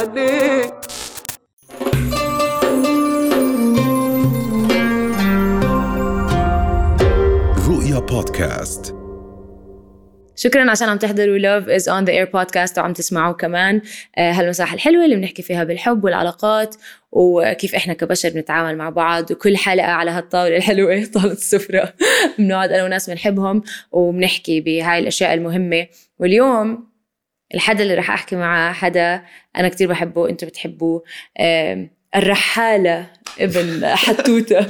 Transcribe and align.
عليك 0.00 0.74
رؤيا 7.68 7.98
بودكاست. 7.98 8.94
شكرا 10.36 10.70
عشان 10.70 10.88
عم 10.88 10.96
تحضروا 10.96 11.38
Love 11.38 11.68
is 11.68 11.88
on 11.88 12.04
the 12.04 12.12
air 12.12 12.24
بودكاست 12.24 12.78
وعم 12.78 12.92
تسمعوا 12.92 13.32
كمان. 13.32 13.80
آه، 14.18 14.32
هالمساحة 14.32 14.74
الحلوة 14.74 15.04
اللي 15.04 15.16
بنحكي 15.16 15.42
فيها 15.42 15.64
بالحب 15.64 16.04
والعلاقات 16.04 16.76
وكيف 17.12 17.74
إحنا 17.74 17.94
كبشر 17.94 18.28
بنتعامل 18.28 18.76
مع 18.76 18.90
بعض 18.90 19.30
وكل 19.30 19.56
حلقة 19.56 19.90
على 19.92 20.10
هالطاولة 20.10 20.56
الحلوة 20.56 21.04
طاولة 21.14 21.32
السفرة. 21.32 21.94
بنقعد 22.38 22.72
أنا 22.72 22.84
وناس 22.84 23.10
بنحبهم 23.10 23.62
وبنحكي 23.92 24.60
بهاي 24.60 24.98
الأشياء 24.98 25.34
المهمة. 25.34 25.86
واليوم 26.18 26.89
الحدا 27.54 27.82
اللي 27.82 27.94
رح 27.94 28.10
أحكي 28.10 28.36
معاه 28.36 28.72
حدا 28.72 29.22
أنا 29.56 29.68
كتير 29.68 29.88
بحبه 29.88 30.28
أنتم 30.28 30.46
بتحبوه. 30.46 31.02
الرحالة 32.16 33.06
ابن 33.40 33.86
حتوتة. 34.04 34.66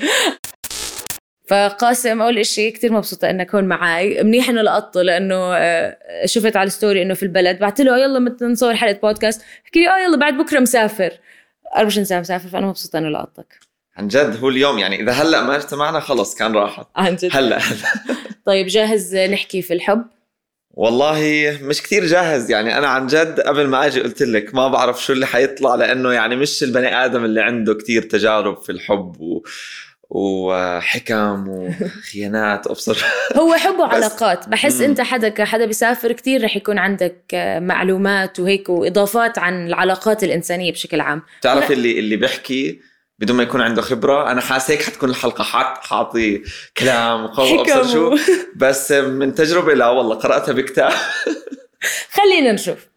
فقاسم 1.49 2.23
أول 2.23 2.39
إشي 2.39 2.71
كتير 2.71 2.93
مبسوطة 2.93 3.31
انك 3.31 3.55
هون 3.55 3.65
معي 3.65 4.23
منيح 4.23 4.49
إنه 4.49 4.63
لقطته 4.63 5.03
لأنه 5.03 5.35
آه، 5.57 5.97
شفت 6.25 6.57
على 6.57 6.67
الستوري 6.67 7.03
إنه 7.03 7.15
في 7.15 7.23
البلد. 7.23 7.59
بعت 7.59 7.81
له 7.81 7.99
يلا 7.99 8.19
مت- 8.19 8.43
نصور 8.43 8.77
حلقة 8.77 8.99
بودكاست 9.03 9.43
حكي 9.65 9.81
لي 9.81 9.89
آه 9.89 9.99
يلا 9.99 10.17
بعد 10.17 10.35
بكرة 10.37 10.61
مسافر. 10.61 11.13
24 11.77 12.05
ساعه 12.05 12.21
مسافر 12.21 12.49
فأنا 12.49 12.67
مبسوطة 12.67 12.99
إنه 12.99 13.09
لقطتك 13.09 13.59
عن 13.97 14.09
جد 14.09 14.37
هو 14.41 14.49
اليوم 14.49 14.79
يعني 14.79 15.03
إذا 15.03 15.13
هلأ 15.13 15.43
ما 15.43 15.57
اجتمعنا 15.57 16.01
خلص 16.01 16.35
كان 16.35 16.53
راحت. 16.53 16.87
عن 16.97 17.17
جد. 17.17 17.31
هلا 17.33 17.59
هلأ. 17.59 17.79
طيب 18.47 18.67
جاهز 18.67 19.17
نحكي 19.17 19.63
في 19.63 19.75
الحب؟ 19.75 20.05
والله 20.81 21.59
مش 21.63 21.83
كتير 21.83 22.07
جاهز. 22.07 22.51
يعني 22.51 22.79
أنا 22.79 22.87
عن 22.87 23.07
جد 23.07 23.41
قبل 23.41 23.67
ما 23.67 23.87
أجي 23.87 24.01
قلت 24.01 24.23
لك 24.23 24.55
ما 24.55 24.69
بعرف 24.69 25.05
شو 25.05 25.13
اللي 25.13 25.27
حيطلع 25.27 25.75
لأنه 25.75 26.13
يعني 26.13 26.37
مش 26.37 26.63
البني 26.63 27.05
آدم 27.05 27.25
اللي 27.25 27.41
عنده 27.41 27.75
كتير 27.75 28.03
تجارب 28.03 28.57
في 28.57 28.73
الحب 28.73 29.21
و... 29.21 29.43
وحكم 30.11 31.49
وخيانات. 31.49 32.67
أبصر. 32.71 33.05
هو 33.37 33.55
حب 33.55 33.79
وعلاقات. 33.79 34.49
بحس. 34.49 34.81
أنت 34.81 35.01
حدا 35.01 35.29
كحدا 35.29 35.67
بيسافر 35.67 36.13
كتير 36.13 36.45
رح 36.45 36.57
يكون 36.57 36.79
عندك 36.79 37.23
معلومات 37.63 38.41
وهيك 38.41 38.69
وإضافات 38.69 39.39
عن 39.39 39.67
العلاقات 39.67 40.25
الإنسانية 40.25 40.73
بشكل 40.73 41.01
عام. 41.01 41.23
بتعرف 41.41 41.71
اللي 41.71 41.99
اللي 41.99 42.17
بيحكي 42.17 42.81
بدون 43.21 43.37
ما 43.37 43.43
يكون 43.43 43.61
عنده 43.61 43.83
خبرة. 43.83 44.31
أنا 44.31 44.41
حاسس 44.41 44.71
هيك 44.71 44.83
حتكون 44.83 45.11
الحلقة 45.11 45.45
حط 45.45 45.85
حاعطي 45.85 46.43
كلام 46.77 47.25
وقول 47.25 47.59
أبصر 47.59 47.93
شو. 47.93 48.17
بس 48.57 48.93
من 48.93 49.35
تجربة 49.35 49.75
لا 49.75 49.89
والله 49.89 50.15
قرأتها 50.15 50.53
بكتاب. 50.53 50.93
خلينا 52.17 52.53
نشوف. 52.53 52.91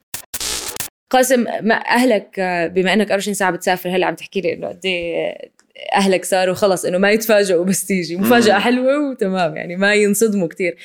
قاسم 1.10 1.46
ما 1.62 1.76
أهلك 1.76 2.40
بما 2.76 2.94
إنك 2.94 3.12
24 3.12 3.34
ساعة 3.34 3.52
بتسافر 3.52 3.90
هلا 3.90 4.06
عم 4.06 4.16
تحكي 4.16 4.42
لي 4.42 4.54
إنه 4.54 4.68
قد 4.68 4.86
إيه 4.86 5.52
أهلك 5.96 6.26
صاروا 6.26 6.54
خلص 6.54 6.86
إنه 6.86 6.98
ما 6.98 7.12
يتفاجئوا 7.12 7.66
بس 7.66 7.86
تيجي. 7.86 8.16
مفاجأة. 8.18 8.60
حلوة 8.60 9.10
وتمام 9.10 9.56
يعني 9.56 9.76
ما 9.76 9.94
ينصدموا 9.94 10.48
كثير 10.48 10.76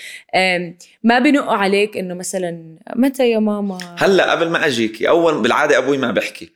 ما 1.05 1.19
بنقوا 1.19 1.53
عليك 1.56 1.97
إنه 1.97 2.14
مثلا 2.14 2.77
متى 2.97 3.31
يا 3.31 3.39
ماما؟ 3.39 3.78
هلأ 3.98 4.31
قبل 4.31 4.48
ما 4.48 4.66
أجيكي 4.66 5.09
أول 5.09 5.42
بالعادة 5.42 5.78
أبوي 5.78 5.98
ما 5.98 6.11
بحكي. 6.11 6.50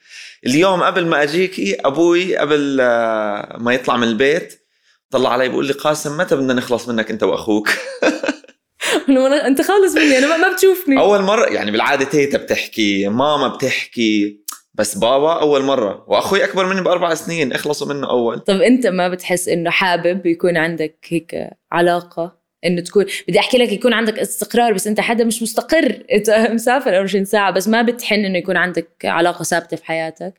اليوم 0.46 0.82
قبل 0.82 1.06
ما 1.06 1.22
أجيكي 1.22 1.74
أبوي 1.84 2.36
قبل 2.36 2.78
آه، 2.80 3.56
ما 3.60 3.74
يطلع 3.74 3.96
من 3.96 4.08
البيت 4.08 4.62
طلع 5.10 5.32
علي 5.32 5.48
بيقول 5.48 5.66
لي 5.66 5.72
قاسم 5.72 6.16
متى 6.18 6.36
بدنا 6.36 6.54
نخلص 6.54 6.88
منك 6.88 7.10
أنت 7.10 7.22
وأخوك؟ 7.22 7.68
أنت 9.46 9.62
خالص 9.62 9.94
مني 9.96 10.18
أنا 10.18 10.26
ما- 10.28 10.36
ما 10.48 10.54
بتشوفني. 10.54 10.98
أول 10.98 11.22
مرة 11.22 11.46
يعني 11.46 11.70
بالعادة 11.70 12.04
تيتا 12.04 12.38
بتحكي 12.38 13.08
ماما 13.08 13.48
بتحكي. 13.48 14.41
بس 14.74 14.98
بابا 14.98 15.32
أول 15.40 15.62
مرة 15.62 16.04
وأخوي 16.06 16.44
أكبر 16.44 16.66
مني 16.66 16.80
بأربع 16.80 17.14
سنين 17.14 17.52
اخلصوا 17.52 17.86
منه 17.94 18.10
أول. 18.10 18.40
طب 18.40 18.60
أنت 18.60 18.86
ما 18.86 19.08
بتحس 19.08 19.48
إنه 19.48 19.70
حابب 19.70 20.26
يكون 20.26 20.56
عندك 20.56 21.06
هيك 21.08 21.50
علاقة؟ 21.72 22.42
إنه 22.64 22.80
تكون 22.80 23.06
بدي 23.28 23.38
أحكي 23.38 23.58
لك 23.58 23.72
يكون 23.72 23.92
عندك 23.92 24.18
استقرار 24.18 24.72
بس 24.72 24.86
أنت 24.86 25.00
حدا 25.00 25.24
مش 25.24 25.42
مستقر. 25.42 26.02
أنت 26.14 26.30
مسافر 26.30 26.90
24 26.90 27.24
ساعة 27.24 27.50
بس 27.50 27.68
ما 27.68 27.82
بتحن 27.82 28.24
إنه 28.24 28.38
يكون 28.38 28.56
عندك 28.56 28.88
علاقة 29.04 29.42
ثابتة 29.42 29.76
في 29.76 29.84
حياتك؟ 29.84 30.34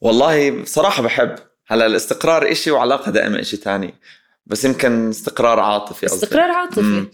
والله 0.00 0.50
بصراحة 0.62 1.02
بحب. 1.02 1.34
هلا 1.66 1.86
الاستقرار 1.86 2.52
إشي 2.52 2.70
وعلاقة 2.70 3.10
دائما 3.10 3.40
إشي 3.40 3.56
تاني. 3.56 3.94
بس 4.46 4.64
يمكن 4.64 5.08
استقرار 5.08 5.60
عاطفي. 5.60 6.06
استقرار 6.06 6.50
عاطفي. 6.50 6.80
مم. 6.80 7.10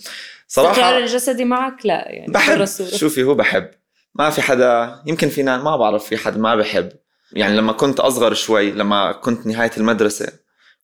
استقرار 0.50 0.74
صراحة 0.74 0.98
الجسدي 0.98 1.44
معك؟ 1.44 1.86
لا 1.86 2.08
يعني 2.08 2.32
بحب. 2.32 2.64
شوفي 2.96 3.22
هو 3.22 3.34
بحب. 3.34 3.70
ما 4.14 4.30
في 4.30 4.42
حدا 4.42 5.02
يمكن 5.06 5.28
في 5.28 5.42
ناس 5.42 5.62
ما 5.62 5.76
بعرف 5.76 6.04
في 6.04 6.16
حدا 6.16 6.38
ما 6.38 6.56
بحب. 6.56 6.92
يعني 7.32 7.56
لما 7.56 7.72
كنت 7.72 8.00
أصغر 8.00 8.34
شوي 8.34 8.70
لما 8.70 9.12
كنت 9.12 9.46
نهاية 9.46 9.70
المدرسة 9.76 10.28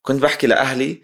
كنت 0.01 0.21
بحكي 0.21 0.47
لأهلي 0.47 1.01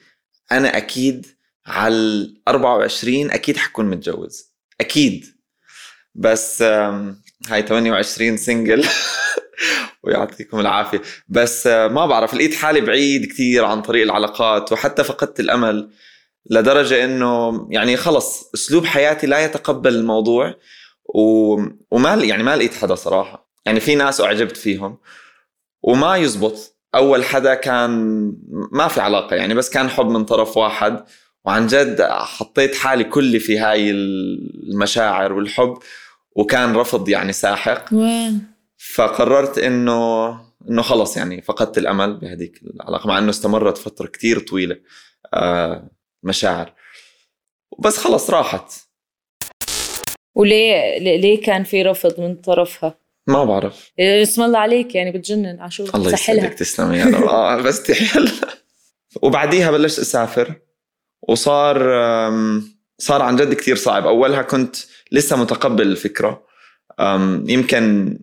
أنا 0.51 0.77
أكيد 0.77 1.25
على 1.65 1.95
ال 1.95 2.41
24 2.47 3.31
أكيد 3.31 3.57
حكون 3.57 3.85
متجوز. 3.85 4.53
أكيد. 4.81 5.25
بس 6.15 6.61
هاي 6.61 7.61
28 7.67 8.37
سنجل 8.37 8.85
ويعطيكم 10.03 10.59
العافية. 10.59 11.01
بس 11.27 11.67
آه، 11.67 11.87
ما 11.87 12.05
بعرف 12.05 12.33
لقيت 12.33 12.55
حالي 12.55 12.81
بعيد 12.81 13.25
كثير 13.25 13.65
عن 13.65 13.81
طريق 13.81 14.03
العلاقات 14.03 14.71
وحتى 14.71 15.03
فقدت 15.03 15.39
الأمل 15.39 15.89
لدرجة 16.49 17.05
إنه 17.05 17.67
يعني 17.71 17.97
خلص 17.97 18.51
أسلوب 18.55 18.85
حياتي 18.85 19.27
لا 19.27 19.39
يتقبل 19.39 19.95
الموضوع. 19.95 20.55
و... 21.15 21.55
وما 21.91 22.13
يعني 22.15 22.43
ما 22.43 22.55
لقيت 22.55 22.73
حدا 22.73 22.95
صراحة. 22.95 23.51
يعني 23.65 23.79
في 23.79 23.95
ناس 23.95 24.21
أعجبت 24.21 24.57
فيهم. 24.57 24.97
وما 25.83 26.17
يزبط. 26.17 26.77
أول 26.95 27.25
حدا 27.25 27.53
كان 27.53 27.91
ما 28.71 28.87
في 28.87 29.01
علاقة 29.01 29.35
يعني 29.35 29.53
بس 29.53 29.69
كان 29.69 29.89
حب 29.89 30.09
من 30.09 30.25
طرف 30.25 30.57
واحد. 30.57 31.03
وعن 31.45 31.67
جد 31.67 32.01
حطيت 32.01 32.75
حالي 32.75 33.03
كلي 33.03 33.39
في 33.39 33.59
هاي 33.59 33.91
المشاعر 33.91 35.33
والحب. 35.33 35.77
وكان 36.35 36.75
رفض 36.75 37.09
يعني 37.09 37.33
ساحق. 37.33 37.93
فقررت 38.77 39.57
إنه 39.57 40.29
إنه 40.69 40.81
خلص 40.81 41.17
يعني 41.17 41.41
فقدت 41.41 41.77
الأمل 41.77 42.17
بهذيك 42.17 42.61
العلاقة 42.63 43.07
مع 43.07 43.17
إنه 43.17 43.29
استمرت 43.29 43.77
فترة 43.77 44.07
كتير 44.07 44.39
طويلة 44.39 44.77
آه 45.33 45.89
مشاعر. 46.23 46.73
بس 47.79 47.97
خلص 47.97 48.29
راحت. 48.29 48.86
وليه 50.37 50.97
ليه 50.99 51.41
كان 51.41 51.63
في 51.63 51.83
رفض 51.83 52.19
من 52.19 52.35
طرفها؟ 52.35 52.99
ما 53.27 53.43
بعرف. 53.43 53.91
اسم 53.99 54.41
الله 54.43 54.59
عليك 54.59 54.95
يعني 54.95 55.11
بتجنن. 55.11 55.59
عشو 55.59 55.85
الله 55.95 56.13
يسعدك 56.13 56.53
تسلمي 56.53 56.97
يا 56.97 57.05
رب. 57.05 57.23
آه 57.23 57.61
بس 57.61 57.83
تحل. 57.83 58.29
وبعديها 59.21 59.71
بلشت 59.71 59.99
أسافر 59.99 60.53
وصار 61.21 61.77
صار 62.97 63.21
عن 63.21 63.35
جد 63.35 63.53
كثير 63.53 63.75
صعب. 63.75 64.07
أولها 64.07 64.41
كنت 64.41 64.75
لسه 65.11 65.35
متقبل 65.35 65.87
الفكرة. 65.87 66.43
يمكن 67.47 68.17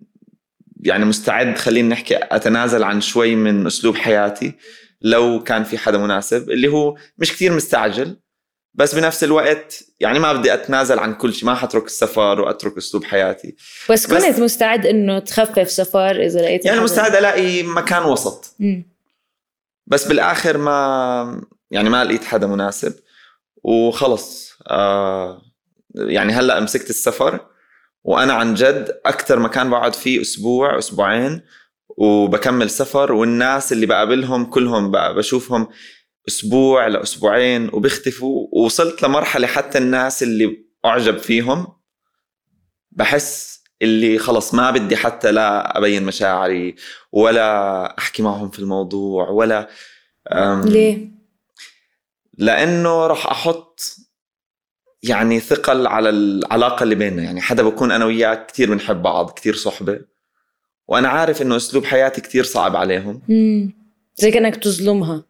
يعني 0.81 1.05
مستعد 1.05 1.59
خلينا 1.59 1.89
نحكي 1.89 2.19
أتنازل 2.23 2.83
عن 2.83 3.01
شوي 3.01 3.37
من 3.37 3.67
أسلوب 3.67 3.97
حياتي 3.97 4.53
لو 5.01 5.43
كان 5.43 5.65
في 5.65 5.79
حدا 5.79 5.99
مناسب 5.99 6.51
اللي 6.51 6.69
هو 6.69 6.97
مش 7.19 7.33
كثير 7.33 7.53
مستعجل. 7.53 8.17
بس 8.75 8.95
بنفس 8.95 9.25
الوقت 9.25 9.85
يعني 10.01 10.19
ما 10.19 10.33
بدي 10.33 10.55
أتنازل 10.55 10.99
عن 10.99 11.15
كل 11.15 11.35
شيء 11.35 11.47
ما 11.47 11.55
حترك 11.55 11.85
السفر 11.87 12.41
وأترك 12.41 12.77
أسلوب 12.77 13.05
حياتي. 13.05 13.57
بس 13.91 14.07
بس- 14.07 14.25
كنت 14.25 14.41
مستعد 14.41 14.87
إنه 14.87 15.19
تخفف 15.19 15.71
سفر 15.71 16.11
إذا 16.25 16.41
لقيت 16.43 16.65
يعني 16.65 16.81
مستعد 16.81 17.15
ألاقي 17.15 17.63
مكان 17.63 18.03
وسط. 18.03 18.55
مم. 18.59 18.87
بس 19.87 20.07
بالآخر 20.07 20.59
ما 20.59 21.43
يعني 21.71 21.89
ما 21.91 22.05
لقيت 22.05 22.25
حدا 22.25 22.47
مناسب. 22.47 22.95
وخلص 23.65 24.53
آه 24.71 25.43
يعني 25.95 26.33
هلأ 26.33 26.61
مسكت 26.61 26.91
السفر 26.91 27.41
وأنا 28.05 28.33
عن 28.33 28.55
جد 28.55 29.01
أكثر 29.07 29.39
مكان 29.39 29.71
بقعد 29.71 29.95
فيه 29.95 30.21
أسبوع 30.21 30.79
أسبوعين 30.79 31.41
وبكمل 31.89 32.71
سفر 32.71 33.13
والناس 33.13 33.73
اللي 33.73 33.87
بقابلهم 33.87 34.45
كلهم 34.45 34.91
بقى 34.91 35.15
بشوفهم 35.15 35.69
أسبوع 36.29 36.87
لاسبوعين 36.87 37.71
وبيختفوا. 37.73 38.49
ووصلت 38.53 39.03
لمرحلة 39.03 39.47
حتى 39.47 39.79
الناس 39.79 40.23
اللي 40.23 40.65
أعجب 40.85 41.19
فيهم 41.19 41.67
بحس 42.93 43.63
اللي 43.83 44.19
خلص 44.19 44.55
ما 44.55 44.71
بدي 44.71 44.97
حتى 44.97 45.33
لا 45.33 45.79
أبين 45.79 46.03
مشاعري 46.03 46.75
ولا 47.13 47.99
أحكي 47.99 48.23
معهم 48.23 48.51
في 48.51 48.59
الموضوع 48.59 49.29
ولا 49.29 49.69
ليه؟ 50.65 51.09
لأنه 52.39 53.07
راح 53.07 53.27
أحط 53.27 53.81
يعني 55.03 55.41
ثقل 55.41 55.87
على 55.87 56.09
العلاقة 56.09 56.83
اللي 56.83 56.95
بيننا. 56.95 57.23
يعني 57.23 57.41
حدا 57.41 57.63
بكون 57.63 57.93
أنا 57.93 58.05
وياه 58.05 58.35
كثير 58.35 58.71
بنحب 58.71 59.03
بعض 59.03 59.31
كثير 59.31 59.55
صحبة. 59.55 60.01
وأنا 60.89 61.09
عارف 61.09 61.43
إنه 61.43 61.57
أسلوب 61.57 61.85
حياتي 61.85 62.21
كثير 62.21 62.45
صعب 62.45 62.77
عليهم. 62.77 63.23
مم. 63.29 63.73
زي 64.17 64.31
كأنك 64.31 64.59
بتظلمها. 64.59 65.25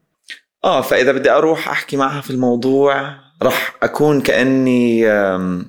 آه 0.64 0.81
فإذا 0.81 1.12
بدي 1.12 1.31
أروح 1.31 1.69
أحكي 1.69 1.96
معها 1.96 2.20
في 2.20 2.31
الموضوع 2.31 3.16
راح 3.43 3.76
أكون 3.82 4.20
كأني 4.20 5.00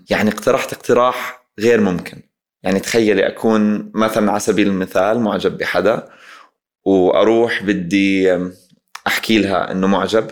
يعني 0.10 0.30
اقترحت 0.30 0.74
اقتراح 0.74 1.46
غير 1.60 1.82
ممكن. 1.82 2.22
يعني 2.64 2.80
تخيلي 2.80 3.28
أكون 3.28 3.92
مثلا 3.96 4.32
على 4.32 4.40
سبيل 4.40 4.68
المثال 4.68 5.20
معجب 5.20 5.58
بحدا 5.58 6.08
وأروح 6.86 7.64
بدي 7.64 8.38
أحكي 9.08 9.40
لها 9.40 9.72
إنه 9.72 9.88
معجب. 9.88 10.28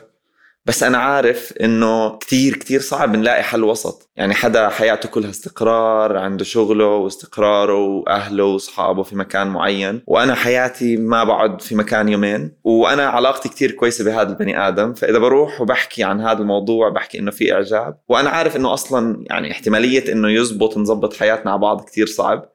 بس 0.66 0.84
أنا 0.84 0.98
عارف 0.98 1.54
إنه 1.62 2.18
كتير 2.18 2.58
كتير 2.58 2.82
صعب 2.82 3.16
نلاقي 3.16 3.44
حل 3.44 3.64
وسط. 3.64 4.10
يعني 4.16 4.34
حدا 4.34 4.70
حياته 4.70 5.10
كلها 5.10 5.30
استقرار 5.30 6.18
عنده 6.18 6.44
شغله 6.44 6.86
واستقراره 6.86 7.86
وأهله 7.86 8.44
وأصحابه 8.44 9.04
في 9.04 9.16
مكان 9.16 9.48
معين. 9.48 10.04
وأنا 10.08 10.36
حياتي 10.36 10.98
ما 10.98 11.24
بقعد 11.24 11.62
في 11.62 11.76
مكان 11.76 12.10
يومين. 12.10 12.58
وأنا 12.64 13.08
علاقتي 13.08 13.50
كتير 13.50 13.72
كويسة 13.72 14.06
بهذا 14.06 14.30
البني 14.30 14.68
آدم. 14.68 14.94
فإذا 14.94 15.20
بروح 15.20 15.62
وبحكي 15.62 16.04
عن 16.04 16.22
هذا 16.22 16.40
الموضوع 16.40 16.90
بحكي 16.90 17.20
إنه 17.20 17.32
في 17.32 17.54
إعجاب. 17.54 18.00
وأنا 18.10 18.30
عارف 18.30 18.56
إنه 18.56 18.74
أصلا 18.74 19.24
يعني 19.30 19.52
احتمالية 19.52 20.12
إنه 20.12 20.32
يزبط 20.32 20.78
نظبط 20.78 21.14
حياتنا 21.14 21.52
على 21.52 21.60
بعض 21.62 21.82
كتير 21.82 22.08
صعب. 22.08 22.50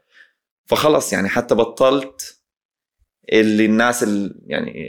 فخلص 0.67 1.13
يعني 1.13 1.29
حتى 1.29 1.55
بطلت 1.55 2.38
اللي 3.33 3.65
الناس 3.65 4.03
اللي 4.03 4.35
يعني 4.47 4.89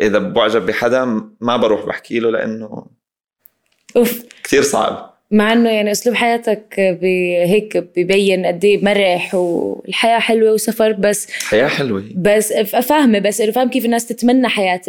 إذا 0.00 0.18
بعجب 0.18 0.66
بحدا 0.66 1.04
ما 1.40 1.56
بروح 1.56 1.86
بحكي 1.86 2.18
له 2.20 2.30
لأنه 2.30 2.86
أوف. 3.96 4.22
كثير 4.44 4.62
صعب. 4.62 5.09
مع 5.32 5.52
إنه 5.52 5.70
يعني 5.70 5.90
أسلوب 5.90 6.16
حياتك 6.16 6.74
هيك 6.78 7.76
ببين 7.76 8.46
قد 8.46 8.64
إيه 8.64 8.84
مرح 8.84 9.34
والحياة 9.34 10.18
حلوة 10.18 10.52
وسفر 10.52 10.92
بس 10.92 11.30
حياة 11.30 11.68
حلوة. 11.68 12.04
بس 12.16 12.52
فاهمه 12.62 13.18
بس 13.18 13.40
إنه 13.40 13.52
فاهم 13.52 13.70
كيف 13.70 13.84
الناس 13.84 14.06
تتمنى 14.06 14.48
حياة 14.48 14.80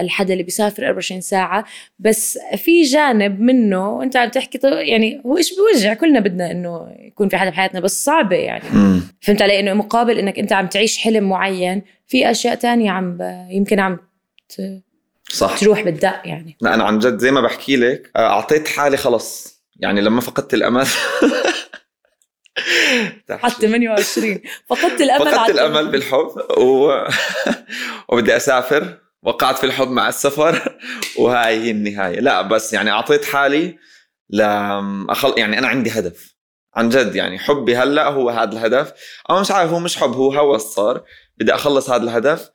الحدا 0.00 0.32
اللي 0.32 0.44
بيسافر 0.44 0.86
24 0.86 1.20
ساعة. 1.20 1.64
بس 1.98 2.38
في 2.56 2.82
جانب 2.82 3.40
منه 3.40 4.02
أنت 4.02 4.16
عم 4.16 4.28
تحكي 4.28 4.58
يعني 4.64 5.22
هو 5.26 5.36
إيش 5.36 5.54
بيوجع؟ 5.54 5.94
كلنا 5.94 6.20
بدنا 6.20 6.50
إنه 6.50 6.88
يكون 6.98 7.28
في 7.28 7.36
حدا 7.36 7.50
بحياتنا 7.50 7.80
بس 7.80 8.04
صعبة 8.04 8.36
يعني. 8.36 8.64
مم. 8.72 9.02
فهمت 9.20 9.42
علي؟ 9.42 9.60
إنه 9.60 9.74
مقابل 9.74 10.18
إنك 10.18 10.38
أنت 10.38 10.52
عم 10.52 10.66
تعيش 10.66 10.98
حلم 10.98 11.28
معين 11.28 11.82
في 12.06 12.30
أشياء 12.30 12.54
تانية 12.54 12.90
عم 12.90 13.18
يمكن 13.50 13.80
عم 13.80 13.98
صح. 15.30 15.58
تروح 15.58 15.82
بالدق 15.82 16.20
يعني. 16.24 16.56
لا 16.60 16.74
أنا 16.74 16.84
عن 16.84 16.98
جد 16.98 17.18
زي 17.18 17.30
ما 17.30 17.40
بحكي 17.40 17.76
لك 17.76 18.10
أعطيت 18.16 18.68
حالي 18.68 18.96
خلص. 18.96 19.51
يعني 19.76 20.00
لما 20.00 20.20
فقدت 20.20 20.54
الأمل. 20.54 20.86
على 23.30 23.52
28 23.52 24.40
فقدت 24.66 25.00
الأمل 25.00 25.32
فقدت 25.32 25.50
الأمل 25.50 25.88
بالحب 25.90 26.30
و... 26.58 27.04
وبدي 28.08 28.36
أسافر. 28.36 28.98
وقعت 29.22 29.58
في 29.58 29.64
الحب 29.64 29.88
مع 29.88 30.08
السفر. 30.08 30.78
وهاي 31.18 31.60
هي 31.60 31.70
النهاية. 31.70 32.20
لا 32.20 32.42
بس 32.42 32.72
يعني 32.72 32.90
أعطيت 32.90 33.24
حالي 33.24 33.78
ل 34.30 34.40
أخل... 35.10 35.34
يعني 35.36 35.58
أنا 35.58 35.68
عندي 35.68 35.90
هدف. 35.90 36.34
عن 36.74 36.88
جد 36.88 37.14
يعني 37.14 37.38
حبي 37.38 37.76
هلأ 37.76 38.08
هو 38.08 38.30
هذا 38.30 38.52
الهدف. 38.52 38.92
أو 39.30 39.40
مش 39.40 39.50
عارف 39.50 39.70
هو 39.70 39.78
مش 39.78 39.96
حب 39.96 40.12
هو 40.12 40.32
هوس 40.32 40.62
صار 40.62 41.04
بدي 41.38 41.54
أخلص 41.54 41.90
هذا 41.90 42.02
الهدف. 42.02 42.50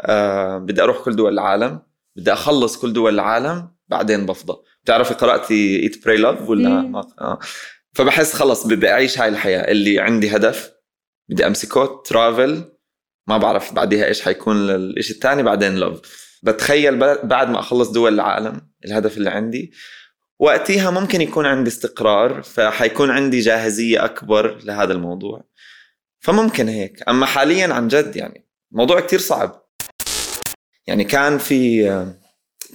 آه 0.00 0.58
بدي 0.58 0.82
أروح 0.82 0.98
كل 0.98 1.16
دول 1.16 1.32
العالم. 1.32 1.82
بدي 2.16 2.32
أخلص 2.32 2.78
كل 2.78 2.92
دول 2.92 3.14
العالم. 3.14 3.74
بعدين 3.88 4.26
بفضى. 4.26 4.56
بتعرفي 4.84 5.14
قرأتي 5.14 5.82
Eat 5.82 6.04
Pray 6.04 6.16
Love 6.16 6.48
ولا 6.48 6.68
ما 6.68 7.00
آه. 7.20 7.38
فبحس 7.92 8.32
خلص 8.32 8.66
بدي 8.66 8.90
أعيش 8.90 9.18
هاي 9.18 9.28
الحياة. 9.28 9.70
اللي 9.70 10.00
عندي 10.00 10.36
هدف 10.36 10.70
بدي 11.28 11.46
امسكه 11.46 12.02
travel 12.06 12.64
ما 13.26 13.38
بعرف 13.38 13.72
بعديها 13.72 14.06
إيش 14.06 14.22
حيكون 14.22 14.70
الشيء 14.70 15.16
الثاني 15.16 15.42
بعدين 15.42 15.74
love 15.76 16.00
بتخيل 16.42 16.98
بعد 17.26 17.48
ما 17.48 17.58
أخلص 17.58 17.90
دول 17.90 18.14
العالم 18.14 18.60
الهدف 18.84 19.16
اللي 19.16 19.30
عندي. 19.30 19.72
وقتها 20.38 20.90
ممكن 20.90 21.20
يكون 21.20 21.46
عندي 21.46 21.70
استقرار 21.70 22.42
فحيكون 22.42 23.10
عندي 23.10 23.40
جاهزية 23.40 24.04
أكبر 24.04 24.58
لهذا 24.64 24.92
الموضوع. 24.92 25.44
فممكن 26.20 26.68
هيك. 26.68 27.08
أما 27.08 27.26
حاليا 27.26 27.74
عن 27.74 27.88
جد 27.88 28.16
يعني 28.16 28.48
موضوع 28.72 29.00
كتير 29.00 29.18
صعب. 29.18 29.64
يعني 30.86 31.04
كان 31.04 31.38
في 31.38 31.84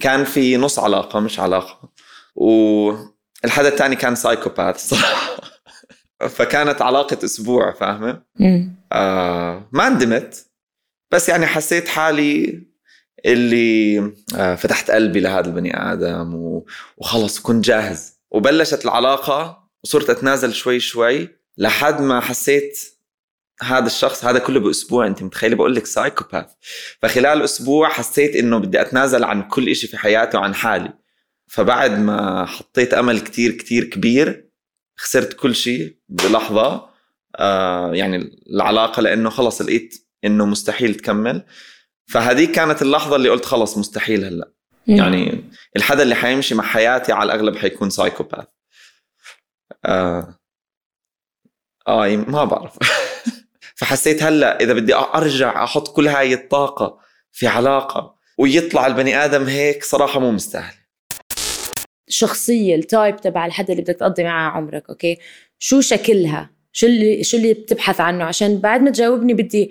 كان 0.00 0.24
في 0.24 0.56
نص 0.56 0.78
علاقة 0.78 1.20
مش 1.20 1.40
علاقة. 1.40 1.92
والحدا 2.34 3.68
الثاني 3.68 3.96
كان 3.96 4.14
سايكوباث 4.14 4.88
صراحة. 4.88 5.36
فكانت 6.36 6.82
علاقة 6.82 7.24
أسبوع 7.24 7.72
فاهمة؟ 7.72 8.22
آه 8.92 9.68
ما 9.72 9.88
ندمت 9.88 10.46
بس 11.10 11.28
يعني 11.28 11.46
حسيت 11.46 11.88
حالي 11.88 12.62
اللي 13.26 13.98
آه 14.36 14.54
فتحت 14.54 14.90
قلبي 14.90 15.20
لهذا 15.20 15.46
البني 15.46 15.92
آدم 15.92 16.54
وخلص 16.96 17.40
كنت 17.40 17.64
جاهز. 17.64 18.20
وبلشت 18.30 18.84
العلاقة 18.84 19.68
وصرت 19.84 20.10
أتنازل 20.10 20.52
شوي 20.54 20.80
شوي 20.80 21.28
لحد 21.58 22.00
ما 22.02 22.20
حسيت 22.20 22.78
هذا 23.62 23.86
الشخص 23.86 24.24
هذا 24.24 24.38
كله 24.38 24.60
بأسبوع 24.60 25.06
أنت 25.06 25.22
متخيلة؟ 25.22 25.56
بقول 25.56 25.74
لك 25.74 25.86
سايكوباث 25.86 26.46
فخلال 27.02 27.42
أسبوع 27.42 27.88
حسيت 27.88 28.36
إنه 28.36 28.58
بدي 28.58 28.80
أتنازل 28.80 29.24
عن 29.24 29.42
كل 29.42 29.76
شيء 29.76 29.90
في 29.90 29.98
حياتي 29.98 30.36
وعن 30.36 30.54
حالي. 30.54 30.92
فبعد 31.46 31.98
ما 31.98 32.46
حطيت 32.46 32.94
أمل 32.94 33.20
كتير 33.20 33.52
كتير 33.52 33.84
كبير 33.84 34.50
خسرت 34.96 35.32
كل 35.32 35.54
شيء 35.54 35.96
بلحظة. 36.08 36.90
آه 37.36 37.94
يعني 37.94 38.42
العلاقة 38.50 39.02
لأنه 39.02 39.30
خلص 39.30 39.62
لقيت 39.62 40.06
إنه 40.24 40.46
مستحيل 40.46 40.94
تكمل. 40.94 41.46
فهذه 42.06 42.52
كانت 42.52 42.82
اللحظة 42.82 43.16
اللي 43.16 43.28
قلت 43.28 43.44
خلص 43.44 43.78
مستحيل 43.78 44.24
هلأ. 44.24 44.52
يعني 44.86 45.50
الحدا 45.76 46.02
اللي 46.02 46.14
حيمشي 46.14 46.54
مع 46.54 46.64
حياتي 46.64 47.12
على 47.12 47.32
الأغلب 47.32 47.56
حيكون 47.56 47.90
سايكوباث 47.90 48.46
آه, 49.84 50.38
آه 51.88 52.16
ما 52.16 52.44
بعرف. 52.44 52.78
فحسيت 53.80 54.22
هلأ 54.22 54.60
إذا 54.60 54.72
بدي 54.72 54.94
أرجع 54.94 55.64
أحط 55.64 55.96
كل 55.96 56.08
هاي 56.08 56.34
الطاقة 56.34 56.98
في 57.32 57.46
علاقة 57.46 58.14
ويطلع 58.38 58.86
البني 58.86 59.24
آدم 59.24 59.46
هيك 59.46 59.84
صراحة 59.84 60.20
مو 60.20 60.30
مستاهل. 60.30 60.74
الشخصيه 62.08 62.74
ال 62.74 62.82
type 62.82 63.16
تبع 63.16 63.46
الحدا 63.46 63.72
اللي 63.72 63.82
بدك 63.82 63.96
تقضي 63.96 64.24
معاه 64.24 64.50
عمرك 64.50 64.90
أوكي؟ 64.90 65.18
شو 65.58 65.80
شكلها؟ 65.80 66.50
شو 66.72 66.86
اللي 66.86 67.24
شو 67.24 67.36
اللي 67.36 67.54
بتبحث 67.54 68.00
عنه؟ 68.00 68.24
عشان 68.24 68.58
بعد 68.58 68.80
ما 68.80 68.90
تجاوبني 68.90 69.34
بدي 69.34 69.70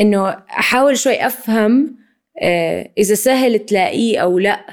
إنه 0.00 0.28
أحاول 0.30 0.98
شوي 0.98 1.26
أفهم 1.26 1.96
آه، 2.42 2.90
إذا 2.98 3.14
سهل 3.14 3.58
تلاقيه 3.58 4.18
أو 4.18 4.38
لأ 4.38 4.66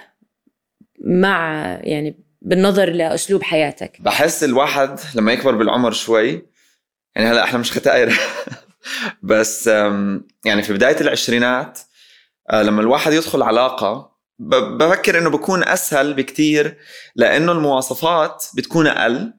مع 1.05 1.63
يعني 1.83 2.15
بالنظر 2.41 2.89
لأسلوب 2.89 3.43
حياتك. 3.43 4.01
بحس 4.01 4.43
الواحد 4.43 4.99
لما 5.15 5.33
يكبر 5.33 5.55
بالعمر 5.55 5.91
شوي 5.91 6.48
يعني 7.15 7.29
هلا 7.29 7.43
إحنا 7.43 7.59
مش 7.59 7.71
ختائر 7.71 8.19
بس 9.23 9.67
يعني 10.45 10.63
في 10.63 10.73
بداية 10.73 11.01
العشرينات 11.01 11.79
آه، 12.49 12.61
لما 12.61 12.81
الواحد 12.81 13.13
يدخل 13.13 13.41
علاقة 13.41 14.19
بفكر 14.39 15.17
إنه 15.17 15.29
بكون 15.29 15.63
أسهل 15.63 16.13
بكتير 16.13 16.77
لأنه 17.15 17.51
المواصفات 17.51 18.45
بتكون 18.55 18.87
أقل 18.87 19.33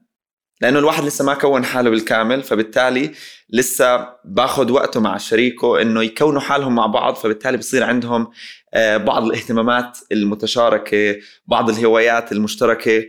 لأنه 0.61 0.79
الواحد 0.79 1.03
لسه 1.03 1.25
ما 1.25 1.33
كون 1.33 1.65
حاله 1.65 1.89
بالكامل 1.89 2.43
فبالتالي 2.43 3.11
لسه 3.49 4.07
باخذ 4.25 4.71
وقته 4.71 4.99
مع 4.99 5.17
شريكه 5.17 5.81
إنه 5.81 6.03
يكونوا 6.03 6.41
حالهم 6.41 6.75
مع 6.75 6.85
بعض 6.85 7.15
فبالتالي 7.15 7.57
بصير 7.57 7.83
عندهم 7.83 8.31
آه، 8.73 8.97
بعض 8.97 9.23
الاهتمامات 9.23 9.97
المتشاركة 10.11 11.15
بعض 11.47 11.69
الهوايات 11.69 12.31
المشتركة 12.31 13.07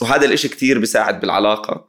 وهذا 0.00 0.24
الإشي 0.26 0.48
كتير 0.48 0.78
بيساعد 0.78 1.20
بالعلاقة. 1.20 1.88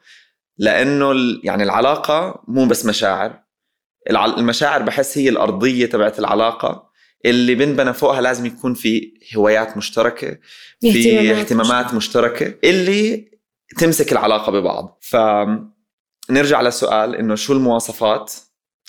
لأنه 0.59 1.13
يعني 1.43 1.63
العلاقة 1.63 2.43
مو 2.47 2.65
بس 2.65 2.85
مشاعر. 2.85 3.39
المشاعر 4.09 4.81
بحس 4.81 5.17
هي 5.17 5.29
الأرضية 5.29 5.85
تبعت 5.85 6.19
العلاقة. 6.19 6.89
اللي 7.25 7.55
بنبنى 7.55 7.93
فوقها 7.93 8.21
لازم 8.21 8.45
يكون 8.45 8.73
في 8.73 9.13
هوايات 9.35 9.77
مشتركة 9.77 10.37
في 10.81 11.31
اهتمامات 11.31 11.93
مشتركة. 11.93 12.53
اللي 12.63 13.31
تمسك 13.77 14.11
العلاقة 14.11 14.51
ببعض. 14.51 14.99
فنرجع 15.01 16.61
للسؤال 16.61 17.15
إنه 17.15 17.35
شو 17.35 17.53
المواصفات؟ 17.53 18.33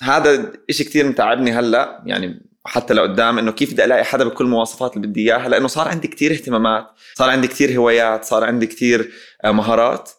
هذا 0.01 0.53
إشي 0.69 0.83
كتير 0.83 1.07
متعبني 1.07 1.51
هلأ 1.51 2.03
يعني 2.05 2.51
حتى 2.65 2.93
لقدام 2.93 3.39
إنه 3.39 3.51
كيف 3.51 3.73
بدي 3.73 3.85
ألاقي 3.85 4.03
حدا 4.03 4.23
بكل 4.23 4.45
المواصفات 4.45 4.97
اللي 4.97 5.07
بدي 5.07 5.21
إياها؟ 5.21 5.49
لأنه 5.49 5.67
صار 5.67 5.87
عندي 5.87 6.07
كتير 6.07 6.31
اهتمامات 6.31 6.87
صار 7.15 7.29
عندي 7.29 7.47
كتير 7.47 7.77
هوايات 7.77 8.25
صار 8.25 8.43
عندي 8.43 8.67
كتير 8.67 9.11
آه، 9.43 9.51
مهارات. 9.51 10.09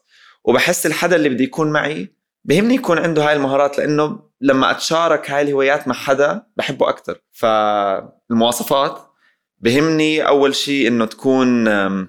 وبحس 0.45 0.87
الحدا 0.87 1.17
اللي 1.17 1.29
بده 1.29 1.45
يكون 1.45 1.73
معي 1.73 2.09
بهمني 2.45 2.75
يكون 2.75 2.99
عنده 2.99 3.29
هاي 3.29 3.37
المهارات 3.37 3.79
لأنه 3.79 4.21
لما 4.41 4.71
أتشارك 4.71 5.31
هاي 5.31 5.43
الهوايات 5.43 5.89
مع 5.89 5.95
حدا 5.95 6.43
بحبه 6.57 6.89
أكثر 6.89 7.19
فالمواصفات 7.31 9.13
بهمني 9.59 10.29
أول 10.29 10.55
شيء 10.55 10.89
إنه 10.89 11.05
تكون 11.05 11.69
آه، 11.69 12.09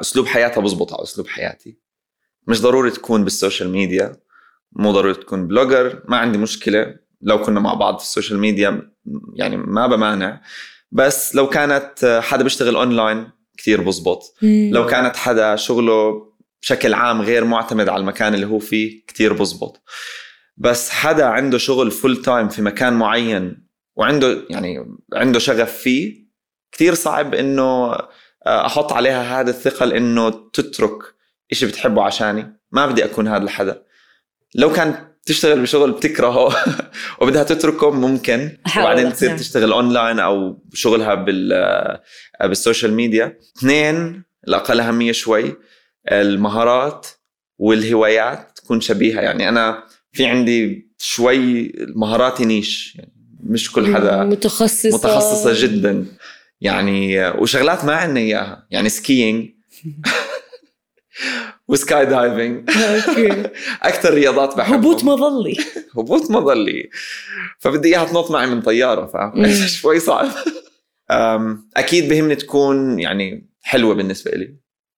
أسلوب 0.00 0.26
حياتها 0.26 0.60
بزبط 0.60 0.92
على 0.92 1.02
أسلوب 1.02 1.28
حياتي. 1.28 1.78
مش 2.46 2.62
ضروري 2.62 2.90
تكون 2.90 3.24
بالسوشيال 3.24 3.70
ميديا 3.70 4.16
مو 4.72 4.92
ضروري 4.92 5.14
تكون 5.14 5.46
blogger 5.46 6.02
ما 6.08 6.16
عندي 6.16 6.38
مشكلة. 6.38 6.96
لو 7.22 7.42
كنا 7.42 7.60
مع 7.60 7.74
بعض 7.74 7.98
في 7.98 8.04
السوشيال 8.04 8.38
ميديا 8.38 8.90
يعني 9.34 9.56
ما 9.56 9.86
بمانع. 9.86 10.40
بس 10.92 11.34
لو 11.34 11.48
كانت 11.48 12.20
حدا 12.22 12.42
بيشتغل 12.42 12.76
أونلاين 12.76 13.30
كثير 13.58 13.80
بزبط. 13.80 14.34
لو 14.72 14.86
كانت 14.86 15.16
حدا 15.16 15.56
شغله 15.56 16.27
بشكل 16.62 16.94
عام 16.94 17.22
غير 17.22 17.44
معتمد 17.44 17.88
على 17.88 18.00
المكان 18.00 18.34
اللي 18.34 18.46
هو 18.46 18.58
فيه 18.58 19.04
كتير 19.06 19.32
بزبط. 19.32 19.82
بس 20.56 20.90
حدا 20.90 21.24
عنده 21.24 21.58
شغل 21.58 21.90
full 21.90 22.22
time 22.22 22.48
في 22.48 22.62
مكان 22.62 22.92
معين 22.92 23.68
وعنده 23.96 24.42
يعني 24.50 24.86
عنده 25.14 25.38
شغف 25.38 25.76
فيه 25.76 26.28
كثير 26.72 26.94
صعب 26.94 27.34
إنه 27.34 27.92
آه، 28.46 28.66
أحط 28.66 28.92
عليها 28.92 29.40
هذا 29.40 29.50
الثقل 29.50 29.92
إنه 29.92 30.50
تترك 30.52 30.98
إشي 31.52 31.66
بتحبه 31.66 32.02
عشاني. 32.02 32.60
ما 32.72 32.86
بدي 32.86 33.04
أكون 33.04 33.28
هذا 33.28 33.42
الحدا. 33.42 33.82
لو 34.54 34.72
كان 34.72 35.08
تشتغل 35.26 35.60
بشغل 35.60 35.92
بتكرهه 35.92 36.56
وبدها 37.20 37.42
تتركه 37.42 37.90
ممكن. 37.90 38.58
وبعدين 38.78 39.12
تصير 39.12 39.38
تشتغل 39.38 39.72
اونلاين 39.72 40.18
أو 40.18 40.62
شغلها 40.74 41.14
بال 41.14 41.52
آه، 41.52 42.46
بالسوشيال 42.46 42.92
ميديا 42.92 43.38
اثنين 43.58 44.24
الأقل 44.48 44.80
أهمية 44.80 45.12
شوي 45.12 45.56
المهارات 46.08 47.06
والهوايات 47.58 48.52
تكون 48.56 48.80
شبيهة. 48.80 49.20
يعني 49.20 49.48
أنا 49.48 49.84
في 50.12 50.26
عندي 50.26 50.88
شوي 50.98 51.72
مهاراتي 51.96 52.44
niche 52.44 52.96
يعني 52.96 53.12
مش 53.44 53.72
كل 53.72 53.94
حدا 53.94 54.24
متخصصة. 54.24 54.88
متخصصة 54.88 55.62
جدا. 55.66 56.06
يعني 56.60 57.28
وشغلات 57.30 57.84
ما 57.84 57.92
عندنا 57.94 58.20
إياها. 58.20 58.66
يعني 58.70 58.88
skiing 58.88 59.50
و 61.68 62.06
skydiving 62.06 62.70
أكثر 63.82 64.14
رياضات 64.14 64.56
بحبها 64.56 64.76
هبوط 64.78 65.04
مظلي 65.04 65.56
هبوط 65.98 66.30
مظلي 66.30 66.90
فبدي 67.58 67.88
إياها 67.88 68.04
تنط 68.04 68.30
معي 68.30 68.46
من 68.46 68.62
طيارة 68.62 69.06
فاهم؟ 69.06 69.66
شوي 69.66 70.00
صعب. 70.00 70.28
أكيد 71.76 72.08
بهمني 72.08 72.34
تكون 72.34 72.98
يعني 72.98 73.50
حلوة 73.62 73.94
بالنسبة 73.94 74.30
لي. 74.30 74.56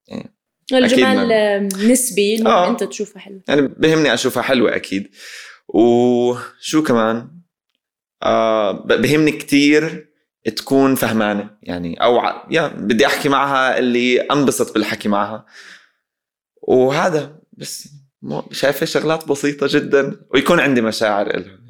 يعني 0.09 0.35
الجمال 0.79 1.91
نسبي 1.91 2.35
المهم 2.35 2.53
آه. 2.53 2.71
أنت 2.71 2.85
تشوفها 2.85 3.23
حلوة. 3.23 3.41
يعني 3.49 3.61
بهمني 3.61 4.15
أشوفها 4.15 4.43
حلوة 4.43 4.77
أكيد. 4.77 5.11
وشو 5.69 6.83
كمان؟ 6.83 7.31
آه 8.23 8.73
بهمني 8.73 9.33
كتير 9.33 10.11
تكون 10.57 10.95
فهمانة. 10.95 11.51
يعني 11.63 12.03
أو 12.03 12.21
يا 12.51 12.67
بدي 12.69 13.07
أحكي 13.07 13.29
معها 13.29 13.79
اللي 13.79 14.21
أنبسط 14.21 14.75
بالحكي 14.75 15.09
معها. 15.09 15.47
وهذا 16.63 17.41
بس 17.53 17.89
شايفة 18.53 18.87
شغلات 18.87 19.29
بسيطة 19.29 19.67
جدا. 19.71 20.17
ويكون 20.35 20.61
عندي 20.61 20.81
مشاعر 20.81 21.37
لها 21.39 21.61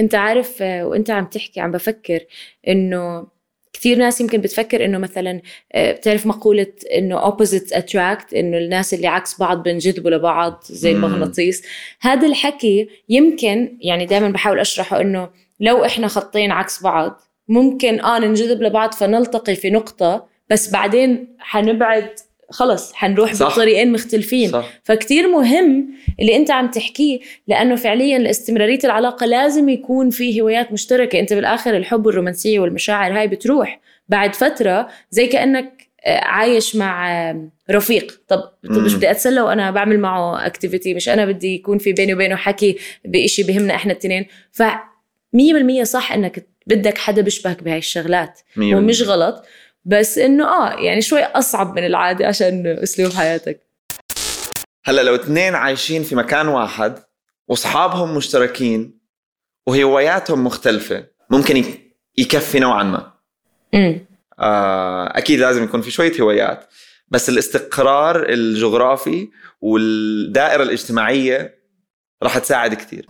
أنت 0.00 0.14
عارف 0.14 0.62
آه، 0.62 0.86
وأنت 0.86 1.10
عم 1.10 1.26
تحكي 1.26 1.60
عم 1.60 1.70
بفكر 1.70 2.20
إنه 2.68 3.26
كثير 3.72 3.98
ناس 3.98 4.20
يمكن 4.20 4.40
بتفكر 4.40 4.84
إنه 4.84 4.98
مثلا 4.98 5.40
آه، 5.72 5.92
بتعرف 5.92 6.26
مقولة 6.26 6.72
إنه 6.94 7.30
opposites 7.30 7.72
attract 7.74 8.34
إنه 8.36 8.58
الناس 8.58 8.94
اللي 8.94 9.06
عكس 9.06 9.38
بعض 9.40 9.62
بنجذبوا 9.62 10.10
لبعض 10.10 10.64
زي 10.64 10.92
المغناطيس. 10.92 11.62
هذا 12.00 12.26
الحكي 12.26 12.88
يمكن 13.08 13.78
يعني 13.80 14.06
دائما 14.06 14.28
بحاول 14.28 14.58
أشرحه 14.60 15.00
إنه 15.00 15.28
لو 15.60 15.84
إحنا 15.84 16.08
خطين 16.08 16.52
عكس 16.52 16.82
بعض 16.82 17.20
ممكن 17.48 18.00
آه 18.00 18.18
ننجذب 18.18 18.62
لبعض 18.62 18.94
فنلتقي 18.94 19.54
في 19.56 19.70
نقطة 19.70 20.26
بس 20.50 20.70
بعدين 20.70 21.36
حنبعد 21.38 22.10
خلص 22.50 22.92
حنروح 22.92 23.34
صح. 23.34 23.46
بطريقين 23.52 23.92
مختلفين. 23.92 24.50
صح. 24.50 24.70
فكتير 24.84 25.28
مهم 25.28 25.88
اللي 26.20 26.36
انت 26.36 26.50
عم 26.50 26.70
تحكيه 26.70 27.20
لأنه 27.48 27.76
فعليا 27.76 28.18
لاستمرارية 28.18 28.78
العلاقة 28.84 29.26
لازم 29.26 29.68
يكون 29.68 30.10
في 30.10 30.40
هوايات 30.40 30.72
مشتركة. 30.72 31.20
انت 31.20 31.32
بالآخر 31.32 31.76
الحب 31.76 32.06
والرومانسيه 32.06 32.60
والمشاعر 32.60 33.18
هاي 33.18 33.28
بتروح 33.28 33.80
بعد 34.08 34.34
فترة 34.34 34.88
زي 35.10 35.26
كأنك 35.26 35.90
آه، 36.04 36.18
عايش 36.24 36.76
مع 36.76 37.34
رفيق. 37.70 38.20
طب 38.28 38.42
مش 38.64 38.94
بدي 38.94 39.10
أتسلى 39.10 39.40
وأنا 39.40 39.70
بعمل 39.70 40.00
معه 40.00 40.46
اكتيفيتي 40.46 40.94
مش 40.94 41.08
أنا 41.08 41.24
بدي 41.26 41.54
يكون 41.54 41.78
في 41.78 41.92
بيني 41.92 42.14
وبينه 42.14 42.36
حكي 42.36 42.76
بإشي 43.04 43.42
بهمنا 43.42 43.74
إحنا 43.74 43.92
الاثنين 43.92 44.26
ف 44.52 44.62
100% 45.36 45.82
صح 45.82 46.12
إنك 46.12 46.46
بدك 46.66 46.98
حدا 46.98 47.22
بيشبهك 47.22 47.62
بهاي 47.62 47.78
الشغلات. 47.78 48.40
ومش 48.76 49.02
غلط. 49.02 49.44
بس 49.84 50.18
إنه 50.18 50.44
آه 50.44 50.80
يعني 50.80 51.02
شوي 51.02 51.22
أصعب 51.22 51.76
من 51.76 51.86
العادة 51.86 52.26
عشان 52.26 52.66
أسلوب 52.66 53.12
حياتك. 53.12 53.60
هلا 54.84 55.02
لو 55.02 55.14
اثنين 55.14 55.54
عايشين 55.54 56.02
في 56.02 56.14
مكان 56.14 56.48
واحد 56.48 56.98
وأصحابهم 57.48 58.16
مشتركين 58.16 59.00
وهواياتهم 59.66 60.44
مختلفة 60.44 61.06
ممكن 61.30 61.64
يكفي 62.18 62.58
نوعا 62.58 62.82
ما. 62.82 63.12
امم 63.74 64.00
آه 64.38 65.18
أكيد 65.18 65.40
لازم 65.40 65.64
يكون 65.64 65.80
في 65.80 65.90
شوية 65.90 66.12
هوايات 66.20 66.64
بس 67.08 67.28
الاستقرار 67.28 68.28
الجغرافي 68.28 69.28
والدائرة 69.60 70.62
الاجتماعية 70.62 71.60
راح 72.22 72.38
تساعد 72.38 72.74
كثير 72.74 73.06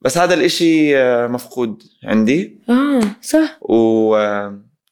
بس 0.00 0.18
هذا 0.18 0.34
الإشي 0.34 0.98
آه، 0.98 1.26
مفقود 1.26 1.82
عندي. 2.04 2.58
آه 2.68 3.00
صح. 3.22 3.58
و 3.60 4.16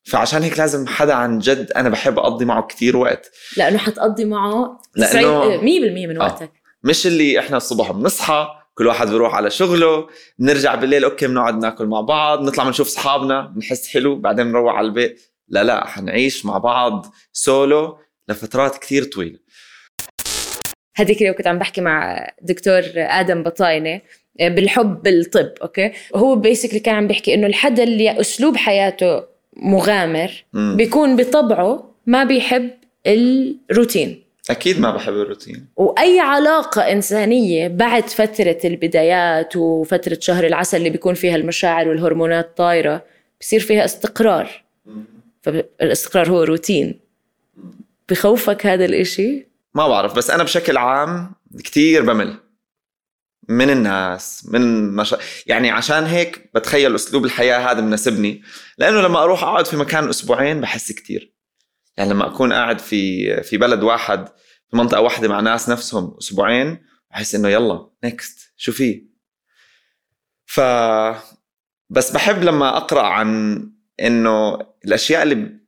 فعشان 0.09 0.43
هيك 0.43 0.59
لازم 0.59 0.87
حدا 0.87 1.15
عن 1.15 1.39
جد 1.39 1.73
أنا 1.73 1.89
بحب 1.89 2.19
أقضي 2.19 2.45
معه 2.45 2.63
كتير 2.67 2.97
وقت 2.97 3.31
لأنه 3.57 3.79
حتقضي 3.79 4.25
معه 4.25 4.81
لأنه 4.97 5.59
100% 5.59 5.63
من 5.63 6.21
آه. 6.21 6.25
وقتك 6.25 6.43
آه. 6.43 6.89
مش 6.89 7.07
اللي 7.07 7.39
إحنا 7.39 7.57
الصبح 7.57 7.93
بنصحى 7.93 8.49
كل 8.75 8.87
واحد 8.87 9.09
بيروح 9.09 9.35
على 9.35 9.51
شغله 9.51 10.07
بنرجع 10.39 10.75
بالليل 10.75 11.05
أوكي 11.05 11.27
بنقعد 11.27 11.59
ناكل 11.63 11.87
مع 11.87 12.01
بعض 12.01 12.43
نطلع 12.43 12.65
بنشوف 12.65 12.87
اصحابنا 12.87 13.47
بنحس 13.47 13.89
حلو 13.89 14.17
بعدين 14.17 14.45
بنروح 14.45 14.75
على 14.75 14.87
البيت 14.87 15.23
لا 15.49 15.65
لا 15.65 15.87
حنعيش 15.87 16.47
مع 16.47 16.59
بعض 16.59 17.07
سولو 17.33 17.99
لفترات 18.29 18.79
كتير 18.79 19.05
طويلة 19.05 19.39
هذيك 20.97 21.21
اليوم 21.21 21.37
كنت 21.37 21.47
عم 21.47 21.59
بحكي 21.59 21.81
مع 21.81 22.27
دكتور 22.43 22.83
آدم 22.97 23.43
بطاينة 23.43 24.01
بالحب 24.41 25.03
بالطب 25.03 25.53
أوكي 25.63 25.93
هو 26.15 26.37
basically 26.37 26.81
كان 26.81 26.95
عم 26.95 27.07
بيحكي 27.07 27.35
إنه 27.35 27.47
الحدا 27.47 27.83
اللي 27.83 28.21
أسلوب 28.21 28.57
حياته 28.57 29.38
مغامر 29.59 30.45
بيكون 30.53 31.17
بطبعه 31.17 31.95
ما 32.07 32.25
بيحب 32.25 32.71
الروتين. 33.07 34.23
أكيد 34.51 34.81
ما 34.81 34.91
بحب 34.91 35.13
الروتين. 35.13 35.67
وأي 35.77 36.21
علاقة 36.21 36.93
إنسانية 36.93 37.69
بعد 37.69 38.09
فترة 38.09 38.59
البدايات 38.65 39.57
وفترة 39.57 40.19
شهر 40.21 40.47
العسل 40.47 40.77
اللي 40.77 40.91
بيكون 40.91 41.15
فيها 41.15 41.37
المشاعر 41.37 41.89
والهرمونات 41.89 42.57
طايرة 42.57 43.05
بصير 43.41 43.61
فيها 43.61 43.85
استقرار. 43.85 44.65
فالاستقرار 45.43 46.31
هو 46.31 46.43
روتين. 46.43 47.01
بخوفك 48.09 48.67
هذا 48.67 48.85
الإشي؟ 48.85 49.47
ما 49.75 49.89
بعرف 49.89 50.17
بس 50.17 50.31
أنا 50.31 50.43
بشكل 50.43 50.77
عام 50.77 51.33
كتير 51.59 52.03
بمل. 52.03 52.35
من 53.49 53.71
الناس 53.71 54.49
من 54.51 54.93
مش... 54.97 55.15
يعني 55.47 55.71
عشان 55.71 56.05
هيك 56.05 56.51
بتخيل 56.55 56.95
أسلوب 56.95 57.25
الحياة 57.25 57.73
هذا 57.73 57.81
مناسبني. 57.81 58.43
لأنه 58.79 59.01
لما 59.01 59.23
أروح 59.23 59.43
أقعد 59.43 59.67
في 59.67 59.77
مكان 59.77 60.09
أسبوعين 60.09 60.61
بحس 60.61 60.93
كتير. 60.93 61.35
يعني 61.97 62.11
لما 62.11 62.27
أكون 62.27 62.53
قاعد 62.53 62.79
في 62.79 63.43
في 63.43 63.57
بلد 63.57 63.83
واحد 63.83 64.29
في 64.71 64.77
منطقة 64.77 65.01
واحدة 65.01 65.29
مع 65.29 65.41
ناس 65.41 65.69
نفسهم 65.69 66.17
أسبوعين 66.19 66.79
بحس 67.11 67.35
إنه 67.35 67.49
يلا 67.49 67.91
نيكست 68.05 68.53
شو 68.57 68.73
في؟ 68.73 69.09
ف 70.47 70.61
بس 71.91 72.11
بحب 72.11 72.43
لما 72.43 72.77
أقرأ 72.77 73.03
عن 73.03 73.61
إنه 74.01 74.59
الأشياء 74.85 75.23
اللي 75.23 75.59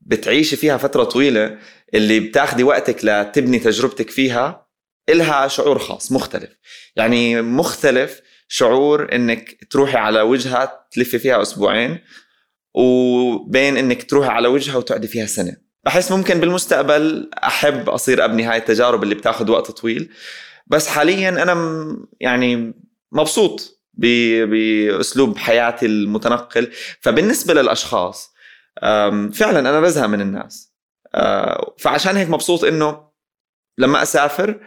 بتعيشي 0.00 0.56
فيها 0.56 0.76
فترة 0.76 1.04
طويلة 1.04 1.58
اللي 1.94 2.20
بتاخدي 2.20 2.62
وقتك 2.62 3.04
لتبني 3.04 3.58
تجربتك 3.58 4.10
فيها 4.10 4.61
إلها 5.12 5.48
شعور 5.48 5.78
خاص 5.78 6.12
مختلف. 6.12 6.50
يعني 6.96 7.42
مختلف 7.42 8.20
شعور 8.48 9.14
إنك 9.14 9.66
تروحي 9.70 9.96
على 9.96 10.20
وجهه 10.20 10.86
تلفي 10.90 11.18
فيها 11.18 11.42
أسبوعين 11.42 11.98
وبين 12.74 13.76
إنك 13.76 14.10
تروحي 14.10 14.28
على 14.28 14.48
وجهه 14.48 14.78
وتقعدي 14.78 15.06
فيها 15.06 15.26
سنة. 15.26 15.56
بحس 15.84 16.12
ممكن 16.12 16.40
بالمستقبل 16.40 17.30
أحب 17.34 17.90
أصير 17.90 18.24
أبني 18.24 18.42
هاي 18.42 18.56
التجارب 18.56 19.02
اللي 19.02 19.14
بتاخذ 19.14 19.50
وقت 19.50 19.70
طويل. 19.70 20.10
بس 20.66 20.88
حاليا 20.88 21.28
أنا 21.28 21.56
يعني 22.20 22.74
مبسوط 23.12 23.84
بأسلوب 23.94 25.38
حياتي 25.38 25.86
المتنقل. 25.86 26.70
فبالنسبة 27.00 27.54
للأشخاص 27.54 28.32
فعلا 29.32 29.58
أنا 29.58 29.80
بزهق 29.80 30.06
من 30.06 30.20
الناس. 30.20 30.72
أه، 31.14 31.74
فعشان 31.78 32.16
هيك 32.16 32.28
مبسوط 32.28 32.64
إنه 32.64 33.08
لما 33.78 34.02
أسافر 34.02 34.60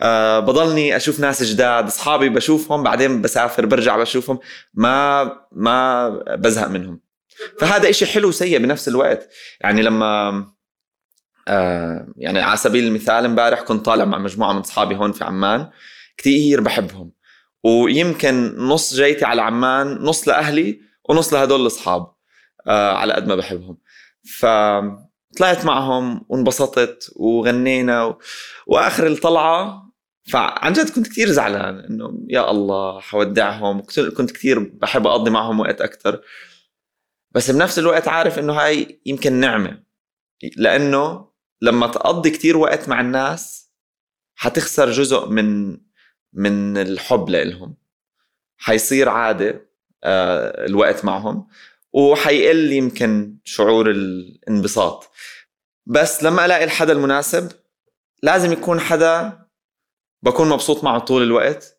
أه 0.00 0.40
بضلني 0.40 0.96
أشوف 0.96 1.20
ناس 1.20 1.42
جداد 1.42 1.86
أصحابي 1.86 2.28
بشوفهم 2.28 2.82
بعدين 2.82 3.22
بسافر 3.22 3.66
برجع 3.66 3.96
بشوفهم. 3.96 4.38
ما 4.74 5.24
ما 5.52 6.08
بزهق 6.36 6.68
منهم. 6.68 7.00
فهذا 7.60 7.90
إشي 7.90 8.06
حلو 8.06 8.28
وسيء 8.28 8.58
بنفس 8.58 8.88
الوقت. 8.88 9.28
يعني 9.60 9.82
لما 9.82 10.44
آه 11.48 12.08
يعني 12.16 12.40
على 12.40 12.56
سبيل 12.56 12.84
المثال 12.84 13.24
امبارح 13.24 13.60
كنت 13.60 13.84
طالع 13.86 14.04
مع 14.04 14.18
مجموعة 14.18 14.52
من 14.52 14.60
أصحابي 14.60 14.96
هون 14.96 15.12
في 15.12 15.24
عمان 15.24 15.70
كثير 16.16 16.60
بحبهم. 16.60 17.12
ويمكن 17.64 18.54
نص 18.58 18.94
جيتي 18.94 19.24
على 19.24 19.42
عمان 19.42 19.86
نص 19.94 20.28
لأهلي 20.28 20.80
ونص 21.08 21.32
لهدول 21.34 21.60
الأصحاب 21.60 22.12
آه 22.66 22.92
على 22.92 23.14
قد 23.14 23.28
ما 23.28 23.36
بحبهم. 23.36 23.78
فطلعت 24.38 25.64
معهم 25.64 26.26
وانبسطت 26.28 27.12
وغنينا 27.16 28.04
و... 28.04 28.18
وآخر 28.66 29.06
الطلعة 29.06 29.87
فعن 30.28 30.72
جد 30.72 30.90
كنت 30.90 31.08
كتير 31.08 31.28
زعلان 31.28 31.78
إنه 31.78 32.26
يا 32.28 32.50
الله 32.50 33.00
حودعهم 33.00 33.82
كنت 34.16 34.30
كتير 34.30 34.58
بحب 34.58 35.06
أقضي 35.06 35.30
معهم 35.30 35.60
وقت 35.60 35.80
أكثر 35.80 36.20
بس 37.30 37.50
بنفس 37.50 37.78
الوقت 37.78 38.08
عارف 38.08 38.38
إنه 38.38 38.52
هاي 38.52 39.00
يمكن 39.06 39.32
نعمة. 39.32 39.82
لأنه 40.56 41.28
لما 41.62 41.86
تقضي 41.86 42.30
كتير 42.30 42.56
وقت 42.56 42.88
مع 42.88 43.00
الناس 43.00 43.72
حتخسر 44.34 44.90
جزء 44.90 45.28
من 45.28 45.78
من 46.32 46.78
الحب 46.78 47.28
لإلهم. 47.28 47.76
حيصير 48.56 49.08
عادة 49.08 49.68
آه، 50.04 50.66
الوقت 50.66 51.04
معهم 51.04 51.48
وحيقل 51.92 52.72
يمكن 52.72 53.38
شعور 53.44 53.90
الانبساط. 53.90 55.10
بس 55.86 56.22
لما 56.22 56.44
ألاقي 56.44 56.64
الحدا 56.64 56.92
المناسب 56.92 57.52
لازم 58.22 58.52
يكون 58.52 58.80
حدا 58.80 59.47
بكون 60.22 60.48
مبسوط 60.48 60.84
معه 60.84 60.98
طول 60.98 61.22
الوقت 61.22 61.78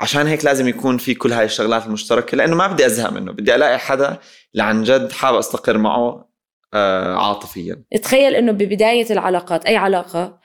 عشان 0.00 0.26
هيك 0.26 0.44
لازم 0.44 0.68
يكون 0.68 0.98
في 0.98 1.14
كل 1.14 1.32
هاي 1.32 1.44
الشغلات 1.44 1.86
المشتركة 1.86 2.36
لأنه 2.36 2.56
ما 2.56 2.66
بدي 2.66 2.86
أزهق 2.86 3.10
منه 3.12 3.32
بدي 3.32 3.54
ألاقي 3.54 3.78
حدا 3.78 4.18
اللي 4.52 4.62
عن 4.62 4.82
جد 4.82 5.12
حابب 5.12 5.38
أستقر 5.38 5.78
معه 5.78 6.28
آه 6.74 7.16
عاطفيا. 7.16 7.84
تخيل 8.02 8.34
أنه 8.34 8.52
ببداية 8.52 9.06
العلاقات 9.10 9.66
أي 9.66 9.76
علاقة 9.76 10.38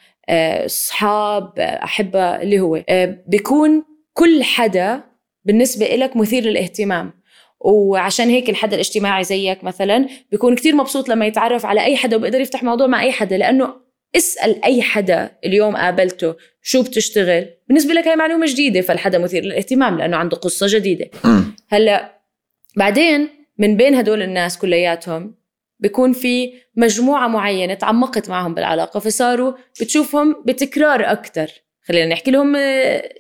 أصحاب 0.65 1.53
آه 1.59 1.83
أحبة 1.83 2.19
اللي 2.41 2.59
هو 2.59 2.83
آه 2.89 3.24
بيكون 3.27 3.83
كل 4.13 4.43
حدا 4.43 5.03
بالنسبة 5.45 5.86
لك 5.86 6.15
مثير 6.17 6.43
للاهتمام. 6.43 7.19
وعشان 7.59 8.29
هيك 8.29 8.50
الحدا 8.50 8.75
الاجتماعي 8.75 9.24
زيك 9.24 9.63
مثلا 9.63 10.07
بيكون 10.31 10.55
كتير 10.55 10.75
مبسوط 10.75 11.09
لما 11.09 11.25
يتعرف 11.25 11.65
على 11.65 11.83
أي 11.83 11.98
حدا 11.98 12.15
وبيقدر 12.15 12.41
يفتح 12.41 12.63
موضوع 12.63 12.88
مع 12.88 13.01
أي 13.01 13.12
حدا 13.12 13.38
لأنه 13.38 13.74
اسأل 14.15 14.63
أي 14.65 14.81
حدا 14.81 15.31
اليوم 15.45 15.75
قابلته 15.75 16.35
شو 16.61 16.81
بتشتغل. 16.83 17.45
بالنسبة 17.67 17.93
لك 17.93 18.07
هاي 18.07 18.15
معلومة 18.15 18.45
جديدة 18.45 18.81
فالحدا 18.81 19.17
مثير 19.17 19.43
للاهتمام 19.43 19.97
لأنه 19.97 20.17
عنده 20.17 20.37
قصة 20.37 20.65
جديدة. 20.69 21.09
هلأ 21.71 22.19
بعدين 22.77 23.29
من 23.57 23.77
بين 23.77 23.95
هدول 23.95 24.21
الناس 24.21 24.57
كلياتهم 24.57 25.35
بيكون 25.79 26.13
في 26.13 26.53
مجموعة 26.75 27.27
معينة 27.27 27.73
تعمقت 27.73 28.29
معهم 28.29 28.53
بالعلاقة 28.53 28.99
فصاروا 28.99 29.53
بتشوفهم 29.81 30.43
بتكرار 30.45 31.11
أكتر. 31.11 31.51
خلينا 31.83 32.13
نحكي 32.13 32.31
لهم 32.31 32.55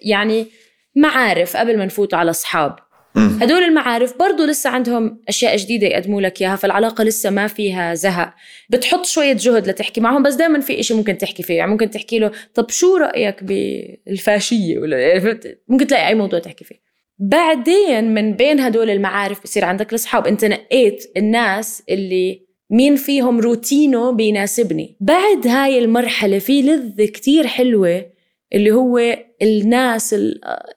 يعني 0.01 0.47
معارف 0.95 1.57
قبل 1.57 1.77
ما 1.77 1.85
نفوتوا 1.85 2.19
على 2.19 2.29
أصحاب. 2.29 2.75
هدول 3.15 3.63
المعارف 3.63 4.17
برضو 4.17 4.45
لسه 4.45 4.69
عندهم 4.69 5.21
أشياء 5.27 5.57
جديدة 5.57 5.87
يقدموا 5.87 6.21
لك 6.21 6.41
إياها 6.41 6.55
فالعلاقة 6.55 7.03
لسه 7.03 7.29
ما 7.29 7.47
فيها 7.47 7.93
زهق. 7.93 8.33
بتحط 8.69 9.05
شوية 9.05 9.33
جهد 9.33 9.69
لتحكي 9.69 10.01
معهم 10.01 10.23
بس 10.23 10.35
دائما 10.35 10.59
في 10.59 10.79
إشي 10.79 10.93
ممكن 10.93 11.17
تحكي 11.17 11.43
فيه. 11.43 11.53
يعني 11.53 11.71
ممكن 11.71 11.89
تحكي 11.89 12.19
له 12.19 12.31
طب 12.53 12.69
شو 12.69 12.97
رأيك 12.97 13.43
بالفاشية؟ 13.43 14.79
ولا 14.79 15.39
ممكن 15.67 15.87
تلاقي 15.87 16.07
أي 16.07 16.15
موضوع 16.15 16.39
تحكي 16.39 16.63
فيه. 16.65 16.75
بعدين 17.19 18.13
من 18.13 18.33
بين 18.33 18.59
هدول 18.59 18.89
المعارف 18.89 19.43
بصير 19.43 19.65
عندك 19.65 19.89
الأصحاب. 19.89 20.27
أنت 20.27 20.45
نقيت 20.45 21.11
الناس 21.17 21.83
اللي 21.89 22.49
مين 22.69 22.95
فيهم 22.95 23.39
روتينه 23.39 24.11
بيناسبني. 24.11 24.97
بعد 24.99 25.47
هاي 25.47 25.79
المرحلة 25.79 26.39
في 26.39 26.61
لذة 26.61 27.05
كتير 27.05 27.47
حلوة 27.47 28.05
اللي 28.53 28.71
هو 28.71 28.99
الناس 29.41 30.15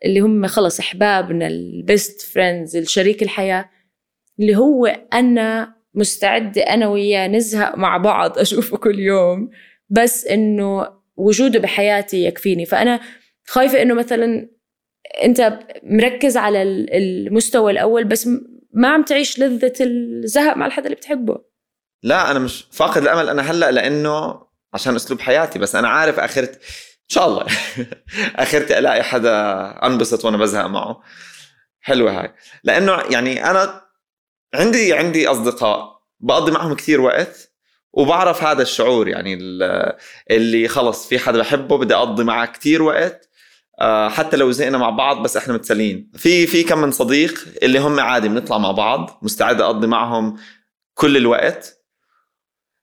اللي 0.04 0.20
هم 0.20 0.46
خلص 0.46 0.80
أحبابنا 0.80 1.46
ال 1.46 1.62
best 1.62 2.22
friends 2.22 2.76
الشريك 2.76 3.22
الحياة 3.22 3.70
اللي 4.40 4.56
هو 4.56 4.86
أنا 5.12 5.74
مستعدة 5.94 6.62
أنا 6.62 6.88
وياه 6.88 7.28
نزهق 7.28 7.76
مع 7.76 7.96
بعض 7.96 8.38
أشوفه 8.38 8.76
كل 8.76 8.98
يوم 8.98 9.50
بس 9.90 10.26
إنه 10.26 10.88
وجوده 11.16 11.58
بحياتي 11.58 12.24
يكفيني. 12.24 12.66
فأنا 12.66 13.00
خايفة 13.46 13.82
إنه 13.82 13.94
مثلا 13.94 14.48
أنت 15.22 15.58
مركز 15.82 16.36
على 16.36 16.62
المستوى 16.62 17.72
الأول 17.72 18.04
بس 18.04 18.28
ما 18.74 18.88
عم 18.88 19.02
تعيش 19.02 19.38
لذة 19.38 19.72
الزهق 19.80 20.56
مع 20.56 20.66
الحدا 20.66 20.84
اللي 20.84 20.96
بتحبه. 20.96 21.38
لا 22.02 22.30
أنا 22.30 22.38
مش 22.38 22.66
فاقد 22.70 23.02
الأمل 23.02 23.28
أنا 23.28 23.42
هلأ 23.42 23.70
لأنه 23.70 24.42
عشان 24.74 24.94
أسلوب 24.94 25.20
حياتي 25.20 25.58
بس 25.58 25.74
أنا 25.76 25.88
عارف 25.88 26.20
آخرت 26.20 26.60
شاء 27.12 27.28
الله. 27.28 27.46
اخرتي 28.42 28.78
ألاقي 28.78 29.02
حدا 29.02 29.64
أنبسط 29.86 30.24
وأنا 30.24 30.36
بزهق 30.36 30.66
معه. 30.66 31.02
حلوة 31.80 32.20
هاي. 32.20 32.34
لأنه 32.64 33.02
يعني 33.10 33.50
أنا 33.50 33.82
عندي 34.54 34.94
عندي 34.94 35.28
أصدقاء 35.28 36.02
بقضي 36.20 36.52
معهم 36.52 36.74
كثير 36.74 37.00
وقت 37.00 37.52
وبعرف 37.92 38.42
هذا 38.44 38.62
الشعور 38.62 39.08
يعني 39.08 39.38
اللي 40.30 40.68
خلص 40.68 41.08
في 41.08 41.18
حدا 41.18 41.38
بحبه 41.38 41.78
بدي 41.78 41.94
أقضي 41.94 42.24
معه 42.24 42.46
كثير 42.46 42.82
وقت. 42.82 43.28
آه، 43.80 44.08
حتى 44.08 44.36
لو 44.36 44.50
زهقنا 44.50 44.78
مع 44.78 44.90
بعض 44.90 45.22
بس 45.22 45.36
إحنا 45.36 45.54
متسلين. 45.54 46.10
في 46.16 46.46
في 46.46 46.62
كم 46.62 46.78
من 46.78 46.90
صديق 46.90 47.44
اللي 47.62 47.78
هم 47.78 48.00
عادي 48.00 48.28
بنطلع 48.28 48.58
مع 48.58 48.70
بعض 48.70 49.18
مستعد 49.22 49.60
أقضي 49.60 49.86
معهم 49.86 50.36
كل 50.94 51.16
الوقت 51.16 51.78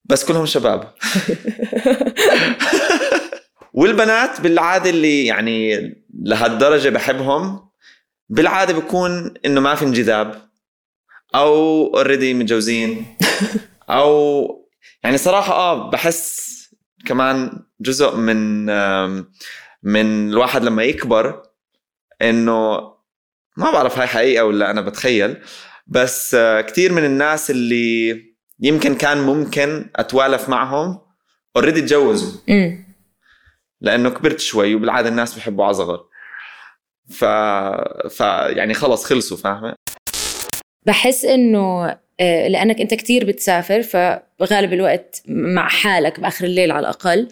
بس 0.05 0.25
كلهم 0.25 0.45
شباب. 0.45 0.93
والبنات 3.79 4.41
بالعادة 4.41 4.89
اللي 4.89 5.25
يعني 5.25 5.79
لهالدرجة 6.23 6.89
بحبهم 6.89 7.69
بالعادة 8.29 8.73
بكون 8.73 9.33
إنه 9.45 9.61
ما 9.61 9.75
في 9.75 9.85
انجذاب 9.85 10.49
أو 11.35 11.85
اوريدي 11.95 12.33
متجوزين 12.33 13.05
أو 13.89 14.69
يعني 15.03 15.17
صراحة 15.17 15.53
آه 15.53 15.89
بحس 15.89 16.49
كمان 17.05 17.63
جزء 17.81 18.15
من 18.15 18.65
من 19.83 20.29
الواحد 20.29 20.63
لما 20.63 20.83
يكبر 20.83 21.41
إنه 22.21 22.77
ما 23.57 23.71
بعرف 23.71 23.97
هاي 23.97 24.07
حقيقة 24.07 24.45
ولا 24.45 24.71
أنا 24.71 24.81
بتخيل 24.81 25.37
بس 25.87 26.35
آه، 26.35 26.61
كثير 26.61 26.93
من 26.93 27.05
الناس 27.05 27.51
اللي 27.51 28.23
يمكن 28.59 28.95
كان 28.95 29.17
ممكن 29.17 29.89
أتوالف 29.95 30.49
معهم 30.49 31.01
اوريدي 31.55 31.81
تجوزوا 31.81 32.39
لأنه 33.81 34.09
كبرت 34.09 34.39
شوي 34.39 34.75
وبالعادة 34.75 35.09
الناس 35.09 35.35
بحبوا 35.35 35.65
على 35.65 35.73
صغر 35.73 36.05
ف... 37.09 37.25
ف 38.09 38.19
يعني 38.55 38.73
خلص 38.73 39.05
خلصوا 39.05 39.37
فاهمة؟ 39.37 39.75
بحس 40.85 41.25
إنه 41.25 41.97
آه، 42.19 42.47
لأنك 42.47 42.81
أنت 42.81 42.93
كتير 42.93 43.25
بتسافر 43.25 43.81
فغالب 43.81 44.73
الوقت 44.73 45.21
مع 45.27 45.67
حالك 45.67 46.19
بآخر 46.19 46.45
الليل 46.45 46.71
على 46.71 46.79
الأقل 46.79 47.27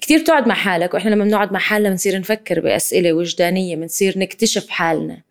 كتير 0.00 0.18
تقعد 0.18 0.48
مع 0.48 0.54
حالك 0.54 0.94
وإحنا 0.94 1.10
لما 1.10 1.24
بنقعد 1.24 1.52
مع 1.52 1.58
حالنا 1.58 1.88
بنصير 1.88 2.18
نفكر 2.18 2.60
بأسئلة 2.60 3.12
وجدانية 3.12 3.76
بنصير 3.76 4.18
نكتشف 4.18 4.68
حالنا. 4.68 5.22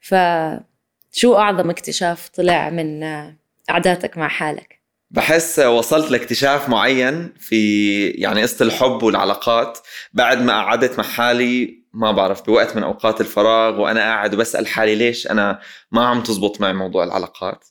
فشو 0.00 1.34
أعظم 1.36 1.70
اكتشاف 1.70 2.28
طلع 2.28 2.70
من 2.70 3.02
آه، 3.02 3.36
قعداتك 3.68 4.18
مع 4.18 4.28
حالك؟ 4.28 4.75
بحس 5.16 5.58
وصلت 5.58 6.10
لاكتشاف 6.10 6.68
معين 6.68 7.34
في 7.38 8.08
يعني 8.08 8.42
قصة 8.42 8.64
الحب 8.64 9.02
والعلاقات 9.02 9.78
بعد 10.12 10.42
ما 10.42 10.52
قعدت 10.52 10.98
مع 10.98 11.04
حالي 11.04 11.84
ما 11.92 12.12
بعرف 12.12 12.46
بوقت 12.46 12.76
من 12.76 12.82
أوقات 12.82 13.20
الفراغ 13.20 13.80
وأنا 13.80 14.00
قاعد 14.00 14.34
وبسأل 14.34 14.66
حالي 14.66 14.94
ليش 14.94 15.30
أنا 15.30 15.60
ما 15.92 16.06
عم 16.06 16.22
تزبط 16.22 16.60
معي 16.60 16.72
موضوع 16.72 17.04
العلاقات؟ 17.04 17.64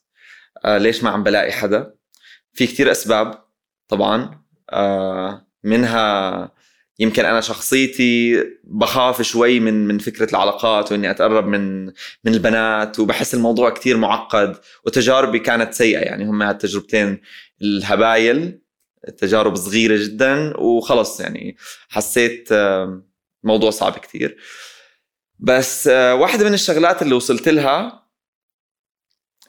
آه 0.66 0.78
ليش 0.78 1.04
ما 1.04 1.10
عم 1.10 1.24
بلاقي 1.24 1.52
حدا؟ 1.52 1.94
في 2.54 2.68
كتير 2.68 2.92
أسباب 2.92 3.44
طبعا 3.88 4.42
آه 4.70 5.48
منها 5.64 6.52
يمكن 7.00 7.26
أنا 7.26 7.42
شخصيتي 7.42 8.44
بخاف 8.64 9.22
شوي 9.22 9.60
من 9.60 9.88
من 9.88 9.98
فكرة 10.00 10.30
العلاقات 10.30 10.92
وإني 10.92 11.12
أتقرب 11.12 11.48
من 11.48 11.86
من 11.86 12.34
البنات 12.34 13.00
وبحس 13.00 13.34
الموضوع 13.34 13.70
كتير 13.70 13.98
معقد. 13.98 14.58
وتجاربي 14.86 15.40
كانت 15.40 15.74
سيئة 15.74 16.00
يعني 16.00 16.26
هم 16.26 16.42
هالتجربتين 16.42 17.22
الهبايل 17.62 18.60
تجارب 19.18 19.56
صغيرة 19.56 20.04
جدا 20.04 20.58
وخلص 20.58 21.20
يعني 21.20 21.58
حسيت 21.90 22.50
موضوع 23.44 23.70
صعب 23.70 23.94
كتير. 23.94 24.38
بس 25.40 25.88
آه، 25.88 26.16
واحدة 26.16 26.46
من 26.46 26.54
الشغلات 26.54 27.02
اللي 27.02 27.16
وصلت 27.16 27.50
لها 27.50 28.06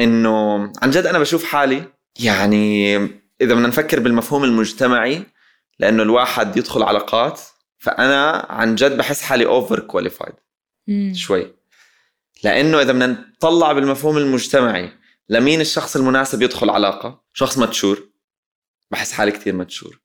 إنه 0.00 0.56
عن 0.82 0.90
جد 0.90 1.06
أنا 1.06 1.18
بشوف 1.18 1.44
حالي 1.44 1.84
يعني 2.20 2.96
إذا 3.40 3.54
بدنا 3.54 3.68
نفكر 3.68 4.00
بالمفهوم 4.00 4.44
المجتمعي 4.44 5.22
لأنه 5.78 6.02
الواحد 6.02 6.56
يدخل 6.56 6.82
علاقات 6.82 7.40
فأنا 7.78 8.46
عن 8.50 8.74
جد 8.74 8.96
بحس 8.96 9.22
حالي 9.22 9.46
overqualified 9.46 10.34
شوي. 11.12 11.54
لأنه 12.44 12.80
إذا 12.80 12.92
بدنا 12.92 13.06
نطلع 13.06 13.72
بالمفهوم 13.72 14.18
المجتمعي 14.18 14.92
لمين 15.28 15.60
الشخص 15.60 15.96
المناسب 15.96 16.42
يدخل 16.42 16.70
علاقة؟ 16.70 17.24
شخص 17.32 17.58
متشور. 17.58 18.08
بحس 18.90 19.12
حالي 19.12 19.32
كثير 19.32 19.54
متشور. 19.54 20.00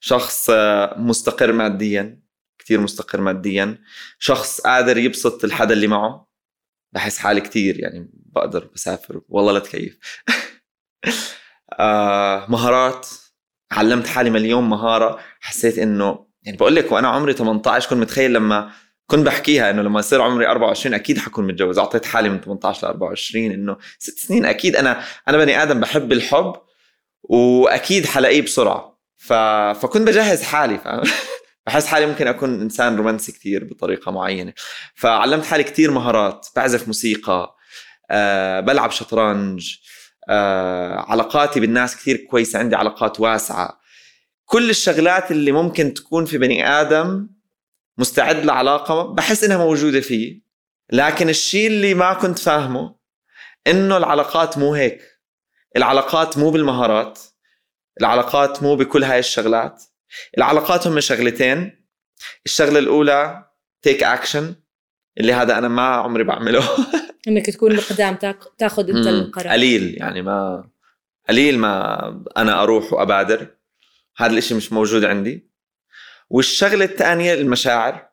شخص 0.00 0.50
آه، 0.50 0.98
مستقر 0.98 1.52
ماديا 1.52 2.22
كثير 2.58 2.80
مستقر 2.80 3.20
ماديا. 3.20 3.78
شخص 4.18 4.60
قادر 4.60 4.98
يبسط 4.98 5.44
الحدا 5.44 5.74
اللي 5.74 5.86
معه. 5.86 6.30
بحس 6.92 7.18
حالي 7.18 7.40
كثير 7.40 7.80
يعني 7.80 8.10
بقدر 8.12 8.70
بسافر. 8.74 9.20
والله 9.28 9.52
لا 9.52 9.58
تكيف. 9.58 9.98
آه 11.80 12.46
مهارات. 12.50 13.08
علمت 13.72 14.06
حالي 14.06 14.30
مليون 14.30 14.64
مهارة 14.64 15.18
حسيت 15.40 15.78
إنه 15.78 16.26
يعني 16.42 16.56
بقول 16.56 16.74
لك 16.74 16.92
وأنا 16.92 17.08
عمري 17.08 17.32
18 17.32 17.90
كنت 17.90 17.98
متخيل 17.98 18.32
لما 18.32 18.70
كنت 19.06 19.26
بحكيها 19.26 19.70
إنه 19.70 19.82
لما 19.82 20.00
يصير 20.00 20.22
عمري 20.22 20.46
24 20.46 20.94
أكيد 20.94 21.18
حكون 21.18 21.46
متجوز 21.46 21.78
أعطيت 21.78 22.06
حالي 22.06 22.28
من 22.28 22.40
18 22.40 22.86
ل 22.86 22.90
24 22.90 23.44
إنه 23.44 23.76
ست 23.98 24.18
سنين 24.18 24.44
أكيد 24.44 24.76
أنا 24.76 25.02
أنا 25.28 25.36
بني 25.36 25.62
آدم 25.62 25.80
بحب 25.80 26.12
الحب 26.12 26.52
وأكيد 27.22 28.06
حلاقيه 28.06 28.42
بسرعة 28.42 29.00
ف... 29.16 29.32
فكنت 29.82 30.08
بجهز 30.08 30.42
حالي 30.42 30.78
فاهم؟ 30.78 31.02
بحس 31.66 31.86
حالي 31.86 32.06
ممكن 32.06 32.26
أكون 32.26 32.60
إنسان 32.60 32.96
رومانسي 32.96 33.32
كثير 33.32 33.64
بطريقة 33.64 34.12
معينة 34.12 34.52
فعلمت 34.94 35.44
حالي 35.44 35.64
كثير 35.64 35.90
مهارات 35.90 36.46
بعزف 36.56 36.86
موسيقى 36.86 37.56
أه 38.10 38.60
بلعب 38.60 38.90
شطرنج 38.90 39.76
علاقاتي 41.08 41.60
بالناس 41.60 41.96
كثير 41.96 42.16
كويسة 42.16 42.58
عندي 42.58 42.76
علاقات 42.76 43.20
واسعة. 43.20 43.80
كل 44.44 44.70
الشغلات 44.70 45.30
اللي 45.30 45.52
ممكن 45.52 45.94
تكون 45.94 46.24
في 46.24 46.38
بني 46.38 46.68
آدم 46.68 47.28
مستعد 47.98 48.44
لعلاقة 48.44 49.14
بحس 49.14 49.44
إنها 49.44 49.58
موجودة 49.58 50.00
فيه. 50.00 50.42
لكن 50.92 51.28
الشيء 51.28 51.66
اللي 51.66 51.94
ما 51.94 52.12
كنت 52.12 52.38
فاهمه 52.38 52.96
إنه 53.66 53.96
العلاقات 53.96 54.58
مو 54.58 54.74
هيك. 54.74 55.02
العلاقات 55.76 56.38
مو 56.38 56.50
بالمهارات. 56.50 57.18
العلاقات 58.00 58.62
مو 58.62 58.76
بكل 58.76 59.04
هاي 59.04 59.18
الشغلات. 59.18 59.82
العلاقات 60.38 60.86
هم 60.86 61.00
شغلتين. 61.00 61.86
الشغلة 62.46 62.78
الأولى 62.78 63.44
تيك 63.82 64.02
أكشن 64.02 64.54
اللي 65.18 65.32
هذا 65.32 65.58
أنا 65.58 65.68
ما 65.68 65.86
عمري 65.86 66.24
بعمله. 66.24 66.62
إنك 67.28 67.46
تكون 67.46 67.76
مقدام 67.76 68.18
تاخذ 68.58 68.88
أنت 68.88 69.06
القرار. 69.06 69.52
قليل 69.52 69.94
يعني 69.98 70.22
ما 70.22 70.68
قليل 71.28 71.58
ما 71.58 72.24
أنا 72.36 72.62
أروح 72.62 72.92
وأبادر. 72.92 73.46
هذا 74.16 74.32
الإشي 74.32 74.54
مش 74.54 74.72
موجود 74.72 75.04
عندي. 75.04 75.50
والشغلة 76.30 76.84
الثانية 76.84 77.34
المشاعر 77.34 78.08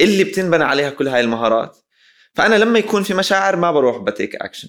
اللي 0.00 0.24
بتنبنى 0.24 0.64
عليها 0.64 0.90
كل 0.90 1.08
هاي 1.08 1.20
المهارات. 1.20 1.78
فأنا 2.34 2.54
لما 2.54 2.78
يكون 2.78 3.02
في 3.02 3.14
مشاعر 3.14 3.56
ما 3.56 3.72
بروح 3.72 3.98
بتيك 3.98 4.36
أكشن. 4.36 4.68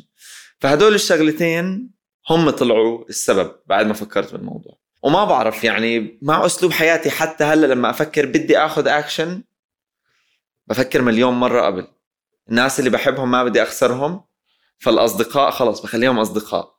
فهدول 0.60 0.96
الشغلتين 0.96 1.90
هم 2.30 2.50
طلعوا 2.50 3.06
السبب 3.10 3.56
بعد 3.66 3.86
ما 3.86 3.94
فكرت 3.94 4.32
بالموضوع. 4.32 4.78
وما 5.04 5.26
بعرف 5.26 5.64
يعني 5.64 6.20
مع 6.22 6.46
أسلوب 6.46 6.72
حياتي 6.72 7.10
حتى 7.10 7.44
هلأ 7.44 7.68
لما 7.68 7.90
أفكر 7.90 8.26
بدي 8.26 8.58
آخذ 8.58 8.88
أكشن 8.88 9.44
بفكر 10.68 11.02
مليون 11.02 11.34
مرة 11.34 11.62
قبل. 11.62 11.88
الناس 12.50 12.80
اللي 12.80 12.90
بحبهم 12.90 13.32
ما 13.32 13.44
بدي 13.44 13.64
أخسرهم 13.64 14.26
فالأصدقاء 14.80 15.52
خلص 15.52 15.82
بخليهم 15.82 16.20
أصدقاء. 16.20 16.74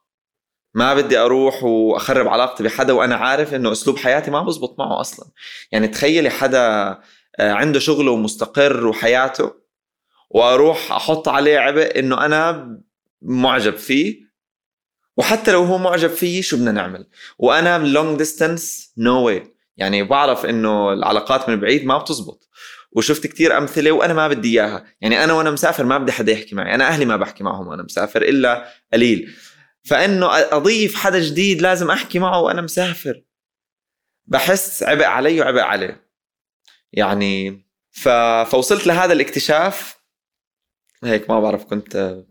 ما 0.74 0.94
بدي 0.94 1.18
أروح 1.18 1.62
وأخرب 1.64 2.28
علاقتي 2.28 2.62
بحدا 2.62 2.92
وأنا 2.92 3.14
عارف 3.16 3.54
إنه 3.54 3.72
أسلوب 3.72 3.98
حياتي 3.98 4.30
ما 4.30 4.42
بزبط 4.42 4.78
معه 4.78 5.00
أصلا. 5.00 5.26
يعني 5.72 5.88
تخيلي 5.88 6.30
حدا 6.30 6.60
آه، 7.38 7.52
عنده 7.52 7.78
شغله 7.78 8.10
ومستقر 8.10 8.86
وحياته 8.86 9.52
وأروح 10.30 10.92
أحط 10.92 11.28
عليه 11.28 11.58
عبء 11.58 11.98
إنه 11.98 12.24
أنا 12.24 12.70
معجب 13.22 13.76
فيه 13.76 14.24
وحتى 15.16 15.52
لو 15.52 15.64
هو 15.64 15.78
معجب 15.78 16.10
فيي 16.10 16.42
شو 16.42 16.56
بدنا 16.56 16.72
نعمل؟ 16.72 17.06
وأنا 17.38 17.78
long 17.78 18.18
distance 18.18 18.92
no 18.98 19.26
way 19.26 19.54
يعني 19.76 20.02
بعرف 20.02 20.46
إنه 20.46 20.92
العلاقات 20.92 21.48
من 21.48 21.60
بعيد 21.60 21.84
ما 21.84 21.98
بتزبط. 21.98 22.48
وشفت 22.94 23.26
كتير 23.26 23.58
أمثلة 23.58 23.92
وأنا 23.92 24.14
ما 24.14 24.28
بدي 24.28 24.60
إياها. 24.60 24.84
يعني 25.00 25.24
أنا 25.24 25.32
وأنا 25.32 25.50
مسافر 25.50 25.84
ما 25.84 25.98
بدي 25.98 26.12
حدا 26.12 26.32
يحكي 26.32 26.54
معي. 26.54 26.74
أنا 26.74 26.88
أهلي 26.88 27.04
ما 27.04 27.16
بحكي 27.16 27.44
معهم 27.44 27.66
وأنا 27.66 27.82
مسافر 27.82 28.22
إلا 28.22 28.68
قليل. 28.92 29.34
فإنه 29.84 30.26
أضيف 30.32 30.94
حدا 30.94 31.18
جديد 31.18 31.62
لازم 31.62 31.90
أحكي 31.90 32.18
معه 32.18 32.40
وأنا 32.40 32.62
مسافر. 32.62 33.22
بحس 34.26 34.82
عبء 34.82 35.04
علي 35.04 35.40
وعبء 35.40 35.60
عليه. 35.60 36.08
يعني 36.92 37.64
ف... 37.90 38.08
فوصلت 38.50 38.86
لهذا 38.86 39.12
الاكتشاف. 39.12 40.04
هيك 41.04 41.30
ما 41.30 41.40
بعرف 41.40 41.64
كنت 41.64 42.22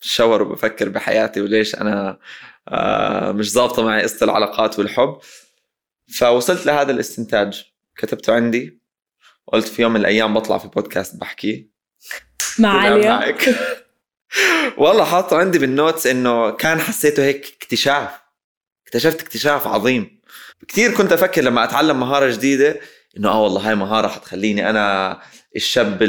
بشاور 0.00 0.42
وبفكر 0.42 0.88
بحياتي 0.88 1.40
وليش 1.40 1.74
أنا 1.74 2.18
آه، 2.68 3.32
مش 3.32 3.52
ظابطة 3.52 3.82
معي 3.82 4.02
قصه 4.02 4.24
العلاقات 4.24 4.78
والحب. 4.78 5.18
فوصلت 6.14 6.66
لهذا 6.66 6.92
الاستنتاج. 6.92 7.64
كتبته 7.96 8.34
عندي. 8.34 8.79
قلت 9.52 9.68
في 9.68 9.82
يوم 9.82 9.92
من 9.92 10.00
الأيام 10.00 10.34
بطلع 10.34 10.58
في 10.58 10.68
بودكاست 10.68 11.16
بحكي. 11.16 11.70
مع 12.58 12.80
عليا. 12.80 13.36
والله 14.78 15.04
حاطه 15.04 15.36
عندي 15.36 15.58
بال 15.58 15.72
notes 15.72 16.06
إنه 16.06 16.50
كان 16.50 16.80
حسيته 16.80 17.24
هيك 17.24 17.56
اكتشاف. 17.62 18.10
اكتشفت 18.86 19.20
اكتشاف 19.20 19.66
عظيم. 19.66 20.20
كثير 20.68 20.94
كنت 20.94 21.12
أفكر 21.12 21.42
لما 21.42 21.64
أتعلم 21.64 22.00
مهارة 22.00 22.30
جديدة 22.30 22.80
إنه 23.16 23.28
آه 23.28 23.42
والله 23.42 23.68
هاي 23.68 23.74
مهارة 23.74 24.08
حتخليني 24.08 24.70
أنا 24.70 25.18
الشاب 25.56 26.02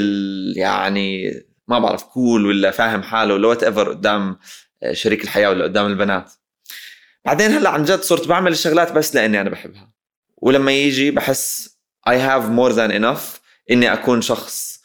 يعني 0.55 1.33
ما 1.67 1.79
بعرف 1.79 2.03
cool 2.03 2.45
ولا 2.45 2.71
فاهم 2.71 3.03
حاله 3.03 3.33
ولا 3.33 3.47
whatever 3.47 3.89
قدام 3.89 4.37
شريك 4.91 5.23
الحياة 5.23 5.49
ولا 5.49 5.63
قدام 5.63 5.85
البنات. 5.85 6.31
بعدين 7.25 7.51
هلأ 7.51 7.69
عن 7.69 7.83
جد 7.83 8.01
صرت 8.01 8.27
بعمل 8.27 8.51
الشغلات 8.51 8.91
بس 8.91 9.15
لأني 9.15 9.41
أنا 9.41 9.49
بحبها. 9.49 9.91
ولما 10.37 10.71
يجي 10.71 11.11
بحس 11.11 11.70
I 12.09 12.13
have 12.13 12.49
more 12.49 12.73
than 12.73 12.91
enough. 12.91 13.41
إني 13.71 13.93
أكون 13.93 14.21
شخص 14.21 14.81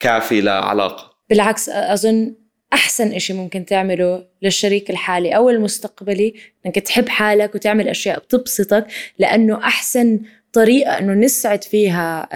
كافي 0.00 0.40
لعلاقه 0.40 1.14
بالعكس 1.30 1.68
أظن 1.68 2.34
أحسن 2.72 3.12
إشي 3.12 3.32
ممكن 3.32 3.66
تعمله 3.66 4.26
للشريك 4.42 4.90
الحالي 4.90 5.36
أو 5.36 5.50
المستقبلي 5.50 6.34
إنك 6.66 6.74
تحب 6.74 7.08
حالك 7.08 7.54
وتعمل 7.54 7.88
أشياء 7.88 8.18
بتبسطك 8.18 8.86
لأنه 9.18 9.58
أحسن 9.58 10.20
طريقة 10.52 10.98
إنه 10.98 11.14
نسعد 11.14 11.64
فيها 11.64 12.28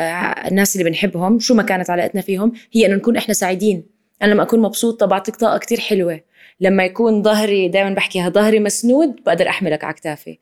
الناس 0.49 0.77
اللي 0.77 0.91
بنحبهم 0.91 1.39
شو 1.39 1.55
ما 1.55 1.63
كانت 1.63 1.91
علاقتنا 1.91 2.21
فيهم 2.21 2.53
هي 2.73 2.87
إنه 2.87 2.95
نكون 2.95 3.17
إحنا 3.17 3.35
سعيدين. 3.35 3.87
أنا 4.23 4.33
لما 4.33 4.43
أكون 4.43 4.61
مبسوطة 4.61 5.07
بعطيك 5.07 5.37
طاقة 5.37 5.59
كتير 5.59 5.81
حلوة. 5.81 6.21
لما 6.61 6.85
يكون 6.85 7.23
ظهري 7.23 7.69
دائما 7.69 7.95
بحكيها 7.95 8.29
ظهري 8.29 8.61
مسنود 8.61 9.17
بقدر 9.27 9.49
أحملك 9.49 9.85
على 9.85 9.95
كتافي. 9.95 10.39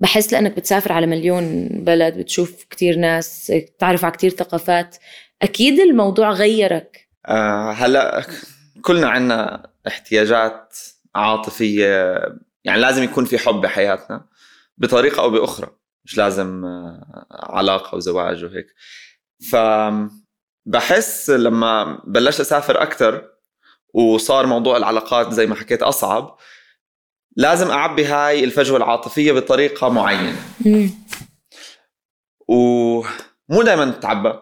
بحس 0.00 0.32
لأنك 0.32 0.56
بتسافر 0.56 0.92
على 0.92 1.06
مليون 1.06 1.68
بلد 1.68 2.18
بتشوف 2.18 2.64
كتير 2.64 2.96
ناس 2.96 3.52
تعرف 3.78 4.04
على 4.04 4.12
كتير 4.12 4.30
ثقافات. 4.30 4.96
أكيد 5.42 5.80
الموضوع 5.80 6.30
غيرك. 6.30 7.08
آه 7.26 7.70
هلأ 7.70 8.26
كلنا 8.82 9.08
عنا 9.08 9.70
احتياجات 9.86 10.78
عاطفية 11.14 12.18
يعني 12.64 12.80
لازم 12.80 13.02
يكون 13.02 13.24
في 13.24 13.38
حب 13.38 13.54
بحياتنا 13.60 14.26
بطريقة 14.78 15.22
أو 15.22 15.30
بأخرى 15.30 15.70
مش 16.04 16.18
لازم 16.18 16.64
آه، 16.64 17.26
علاقة 17.30 17.96
وزواج 17.96 18.44
وهيك. 18.44 18.66
ف 19.50 19.56
بحس 20.66 21.30
لما 21.30 22.02
بلشت 22.06 22.40
أسافر 22.40 22.82
أكثر 22.82 23.28
وصار 23.94 24.46
موضوع 24.46 24.76
العلاقات 24.76 25.32
زي 25.32 25.46
ما 25.46 25.54
حكيت 25.54 25.82
أصعب 25.82 26.36
لازم 27.36 27.70
أعبي 27.70 28.04
هاي 28.04 28.44
الفجوة 28.44 28.76
العاطفية 28.76 29.32
بطريقة 29.32 29.88
معينة. 29.88 30.36
ومو 32.48 33.62
دائما 33.62 33.90
تتعبى. 33.90 34.32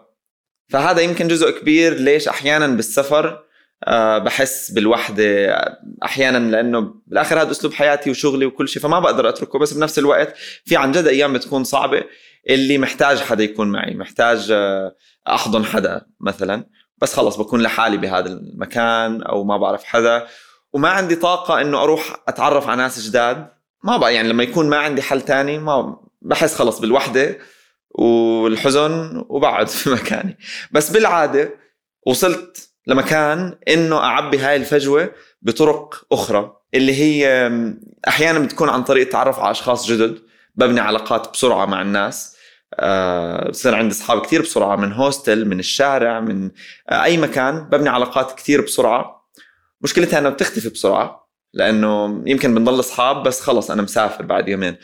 فهذا 0.69 1.01
يمكن 1.01 1.27
جزء 1.27 1.59
كبير 1.59 1.93
ليش 1.93 2.27
أحيانا 2.27 2.67
بالسفر 2.67 3.43
آه، 3.83 4.17
بحس 4.17 4.71
بالوحدة 4.71 5.55
أحيانا 6.03 6.37
لأنه 6.37 6.93
بالآخر 7.07 7.41
هذا 7.41 7.51
أسلوب 7.51 7.73
حياتي 7.73 8.09
وشغلي 8.09 8.45
وكل 8.45 8.67
شيء 8.67 8.81
فما 8.81 8.99
بقدر 8.99 9.29
أتركه. 9.29 9.59
بس 9.59 9.73
بنفس 9.73 9.99
الوقت 9.99 10.33
في 10.65 10.75
عن 10.75 10.91
جد 10.91 11.07
أيام 11.07 11.33
بتكون 11.33 11.63
صعبة 11.63 12.03
اللي 12.49 12.77
محتاج 12.77 13.17
حدا 13.17 13.43
يكون 13.43 13.71
معي 13.71 13.95
محتاج 13.95 14.51
آه، 14.51 14.95
أحضن 15.27 15.65
حدا 15.65 16.05
مثلا. 16.19 16.65
بس 17.01 17.13
خلص 17.13 17.37
بكون 17.37 17.61
لحالي 17.61 17.97
بهذا 17.97 18.27
المكان 18.27 19.23
أو 19.23 19.43
ما 19.43 19.57
بعرف 19.57 19.83
حدا. 19.83 20.27
وما 20.73 20.89
عندي 20.89 21.15
طاقة 21.15 21.61
إنه 21.61 21.83
أروح 21.83 22.15
أتعرف 22.27 22.67
على 22.67 22.81
ناس 22.81 22.99
جداد. 22.99 23.47
ما 23.83 23.97
بقى 23.97 24.15
يعني 24.15 24.27
لما 24.27 24.43
يكون 24.43 24.69
ما 24.69 24.77
عندي 24.77 25.01
حل 25.01 25.21
تاني 25.21 25.57
ما 25.57 25.97
بحس 26.21 26.55
خلص 26.55 26.79
بالوحدة 26.79 27.37
والحزن 27.91 29.25
وبقعد 29.29 29.67
في 29.77 29.89
مكاني. 29.89 30.37
بس 30.71 30.89
بالعادة 30.91 31.53
وصلت 32.07 32.69
لمكان 32.87 33.57
إنه 33.67 33.97
أعبي 33.97 34.37
هاي 34.39 34.55
الفجوة 34.55 35.11
بطرق 35.41 36.05
أخرى 36.11 36.55
اللي 36.73 36.93
هي 36.93 37.51
أحيانا 38.07 38.39
بتكون 38.39 38.69
عن 38.69 38.83
طريق 38.83 39.03
التعرف 39.03 39.39
على 39.39 39.51
أشخاص 39.51 39.87
جدد 39.91 40.19
ببني 40.55 40.79
علاقات 40.79 41.29
بسرعة 41.33 41.65
مع 41.65 41.81
الناس 41.81 42.35
آه، 42.73 43.49
بصير 43.49 43.75
عندي 43.75 43.95
أصحاب 43.95 44.21
كثير 44.21 44.41
بسرعة 44.41 44.75
من 44.75 44.93
هوستل 44.93 45.45
من 45.47 45.59
الشارع 45.59 46.19
من 46.19 46.51
أي 46.91 47.17
مكان 47.17 47.59
ببني 47.59 47.89
علاقات 47.89 48.31
كثير 48.39 48.61
بسرعة. 48.61 49.18
مشكلتها 49.81 50.19
إنها 50.19 50.29
بتختفي 50.29 50.69
بسرعة 50.69 51.29
لأنه 51.53 52.23
يمكن 52.25 52.55
بنضل 52.55 52.79
أصحاب 52.79 53.23
بس 53.23 53.41
خلص 53.41 53.71
أنا 53.71 53.81
مسافر 53.81 54.25
بعد 54.25 54.49
يومين. 54.49 54.75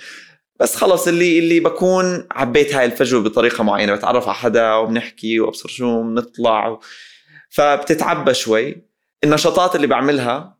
بس 0.59 0.75
خلص 0.75 1.07
اللي 1.07 1.39
اللي 1.39 1.59
بكون 1.59 2.27
عبيت 2.31 2.75
هاي 2.75 2.85
الفجوة 2.85 3.23
بطريقة 3.23 3.63
معينة 3.63 3.95
بتعرف 3.95 4.25
على 4.27 4.35
حدا 4.35 4.73
وبنحكي 4.73 5.39
وأبصر 5.39 5.69
شو 5.69 6.01
بنطلع 6.03 6.67
و... 6.67 6.79
فبتتعبى 7.49 8.33
شوي. 8.33 8.85
النشاطات 9.23 9.75
اللي 9.75 9.87
بعملها 9.87 10.57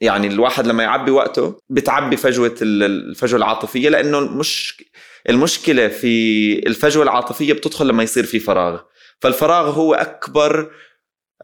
يعني 0.00 0.26
الواحد 0.26 0.66
لما 0.66 0.82
يعبي 0.82 1.10
وقته 1.10 1.58
بتعبي 1.68 2.16
فجوة 2.16 2.54
ال- 2.62 2.82
الفجوة 2.82 3.38
العاطفية 3.38 3.88
لأنه 3.88 4.18
المش 4.18 4.84
المشكلة 5.28 5.88
في 5.88 6.52
الفجوة 6.66 7.02
العاطفية 7.02 7.52
بتدخل 7.52 7.86
لما 7.88 8.02
يصير 8.02 8.24
في 8.24 8.38
فراغ. 8.40 8.80
فالفراغ 9.20 9.70
هو 9.70 9.94
أكبر 9.94 10.70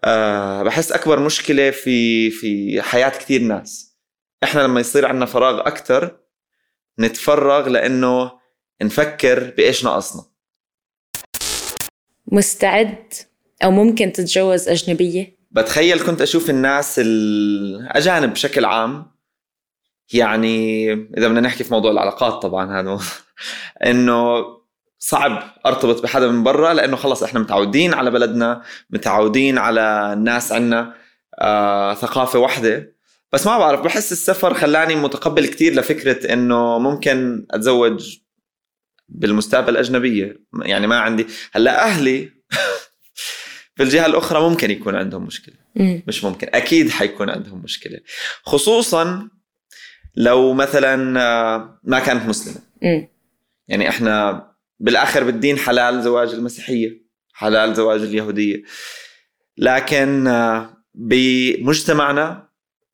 آه 0.04 0.62
بحس 0.62 0.92
أكبر 0.92 1.20
مشكلة 1.20 1.70
في 1.70 2.30
في 2.30 2.82
حياة 2.82 3.08
كثير 3.08 3.42
ناس. 3.42 3.96
إحنا 4.42 4.60
لما 4.60 4.80
يصير 4.80 5.06
عندنا 5.06 5.26
فراغ 5.26 5.60
أكثر 5.60 6.16
نتفرغ 7.00 7.68
لأنه 7.68 8.32
نفكر 8.82 9.50
بإيش 9.56 9.84
ناقصنا. 9.84 10.24
مستعد 12.26 13.12
أو 13.64 13.70
ممكن 13.70 14.12
تتجوز 14.12 14.68
أجنبية؟ 14.68 15.40
بتخيل 15.50 16.06
كنت 16.06 16.22
أشوف 16.22 16.50
الناس 16.50 17.00
الأجانب 17.04 18.32
بشكل 18.32 18.64
عام 18.64 19.06
يعني 20.12 20.92
إذا 20.92 21.28
بدنا 21.28 21.40
نحكي 21.40 21.64
في 21.64 21.74
موضوع 21.74 21.90
العلاقات 21.90 22.42
طبعا 22.42 22.80
هذا 22.80 22.98
إنه 23.90 24.44
صعب 25.02 25.42
أرتبط 25.66 26.02
بحدا 26.02 26.28
من 26.28 26.42
برا 26.42 26.74
لأنه 26.74 26.96
خلص 26.96 27.22
إحنا 27.22 27.40
متعودين 27.40 27.94
على 27.94 28.10
بلدنا 28.10 28.62
متعودين 28.90 29.58
على 29.58 30.12
الناس 30.12 30.52
عنا 30.52 30.94
آه، 31.40 31.94
ثقافة 31.94 32.38
واحدة 32.38 32.94
بس 33.32 33.46
ما 33.46 33.58
بعرف 33.58 33.80
بحس 33.80 34.12
السفر 34.12 34.54
خلاني 34.54 34.94
متقبل 34.94 35.46
كتير 35.46 35.74
لفكرة 35.74 36.32
إنه 36.32 36.78
ممكن 36.78 37.46
أتزوج 37.50 38.18
بالمستقبل 39.08 39.76
أجنبية. 39.76 40.36
يعني 40.62 40.86
ما 40.86 40.98
عندي 40.98 41.26
هلأ 41.52 41.84
أهلي 41.84 42.30
بالجهة 43.76 44.06
الأخرى 44.06 44.40
ممكن 44.40 44.70
يكون 44.70 44.94
عندهم 44.96 45.24
مشكلة. 45.24 45.54
مش 45.76 46.24
ممكن 46.24 46.48
أكيد 46.54 46.90
حيكون 46.90 47.30
عندهم 47.30 47.62
مشكلة. 47.62 48.00
خصوصا 48.42 49.28
لو 50.16 50.52
مثلا 50.52 51.20
آه، 51.20 51.80
ما 51.84 51.98
كانت 51.98 52.28
مسلمة. 52.28 52.60
يعني 53.68 53.88
إحنا 53.88 54.49
بالآخر 54.80 55.24
بالدين 55.24 55.58
حلال 55.58 56.02
زواج 56.02 56.28
المسيحية 56.28 57.02
حلال 57.32 57.74
زواج 57.74 58.00
اليهودية. 58.00 58.62
لكن 59.56 60.26
آه، 60.26 60.76
بمجتمعنا 60.94 62.48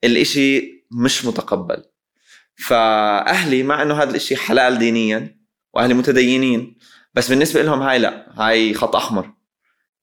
الإشي 0.05 0.85
مش 0.91 1.25
متقبل. 1.25 1.85
فأهلي 2.67 3.63
مع 3.63 3.83
انه 3.83 4.03
هذا 4.03 4.11
الإشي 4.11 4.37
حلال 4.37 4.79
دينيا 4.79 5.41
وأهلي 5.75 5.95
متدينين. 5.95 6.79
بس 7.15 7.29
بالنسبة 7.29 7.63
لهم 7.63 7.83
هاي 7.83 7.99
لا 7.99 8.33
هاي 8.43 8.75
خط 8.75 8.97
أحمر. 8.97 9.33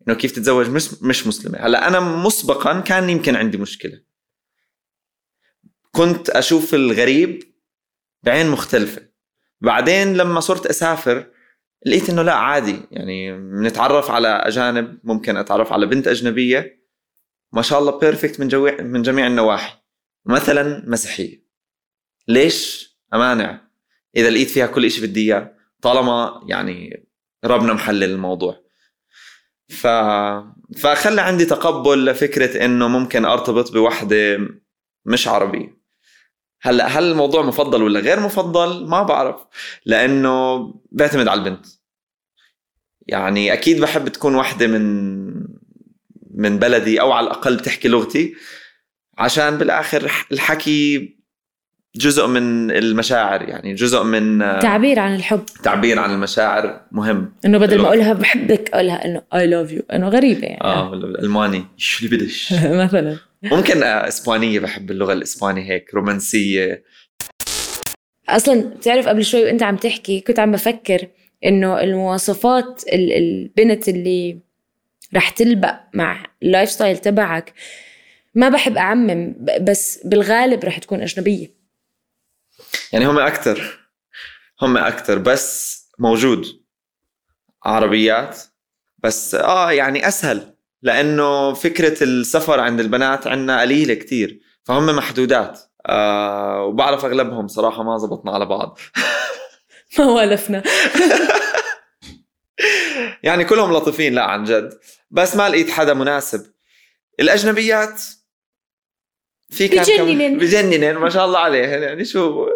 إنه 0.07 0.15
كيف 0.15 0.31
تتزوج 0.31 0.69
مش 0.69 0.89
مش 1.01 1.27
مسلمة. 1.27 1.59
هلأ 1.59 1.87
أنا 1.87 1.99
مسبقا 1.99 2.79
كان 2.79 3.09
يمكن 3.09 3.35
عندي 3.35 3.57
مشكلة. 3.57 4.01
كنت 5.91 6.29
أشوف 6.29 6.73
الغريب 6.73 7.43
بعين 8.23 8.49
مختلفة. 8.49 9.01
بعدين 9.61 10.13
لما 10.13 10.39
صرت 10.39 10.65
أسافر 10.65 11.32
لقيت 11.85 12.09
إنه 12.09 12.21
لا 12.21 12.33
عادي. 12.33 12.81
يعني 12.91 13.31
بنتعرف 13.31 14.11
على 14.11 14.27
أجانب 14.27 14.99
ممكن 15.03 15.37
أتعرف 15.37 15.73
على 15.73 15.85
بنت 15.85 16.07
أجنبية. 16.07 16.83
ما 17.53 17.61
شاء 17.61 17.79
الله 17.79 17.99
بيرفكت 17.99 18.39
من 18.39 18.47
جميع 18.47 18.81
من 18.81 19.01
جميع 19.01 19.27
النواحي. 19.27 19.77
مثلا 20.25 20.83
مسيحية. 20.87 21.43
ليش؟ 22.27 22.89
أمانع. 23.13 23.61
إذا 24.15 24.29
لقيت 24.29 24.49
فيها 24.49 24.67
كل 24.67 24.91
شيء 24.91 25.05
بدي 25.05 25.21
إياه 25.21 25.55
طالما 25.81 26.43
يعني 26.47 27.07
ربنا 27.45 27.73
محلل 27.73 28.03
الموضوع. 28.03 28.63
ف 29.69 29.87
فخلى 30.77 31.21
عندي 31.21 31.45
تقبل 31.45 32.05
لفكرة 32.05 32.65
إنه 32.65 32.87
ممكن 32.87 33.25
أرتبط 33.25 33.71
بوحدة 33.71 34.37
مش 35.05 35.27
عربية. 35.27 35.82
هلا 36.65 36.87
هل 36.87 37.11
الموضوع 37.11 37.41
مفضل 37.41 37.83
ولا 37.83 37.99
غير 37.99 38.19
مفضل؟ 38.19 38.87
ما 38.87 39.03
بعرف. 39.03 39.35
لأنه 39.85 40.59
بيعتمد 40.91 41.27
على 41.27 41.39
البنت. 41.39 41.65
يعني 43.07 43.53
أكيد 43.53 43.81
بحب 43.81 44.09
تكون 44.09 44.35
وحده 44.35 44.67
من 44.67 45.23
من 46.33 46.59
بلدي 46.59 47.01
أو 47.01 47.11
على 47.11 47.27
الأقل 47.27 47.59
تحكي 47.59 47.87
لغتي 47.87 48.35
عشان 49.17 49.57
بالآخر 49.57 50.11
الحكي 50.31 51.15
جزء 51.95 52.27
من 52.27 52.71
المشاعر. 52.71 53.41
يعني 53.49 53.73
جزء 53.73 54.03
من 54.03 54.39
تعبير 54.39 54.99
عن 54.99 55.15
الحب. 55.15 55.45
تعبير 55.63 55.99
عن 55.99 56.13
المشاعر 56.13 56.81
مهم. 56.91 57.33
إنه 57.45 57.57
بدل 57.57 57.81
ما. 57.81 57.87
أقولها 57.87 58.13
بحبك 58.13 58.69
أقولها 58.73 59.05
إنه 59.05 59.21
اي 59.33 59.47
لاف 59.47 59.71
يو 59.71 59.81
إنه 59.93 60.09
غريبة 60.09 60.47
يعني. 60.47 60.61
آه 60.63 60.89
ولا 60.89 61.07
بالالماني 61.07 61.65
شو 61.77 62.05
اللي 62.05 62.17
بدش؟ 62.17 62.53
مثلا. 62.85 63.17
ممكن 63.43 63.83
آه، 63.83 64.07
إسبانية 64.07 64.59
بحب 64.59 64.91
اللغة 64.91 65.13
الاسبانيه 65.13 65.63
هيك 65.71 65.93
رومانسية. 65.93 66.83
أصلا 68.29 68.61
بتعرف 68.69 69.07
قبل 69.07 69.25
شوي 69.25 69.43
وأنت 69.43 69.63
عم 69.63 69.75
تحكي 69.75 70.21
كنت 70.21 70.39
عم 70.39 70.51
بفكر 70.51 71.07
إنه 71.45 71.79
المواصفات 71.81 72.83
ال- 72.93 73.13
البنت 73.13 73.89
اللي 73.89 74.39
رح 75.15 75.29
تلبق 75.29 75.75
مع 75.93 76.25
ال 76.43 76.69
lifestyle 76.69 76.97
تبعك 76.97 77.53
ما 78.35 78.49
بحب 78.49 78.77
أعمم 78.77 79.35
بس 79.61 79.99
بالغالب 80.05 80.65
رح 80.65 80.77
تكون 80.79 81.01
أجنبية. 81.01 81.47
يعني 82.93 83.05
هم 83.07 83.19
أكثر 83.19 83.79
هم 84.61 84.77
أكثر 84.77 85.17
بس 85.17 85.79
موجود. 85.99 86.45
عربيات 87.65 88.39
بس 88.97 89.35
آه 89.35 89.71
يعني 89.71 90.07
أسهل. 90.07 90.52
لأنه 90.83 91.53
فكرة 91.53 92.03
السفر 92.03 92.59
عند 92.59 92.79
البنات 92.79 93.27
عندنا 93.27 93.61
قليلة 93.61 93.93
كتير 93.93 94.39
فهم 94.63 94.85
محدودات. 94.85 95.59
آه 95.85 96.63
وبعرف 96.63 97.05
أغلبهم 97.05 97.47
صراحة 97.47 97.83
ما 97.83 97.97
زبطنا 97.97 98.31
على 98.31 98.45
بعض. 98.45 98.79
ما 99.99 100.05
والفنا. 100.05 100.63
يعني 103.23 103.45
كلهم 103.45 103.73
لطيفين 103.73 104.13
لا 104.13 104.23
عن 104.23 104.43
جد. 104.43 104.79
بس 105.11 105.35
ما 105.35 105.49
لقيت 105.49 105.69
حدا 105.69 105.93
مناسب. 105.93 106.45
الأجنبيات 107.19 108.01
في 109.49 109.67
كم- 109.67 109.81
بجننن. 109.81 110.37
بجننن 110.37 110.97
ما 110.97 111.09
شاء 111.09 111.25
الله 111.25 111.39
عليهن 111.39 111.83
يعني 111.83 112.05
شو 112.05 112.47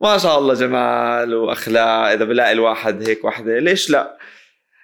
ما 0.00 0.18
شاء 0.18 0.38
الله 0.38 0.54
جمال 0.54 1.34
وأخلاق. 1.34 2.10
إذا 2.12 2.24
بلاقي 2.24 2.52
الواحد 2.52 3.08
هيك 3.08 3.24
وحدة 3.24 3.58
ليش 3.58 3.90
لا؟ 3.90 4.18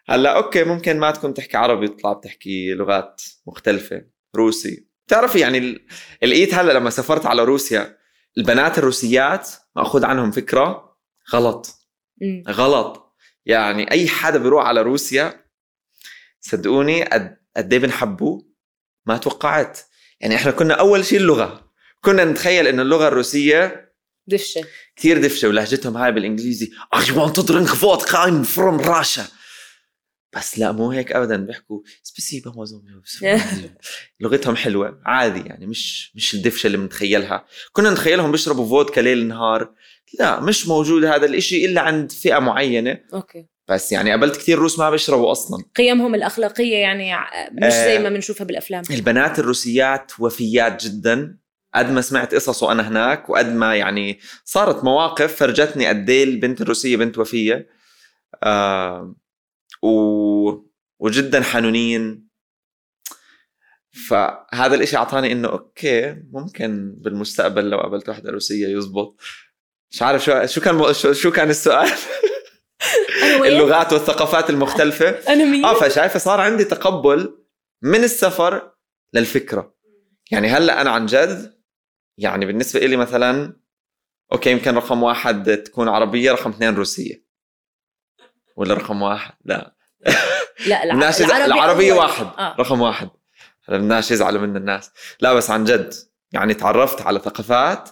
هلا 0.07 0.37
أوكي 0.37 0.65
ممكن 0.65 0.99
ما 0.99 1.11
تكون 1.11 1.35
تحكي 1.35 1.57
عربي 1.57 1.89
تطلع 1.89 2.13
بتحكي 2.13 2.75
لغات 2.75 3.23
مختلفة. 3.47 4.05
روسي. 4.37 4.89
بتعرفي 5.07 5.39
يعني 5.39 5.87
لقيت 6.23 6.55
هلا 6.55 6.73
لما 6.73 6.91
سافرت 6.91 7.27
على 7.27 7.45
روسيا 7.45 7.97
البنات 8.39 8.79
الروسيات 8.79 9.51
ماخذ 9.77 10.05
عنهم 10.05 10.31
فكرة 10.31 10.97
غلط. 11.33 11.75
غلط. 12.49 13.15
يعني 13.47 13.91
أي 13.91 14.09
حدا 14.09 14.39
بيروح 14.39 14.67
على 14.67 14.83
روسيا 14.83 15.45
صدقوني 16.41 17.03
قد 17.05 17.37
قد 17.57 17.73
إيه 17.73 17.81
بنحبوه 17.81 18.49
ما 19.07 19.17
توقعت. 19.17 19.79
يعني 20.21 20.35
إحنا 20.35 20.51
كنا 20.51 20.75
أول 20.75 21.05
شيء 21.05 21.19
اللغة. 21.19 21.73
كنا 22.01 22.25
نتخيل 22.25 22.67
إنه 22.67 22.83
اللغة 22.83 23.09
الروسية 23.09 23.93
دفشة. 24.27 24.65
كثير 24.97 25.19
دفشة 25.23 25.49
ولهجتهم 25.49 25.97
هاي 25.97 26.13
بالإنجليزي. 26.13 26.71
I 26.97 26.99
want 26.99 27.35
to 27.35 27.43
drink 27.43 27.69
vodka 27.69 28.17
I'm 28.17 28.45
from 28.45 28.79
Russia. 28.79 29.44
بس 30.37 30.59
لا 30.59 30.73
مو 30.73 30.91
هيك 30.91 31.13
ابدا 31.13 31.37
بيحكوا 31.37 31.81
سبسيبا 32.03 32.53
لغتهم 34.21 34.57
حلوة 34.57 35.01
عادي 35.07 35.49
يعني 35.49 35.67
مش 35.67 36.13
مش 36.15 36.35
الدفشة 36.35 36.67
اللي 36.67 36.79
بنتخيلها. 36.79 37.45
كنا 37.73 37.91
نتخيلهم 37.91 38.33
بيشربوا 38.33 38.69
فودكا 38.69 39.01
ليل 39.01 39.29
نهار. 39.29 39.75
لا 40.19 40.41
مش 40.41 40.69
موجود 40.69 41.05
هذا 41.05 41.27
الإشي 41.27 41.65
إلا 41.65 41.81
عند 41.81 42.13
فئة 42.13 42.39
معينة. 42.39 43.01
أوكي. 43.15 43.47
بس 43.69 43.93
يعني 43.93 44.11
قابلت 44.11 44.37
كثير 44.37 44.59
روس 44.59 44.79
ما 44.79 44.91
بيشربوا 44.91 45.33
أصلا. 45.33 45.65
قيمهم 45.77 46.15
الأخلاقية 46.15 46.77
يعني 46.77 47.17
مش 47.53 47.73
زي 47.73 47.97
آه. 47.97 47.99
ما 47.99 48.09
بنشوفها 48.09 48.45
بالأفلام. 48.45 48.83
البنات 48.91 49.39
الروسيات 49.39 50.13
وفيات 50.19 50.85
جدا. 50.85 51.39
قد 51.75 51.91
ما 51.91 52.01
سمعت 52.01 52.35
قصص 52.35 52.63
وانا 52.63 52.89
هناك 52.89 53.31
وقد 53.31 53.55
ما 53.55 53.77
يعني 53.77 54.19
صارت 54.45 54.85
مواقف 54.85 55.37
فرجتني 55.37 55.87
قد 55.87 56.11
إيه 56.11 56.25
البنت 56.25 56.61
الروسية 56.61 56.97
بنت 56.97 57.19
وفية. 57.19 57.69
آه 58.43 59.15
و... 59.85 60.65
وجدا 61.01 61.43
حنونين 61.43 62.29
فهذا 64.09 64.75
الإشي 64.75 64.97
اعطاني 64.97 65.33
إنه 65.33 65.49
أوكي 65.49 66.17
ممكن 66.33 66.95
بالمستقبل 66.99 67.71
لو 67.71 67.79
قابلت 67.79 68.09
واحدة 68.09 68.31
روسية 68.31 68.77
يزبط. 68.77 69.21
مش 69.91 70.03
عارف 70.03 70.25
شو 70.25 70.47
شو 70.47 70.61
كان 70.61 70.93
شو, 71.13 71.31
كان 71.31 71.51
السؤال؟ 71.51 71.91
اللغات 73.45 73.93
والثقافات 73.93 74.51
المختلفة. 74.51 75.09
أنا 75.09 75.45
مين 75.45 75.65
آه 75.65 75.75
فشايفة 75.75 76.19
صار 76.19 76.41
عندي 76.41 76.65
تقبل 76.65 77.45
من 77.83 78.05
السفر 78.05 78.73
للفكرة. 79.13 79.75
يعني 80.31 80.49
هلأ 80.49 80.81
أنا 80.81 80.91
عن 80.91 81.07
جد 81.07 81.55
يعني 82.19 82.47
بالنسبة 82.47 82.81
لي 82.81 82.97
مثلا 82.97 83.61
أوكي 84.33 84.51
يمكن 84.51 84.75
رقم 84.75 85.03
واحد 85.03 85.57
تكون 85.57 85.89
عربية 85.89 86.33
رقم 86.33 86.51
اثنين 86.51 86.75
روسية. 86.75 87.24
ولا 88.57 88.75
رقم 88.75 89.03
واحد؟ 89.03 89.35
لا. 89.45 89.75
لا. 90.67 90.93
الناس 90.93 91.23
العربية 91.23 91.93
أول. 91.93 91.99
واحد. 91.99 92.27
آه. 92.39 92.57
رقم 92.59 92.81
واحد. 92.81 93.09
هلا 93.69 93.77
الناس 93.77 94.11
يزعلوا 94.11 94.41
من 94.41 94.57
الناس. 94.57 94.91
لا 95.21 95.35
بس 95.35 95.51
عن 95.51 95.65
جد 95.65 95.95
يعني 96.33 96.55
تعرفت 96.55 97.03
على 97.03 97.19
ثقافات 97.19 97.89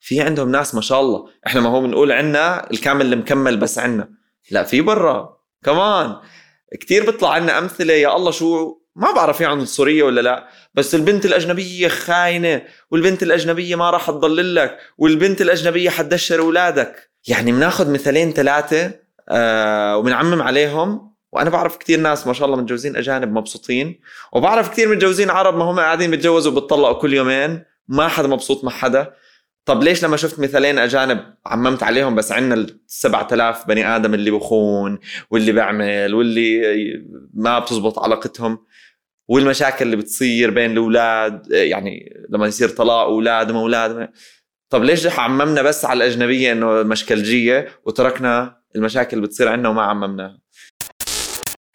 في 0.00 0.20
عندهم 0.20 0.50
ناس 0.50 0.74
ما 0.74 0.80
شاء 0.80 1.00
الله. 1.00 1.28
إحنا 1.46 1.60
ما 1.60 1.68
هو 1.68 1.80
بنقول 1.80 2.12
عنا 2.12 2.70
الكامل 2.70 3.12
المكمل 3.12 3.56
بس 3.56 3.78
عنا. 3.78 4.08
لا 4.50 4.62
في 4.62 4.80
برا. 4.80 5.36
كمان 5.64 6.16
كتير 6.80 7.06
بيطلع 7.06 7.32
عنا 7.32 7.58
أمثلة 7.58 7.94
يا 7.94 8.16
الله 8.16 8.30
شو؟ 8.30 8.80
ما 8.96 9.12
بعرف 9.12 9.38
في 9.38 9.44
عنصريه 9.44 10.02
ولا 10.02 10.20
لا. 10.20 10.48
بس 10.74 10.94
البنت 10.94 11.24
الأجنبية 11.24 11.88
خاينة 11.88 12.62
والبنت 12.90 13.22
الأجنبية 13.22 13.76
ما 13.76 13.90
راح 13.90 14.06
تضل 14.06 14.54
لك 14.54 14.78
والبنت 14.98 15.40
الأجنبية 15.40 15.90
حتدشر 15.90 16.40
أولادك. 16.40 17.10
يعني 17.28 17.52
بناخذ 17.52 17.92
مثالين 17.92 18.32
ثلاثة 18.32 18.92
آه 19.30 19.96
وبنعمم 19.96 20.42
عليهم. 20.42 21.10
وأنا 21.32 21.50
بعرف 21.50 21.76
كثير 21.76 22.00
ناس 22.00 22.26
ما 22.26 22.32
شاء 22.32 22.46
الله 22.46 22.60
متجوزين 22.60 22.96
أجانب 22.96 23.32
مبسوطين. 23.32 24.00
وبعرف 24.32 24.70
كثير 24.70 24.88
متجوزين 24.88 25.30
عرب 25.30 25.56
ما 25.56 25.64
هم 25.64 25.80
قاعدين 25.80 26.10
بيتجوزوا 26.10 26.52
وبتطلقوا 26.52 27.00
كل 27.00 27.14
يومين. 27.14 27.64
ما 27.88 28.08
حدا 28.08 28.28
مبسوط 28.28 28.64
مع 28.64 28.70
حدا. 28.70 29.12
طب 29.64 29.82
ليش 29.82 30.04
لما 30.04 30.16
شفت 30.16 30.40
مثالين 30.40 30.78
أجانب 30.78 31.34
عممت 31.46 31.82
عليهم 31.82 32.14
بس 32.14 32.32
عندنا 32.32 32.54
ال 32.54 32.80
7000 32.86 33.68
بني 33.68 33.96
آدم 33.96 34.14
اللي 34.14 34.30
بخون 34.30 34.98
واللي 35.30 35.52
بيعمل 35.52 36.14
واللي 36.14 36.62
ما 37.34 37.58
بتزبط 37.58 37.98
علاقتهم؟ 37.98 38.58
والمشاكل 39.28 39.84
اللي 39.84 39.96
بتصير 39.96 40.50
بين 40.50 40.70
الأولاد 40.70 41.46
يعني 41.50 42.22
لما 42.30 42.46
يصير 42.46 42.68
طلاق 42.68 42.98
أولاد 42.98 43.50
وما 43.50 43.60
أولاد. 43.60 44.10
طب 44.70 44.84
ليش 44.84 45.18
عممنا 45.18 45.62
بس 45.62 45.84
على 45.84 45.96
الأجنبية 45.96 46.52
إنه 46.52 46.82
مشكلجية 46.82 47.68
وتركنا 47.84 48.59
المشاكل 48.76 49.16
اللي 49.16 49.26
بتصير 49.26 49.48
عندنا 49.48 49.68
وما 49.68 49.82
عممناها. 49.82 50.38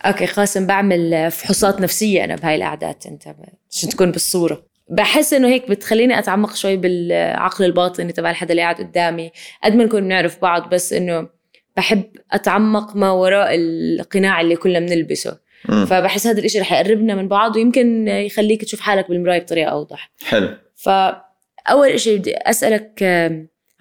أوكي 0.05 0.25
قاسم 0.25 0.67
بعمل 0.67 1.31
فحوصات 1.31 1.81
نفسية 1.81 2.23
أنا 2.23 2.35
بهاي 2.35 2.55
القعدات 2.55 3.05
أنت 3.05 3.23
عشان 3.71 3.89
تكون 3.89 4.11
بالصورة؟ 4.11 4.65
بحس 4.89 5.33
إنه 5.33 5.47
هيك 5.47 5.69
بتخليني 5.69 6.19
أتعمق 6.19 6.55
شوي 6.55 6.77
بالعقل 6.77 7.65
الباطني 7.65 8.11
تبع 8.11 8.29
الحدا 8.29 8.51
اللي 8.51 8.61
قاعد 8.61 8.75
قدامي 8.75 9.31
قد 9.63 9.75
ما 9.75 9.83
نكون 9.83 10.01
بنعرف 10.01 10.41
بعض 10.41 10.69
بس 10.69 10.93
إنه 10.93 11.29
بحب 11.77 12.03
أتعمق 12.31 12.95
ما 12.95 13.11
وراء 13.11 13.55
القناع 13.55 14.41
اللي 14.41 14.55
كلنا 14.55 14.79
بنلبسه. 14.79 15.45
فبحس 15.65 16.27
هذا 16.27 16.39
الإشي 16.39 16.59
رح 16.59 16.73
يقربنا 16.73 17.15
من 17.15 17.27
بعض 17.27 17.55
ويمكن 17.55 18.07
يخليك 18.07 18.63
تشوف 18.63 18.79
حالك 18.79 19.09
بالمراية 19.09 19.39
بطريقة 19.39 19.71
أوضح. 19.71 20.11
حلو. 20.25 20.57
فأول 20.75 21.87
إشي 21.87 22.17
بدي 22.17 22.37
أسألك 22.37 23.03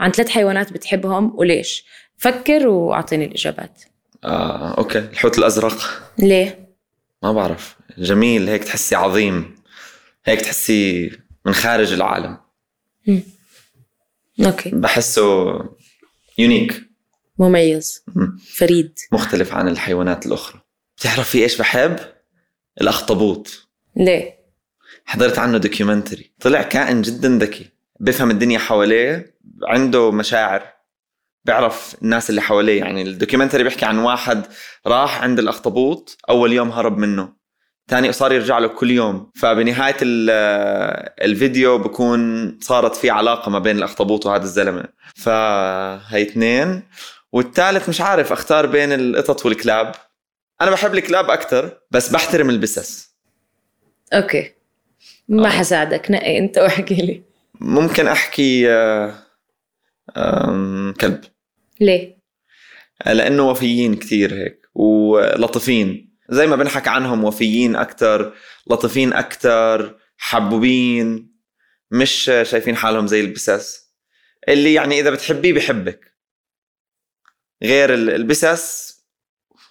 عن 0.01 0.11
ثلاث 0.11 0.29
حيوانات 0.29 0.73
بتحبهم 0.73 1.33
وليش؟ 1.37 1.87
فكر 2.25 2.69
وأعطيني 2.69 3.25
الإجابات. 3.25 3.83
آه، 4.25 4.79
أوكي. 4.79 4.99
الحوت 4.99 5.39
الأزرق؟ 5.39 5.79
ليه؟ 6.19 6.77
ما 7.23 7.33
بعرف. 7.33 7.77
جميل. 7.99 8.49
هيك 8.49 8.65
تحسي 8.65 8.95
عظيم. 8.95 9.55
هيك 10.25 10.41
تحسي 10.41 11.11
من 11.47 11.53
خارج 11.53 11.93
العالم. 11.93 12.39
أوكي. 14.41 14.71
بحسه 14.71 15.55
unique 16.39 16.83
مميز. 17.39 18.05
مم. 18.15 18.39
فريد. 18.55 18.99
مختلف 19.13 19.53
عن 19.53 19.69
الحيوانات 19.69 20.27
الأخرى. 20.27 20.61
بتعرفي 20.97 21.43
إيش 21.43 21.59
بحب؟ 21.59 21.97
الأخطبوط. 22.81 23.69
ليه؟ 23.97 24.39
حضرت 25.05 25.39
عنه 25.39 25.59
documentary 25.59 26.33
طلع 26.41 26.63
كائن 26.63 27.03
جدا 27.03 27.39
ذكي. 27.39 27.71
بفهم 28.01 28.31
الدنيا 28.31 28.59
حواليه. 28.59 29.35
عنده 29.63 30.11
مشاعر. 30.11 30.75
بيعرف 31.45 31.97
الناس 32.03 32.31
اللي 32.31 32.43
حواليه. 32.43 32.79
يعني 32.81 33.03
ال 33.03 33.08
documentary 33.08 33.63
بيحكي 33.65 33.85
عن 33.85 33.99
واحد 33.99 34.47
راح 34.87 35.23
عند 35.23 35.39
الأخطبوط 35.39 36.19
أول 36.29 36.53
يوم 36.53 36.71
هرب 36.71 36.99
منه. 36.99 37.45
تاني 37.89 38.13
صار 38.13 38.33
يرجع 38.33 38.59
له 38.59 38.69
كل 38.69 38.91
يوم. 38.91 39.31
فبنهاية 39.37 39.97
ال- 40.03 40.31
الفيديو 41.23 41.79
بكون 41.79 42.59
صارت 42.63 42.97
في 42.97 43.11
علاقة 43.11 43.51
ما 43.51 43.59
بين 43.59 43.77
الأخطبوط 43.77 44.27
وهذا 44.27 44.43
الزلمة. 44.43 44.85
فهي 45.17 46.23
اثنين. 46.23 46.83
والثالث 47.33 47.89
مش 47.89 48.01
عارف 48.01 48.33
أختار 48.33 48.67
بين 48.67 48.93
القطط 48.93 49.47
والكلاب. 49.47 49.95
أنا 50.61 50.71
بحب 50.71 50.95
الكلاب 50.95 51.31
أكثر 51.31 51.79
بس 51.91 52.09
بحترم 52.09 52.51
البسس. 52.51 53.15
أوكي. 54.13 54.51
ما 55.29 55.47
آه. 55.47 55.51
حساعدك 55.51 56.11
نقي 56.11 56.39
أنت 56.39 56.59
واحكي 56.59 56.95
لي. 56.95 57.23
ممكن 57.61 58.07
أحكي 58.09 58.71
آه، 58.71 59.15
كلب. 61.01 61.21
ليه؟ 61.81 62.19
لأنه 63.07 63.51
وفيين 63.51 63.95
كثير 63.97 64.35
هيك 64.35 64.67
ولطيفين 64.75 66.15
زي 66.29 66.47
ما 66.47 66.57
بنحكى 66.57 66.91
عنهم 66.91 67.25
وفيين 67.25 67.77
أكثر 67.77 68.35
لطيفين 68.71 69.13
أكثر 69.13 69.99
حبوبين. 70.17 71.35
مش 71.91 72.31
شايفين 72.43 72.77
حالهم 72.77 73.07
زي 73.07 73.21
البسس 73.21 73.95
اللي 74.49 74.75
يعني 74.75 75.01
إذا 75.01 75.11
بتحبيه 75.11 75.53
بحبك. 75.53 76.15
غير 77.63 77.95
ال- 77.95 78.11
البسس 78.11 78.95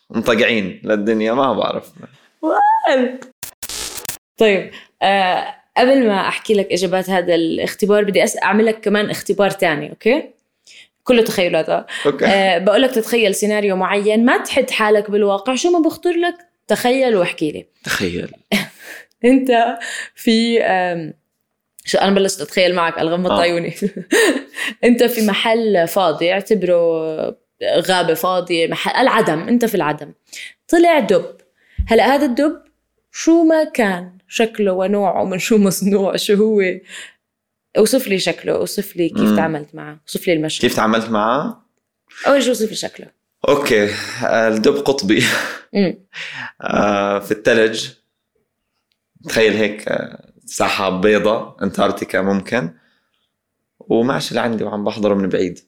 مطقعين 0.10 0.82
للدنيا 0.84 1.34
ما 1.34 1.54
بعرف. 1.54 1.92
طيب 4.38 4.72
آه 5.02 5.56
قبل 5.78 6.08
ما 6.08 6.28
أحكي 6.28 6.54
لك 6.54 6.68
إجابات 6.72 7.10
هذا 7.10 7.36
الاختبار 7.36 8.04
بدي. 8.04 8.24
أعمل 8.44 8.66
لك 8.66 8.80
كمان 8.80 9.10
اختبار 9.10 9.50
تاني 9.50 9.89
أوكي؟ 9.89 10.34
كله 11.04 11.22
تخيلات 11.22 11.70
آه. 11.70 11.86
أوكي. 12.06 12.26
آه 12.26 12.58
بقول 12.58 12.82
لك 12.82 12.92
تتخيل 12.92 13.36
سيناريو 13.36 13.76
معين 13.76 14.26
ما 14.26 14.38
تحط 14.38 14.69
حالك 14.70 15.12
بالواقع. 15.12 15.56
شو 15.56 15.70
ما 15.72 15.80
بخطر 15.80 16.12
لك 16.12 16.36
تخيل 16.68 17.16
واحكي 17.16 17.52
لي. 17.52 17.66
تخيل. 17.84 18.32
أنت 19.26 19.78
في 20.16 20.60
شو 21.86 21.98
أنا 21.98 22.16
بلشت 22.16 22.42
أتخيل 22.42 22.76
معك 22.76 23.00
الغمض 23.00 23.32
آه. 23.32 23.42
عيوني 23.42 23.74
أنت 24.84 25.04
في 25.04 25.22
محل 25.26 25.88
فاضي 25.88 26.32
اعتبره 26.34 27.36
غابة 27.63 28.13
فاضية 28.13 28.68
محل 28.68 29.02
العدم 29.02 29.48
أنت 29.48 29.66
في 29.66 29.76
العدم. 29.76 30.13
طلع 30.68 31.00
دب. 31.00 31.26
هلأ 31.88 32.16
هذا 32.16 32.26
الدب 32.26 32.62
شو 33.12 33.44
ما 33.44 33.63
كان 33.63 34.18
شكله 34.28 34.72
ونوعه 34.72 35.24
من 35.24 35.39
شو 35.39 35.58
مصنوع 35.58 36.16
شو 36.16 36.34
هو؟ 36.34 36.62
أوصف 37.77 38.07
لي 38.07 38.19
شكله 38.19 38.55
أوصف 38.55 38.95
لي 38.95 39.09
كيف 39.09 39.29
مم. 39.29 39.36
تعاملت 39.36 39.75
معه 39.75 39.99
أوصف 40.07 40.27
لي 40.27 40.33
المشهد. 40.33 40.62
كيف 40.62 40.75
تعاملت 40.75 41.09
معه؟ 41.09 41.65
أول 42.27 42.41
شيء 42.41 42.49
أوصف 42.49 42.69
لي 42.69 42.75
شكله. 42.75 43.07
أوكي. 43.47 43.89
آه، 44.25 44.47
الدب 44.47 44.75
قطبي. 44.75 45.23
آه، 46.62 47.19
في 47.19 47.31
الثلج 47.31 47.89
تخيل 49.29 49.53
هيك 49.53 49.88
آه، 49.88 50.33
ساحة 50.45 51.01
بيضة 51.01 51.55
أنتاركتيكا 51.63 52.21
ممكن. 52.21 52.73
وماشي 53.79 54.36
لعندي 54.36 54.63
وعم 54.63 54.83
بحضره 54.83 55.13
من 55.13 55.29
بعيد. 55.29 55.59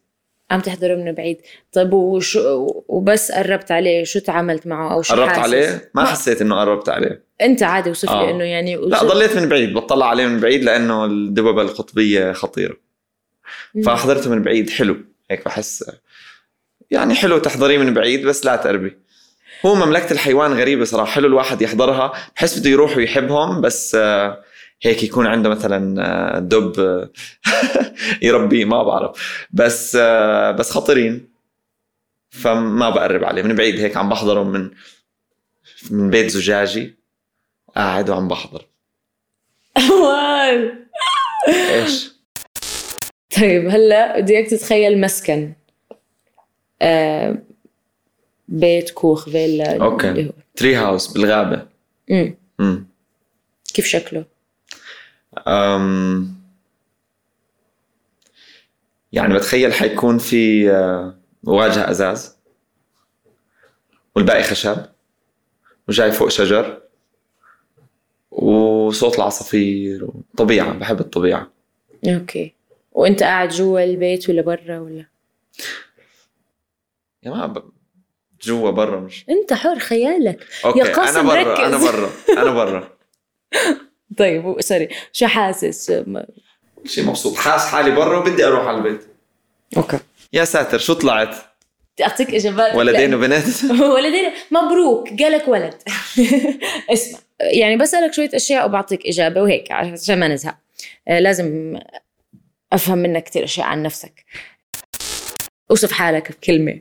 عم 0.52 0.60
تحضره 0.60 0.96
من 0.96 1.12
بعيد. 1.12 1.42
طيب 1.72 1.94
وشو 1.94 2.68
وبس 2.88 3.32
قربت 3.32 3.72
عليه 3.72 4.04
شو 4.04 4.20
تعاملت 4.20 4.68
معه 4.68 4.94
أو 4.94 5.02
شو 5.02 5.14
قربت 5.16 5.30
حاسس؟ 5.30 5.40
عليه؟ 5.40 5.92
ما 5.96 6.06
حسيت 6.06 6.42
إنه 6.42 6.60
قربت 6.60 6.90
عليه. 6.90 7.24
أنت 7.42 7.64
عادي 7.64 7.90
وصف 7.90 8.10
لي 8.10 8.16
آه. 8.16 8.32
إنه 8.32 8.44
يعني 8.44 8.76
لا 8.76 9.04
ضليت 9.04 9.38
من 9.38 9.50
بعيد 9.50 9.74
بطلع 9.74 10.10
عليه 10.10 10.26
من 10.28 10.40
بعيد 10.40 10.64
لأنه 10.64 11.06
الدببة 11.06 11.62
القطبية 11.62 12.32
خطيرة. 12.32 12.78
مم. 13.76 13.82
فحضرته 13.82 14.30
من 14.30 14.42
بعيد 14.42 14.70
حلو. 14.70 14.98
هيك 15.32 15.46
بحس 15.46 15.92
يعني 16.92 17.16
حلو 17.16 17.38
تحضريه 17.38 17.78
من 17.78 17.94
بعيد 17.94 18.26
بس 18.26 18.46
لا 18.46 18.56
تقربي. 18.56 18.98
هو 19.66 19.76
مملكة 19.76 20.14
الحيوان 20.14 20.54
غريبة 20.54 20.86
صراحة 20.86 21.12
حلو 21.12 21.28
الواحد 21.28 21.62
يحضرها 21.62 22.14
بحس 22.36 22.60
بده 22.60 22.70
يروح 22.70 22.98
ويحبهم 22.98 23.62
بس 23.62 23.96
آه، 23.96 24.44
هيك 24.82 25.04
يكون 25.04 25.28
عنده 25.28 25.50
مثلا 25.50 26.04
آه، 26.36 26.40
دب 26.40 26.80
آه، 26.80 27.10
يربيه 28.22 28.66
ما 28.66 28.84
بعرف. 28.84 29.46
بس 29.52 29.98
آه، 30.02 30.52
بس 30.52 30.72
خطيرين. 30.72 31.36
فما 32.30 32.90
بقرب 32.90 33.24
عليه. 33.24 33.42
من 33.44 33.56
بعيد 33.56 33.80
هيك 33.80 33.98
عم 33.98 34.10
بحضرهم 34.10 34.52
من 34.52 34.72
من 35.92 36.10
بيت 36.10 36.30
زجاجي. 36.32 36.96
قاعد 37.76 38.10
وعم 38.10 38.28
بحضر. 38.28 38.66
إيش؟ 41.48 42.12
طيب 43.38 43.68
هلأ 43.68 44.20
بدي 44.20 44.38
إياك 44.38 44.50
تتخيل 44.50 45.02
مسكن. 45.02 45.54
آه 46.82 47.38
بيت 48.48 48.90
كوخ 48.90 49.30
فيلا 49.30 49.84
هو. 49.84 49.98
tree 50.56 50.76
house 50.76 51.08
بالغابة. 51.08 51.68
مم. 52.10 52.38
امم 52.60 52.88
كيف 53.74 53.86
شكله؟ 53.86 54.26
أم 55.48 56.36
يعني 59.12 59.34
بتخيل 59.34 59.74
حيكون 59.74 60.18
في 60.18 60.72
آه، 60.72 61.16
واجهة 61.44 61.92
أزاز 61.92 62.38
والباقي 64.16 64.44
خشب 64.44 64.78
وجاي 65.88 66.12
فوق 66.12 66.30
شجر 66.30 66.82
وصوت 68.32 69.16
العصافير 69.16 70.08
طبيعة 70.38 70.74
بحب 70.74 71.00
الطبيعة. 71.00 71.52
أوكي. 72.08 72.54
وأنت 72.92 73.24
قاعد 73.24 73.50
جوا 73.50 73.84
البيت 73.84 74.30
ولا 74.30 74.42
برا 74.42 74.80
ولا؟ 74.80 75.06
يا 77.24 77.32
ما 77.32 77.48
ب... 77.48 77.64
جوا 78.42 78.72
برا 78.72 79.00
مش 79.00 79.26
أنت 79.30 79.54
حر 79.54 79.80
خيالك. 79.80 80.48
أوكي 80.66 80.82
أنا 80.82 80.94
قاسم 80.94 81.28
برا 81.28 81.54
ركز. 81.54 81.64
أنا 81.64 81.78
برا 81.78 82.10
أنا 82.42 82.52
برا. 82.52 82.90
طيب 84.18 84.62
sorry 84.62 84.90
شو 85.14 85.28
حاسس؟ 85.28 85.92
شيء 86.86 87.04
مبسوط 87.06 87.36
حاس 87.36 87.66
حالي 87.66 87.92
برا 87.92 88.18
وبدي 88.18 88.46
أروح 88.46 88.68
على 88.68 88.78
البيت. 88.78 89.02
أوكي. 89.78 90.00
يا 90.34 90.46
ساتر 90.46 90.78
شو 90.78 90.94
طلعت؟ 90.94 91.36
بدي 91.94 92.04
أعطيك 92.04 92.36
إجابات. 92.36 92.76
ولدين 92.76 93.14
وبنت 93.14 93.46
ولدين. 93.96 94.32
مبروك 94.52 95.10
جاك 95.14 95.48
ولد. 95.48 95.74
اسمع 96.94 97.20
يعني 97.40 97.78
بسألك 97.78 98.14
شوية 98.14 98.30
أشياء 98.34 98.66
وبعطيك 98.66 99.08
إجابة 99.08 99.42
وهيك 99.42 99.72
عشان 99.72 100.20
ما 100.20 100.28
نزهق. 100.28 100.58
آه، 101.08 101.20
لازم 101.20 101.80
أفهم 102.74 102.98
منك 102.98 103.24
كثير 103.24 103.44
أشياء 103.44 103.68
عن 103.68 103.84
نفسك. 103.84 104.26
أوصف 105.72 105.92
حالك 105.92 106.32
بكلمة. 106.32 106.80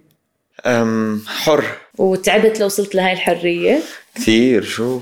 أم 0.67 1.23
حر. 1.27 1.65
وتعبت 1.99 2.61
لو 2.61 2.67
وصلت 2.67 2.95
لهاي 2.95 3.13
الحرية؟ 3.13 3.81
كثير 4.15 4.63
شو؟ 4.65 5.01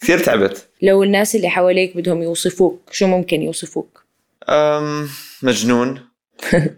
كثير 0.00 0.18
تعبت. 0.18 0.68
لو 0.82 1.02
الناس 1.02 1.36
اللي 1.36 1.48
حواليك 1.48 1.96
بدهم 1.96 2.22
يوصفوك 2.22 2.88
شو 2.92 3.06
ممكن 3.06 3.42
يوصفوك؟ 3.42 4.04
أم 4.48 5.08
مجنون. 5.42 6.08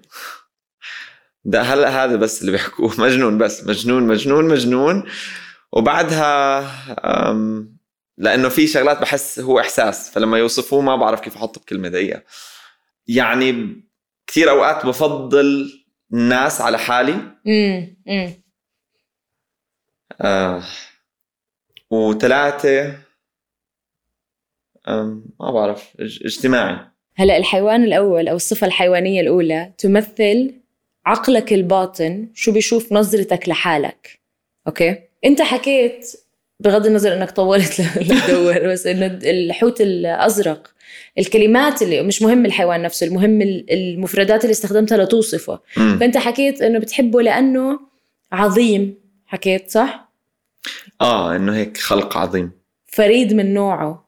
ده 1.44 1.62
هلا 1.62 2.04
هذا 2.04 2.16
بس 2.16 2.40
اللي 2.40 2.52
بيحكوه. 2.52 3.00
مجنون 3.00 3.38
بس. 3.38 3.64
مجنون 3.66 4.02
مجنون 4.02 4.44
مجنون. 4.48 5.04
وبعدها 5.72 6.60
أم 7.30 7.74
لأنه 8.18 8.48
في 8.48 8.66
شغلات 8.66 9.00
بحس 9.00 9.40
هو 9.40 9.60
إحساس 9.60 10.10
فلما 10.10 10.38
يوصفوه 10.38 10.80
ما 10.80 10.96
بعرف 10.96 11.20
كيف 11.20 11.36
أحطه 11.36 11.60
بكلمة 11.60 11.88
دقيقة. 11.88 12.22
يعني 13.08 13.80
كثير 14.26 14.50
أوقات 14.50 14.86
بفضل 14.86 15.70
الناس 16.12 16.60
على 16.60 16.78
حالي. 16.78 17.20
امم 17.46 17.96
آه. 20.20 20.62
وثلاثة 21.90 22.86
أم، 22.88 23.03
ما 24.88 25.50
بعرف 25.50 25.92
اج- 26.00 26.20
اجتماعي. 26.24 26.76
هلا 27.16 27.36
الحيوان 27.36 27.84
الأول 27.84 28.28
أو 28.28 28.36
الصفة 28.36 28.66
الحيوانية 28.66 29.20
الأولى 29.20 29.72
تمثل 29.78 30.54
عقلك 31.06 31.52
الباطن 31.52 32.28
شو 32.34 32.52
بيشوف 32.52 32.92
نظرتك 32.92 33.48
لحالك. 33.48 34.20
أوكي؟ 34.66 34.96
أنت 35.24 35.42
حكيت 35.42 36.12
بغض 36.60 36.86
النظر 36.86 37.12
إنك 37.14 37.30
طولت 37.30 37.80
لتدور 38.00 38.58
بس 38.72 38.86
إنه 38.86 39.06
الحوت 39.22 39.80
الأزرق 39.80 40.70
الكلمات 41.18 41.82
اللي 41.82 42.02
مش 42.02 42.22
مهم 42.22 42.46
الحيوان 42.46 42.82
نفسه 42.82 43.06
المهم 43.06 43.42
ال- 43.42 43.72
المفردات 43.72 44.42
اللي 44.44 44.52
استخدمتها 44.52 44.98
لتوصفه. 45.04 45.60
مم. 45.76 45.96
فأنت 46.00 46.16
حكيت 46.16 46.62
إنه 46.62 46.78
بتحبه 46.78 47.22
لأنه 47.22 47.80
عظيم 48.32 48.94
حكيت 49.26 49.70
صح؟ 49.70 50.12
آه 51.00 51.36
إنه 51.36 51.56
هيك 51.56 51.76
خلق 51.76 52.16
عظيم. 52.16 52.50
فريد 52.86 53.34
من 53.34 53.54
نوعه. 53.54 54.03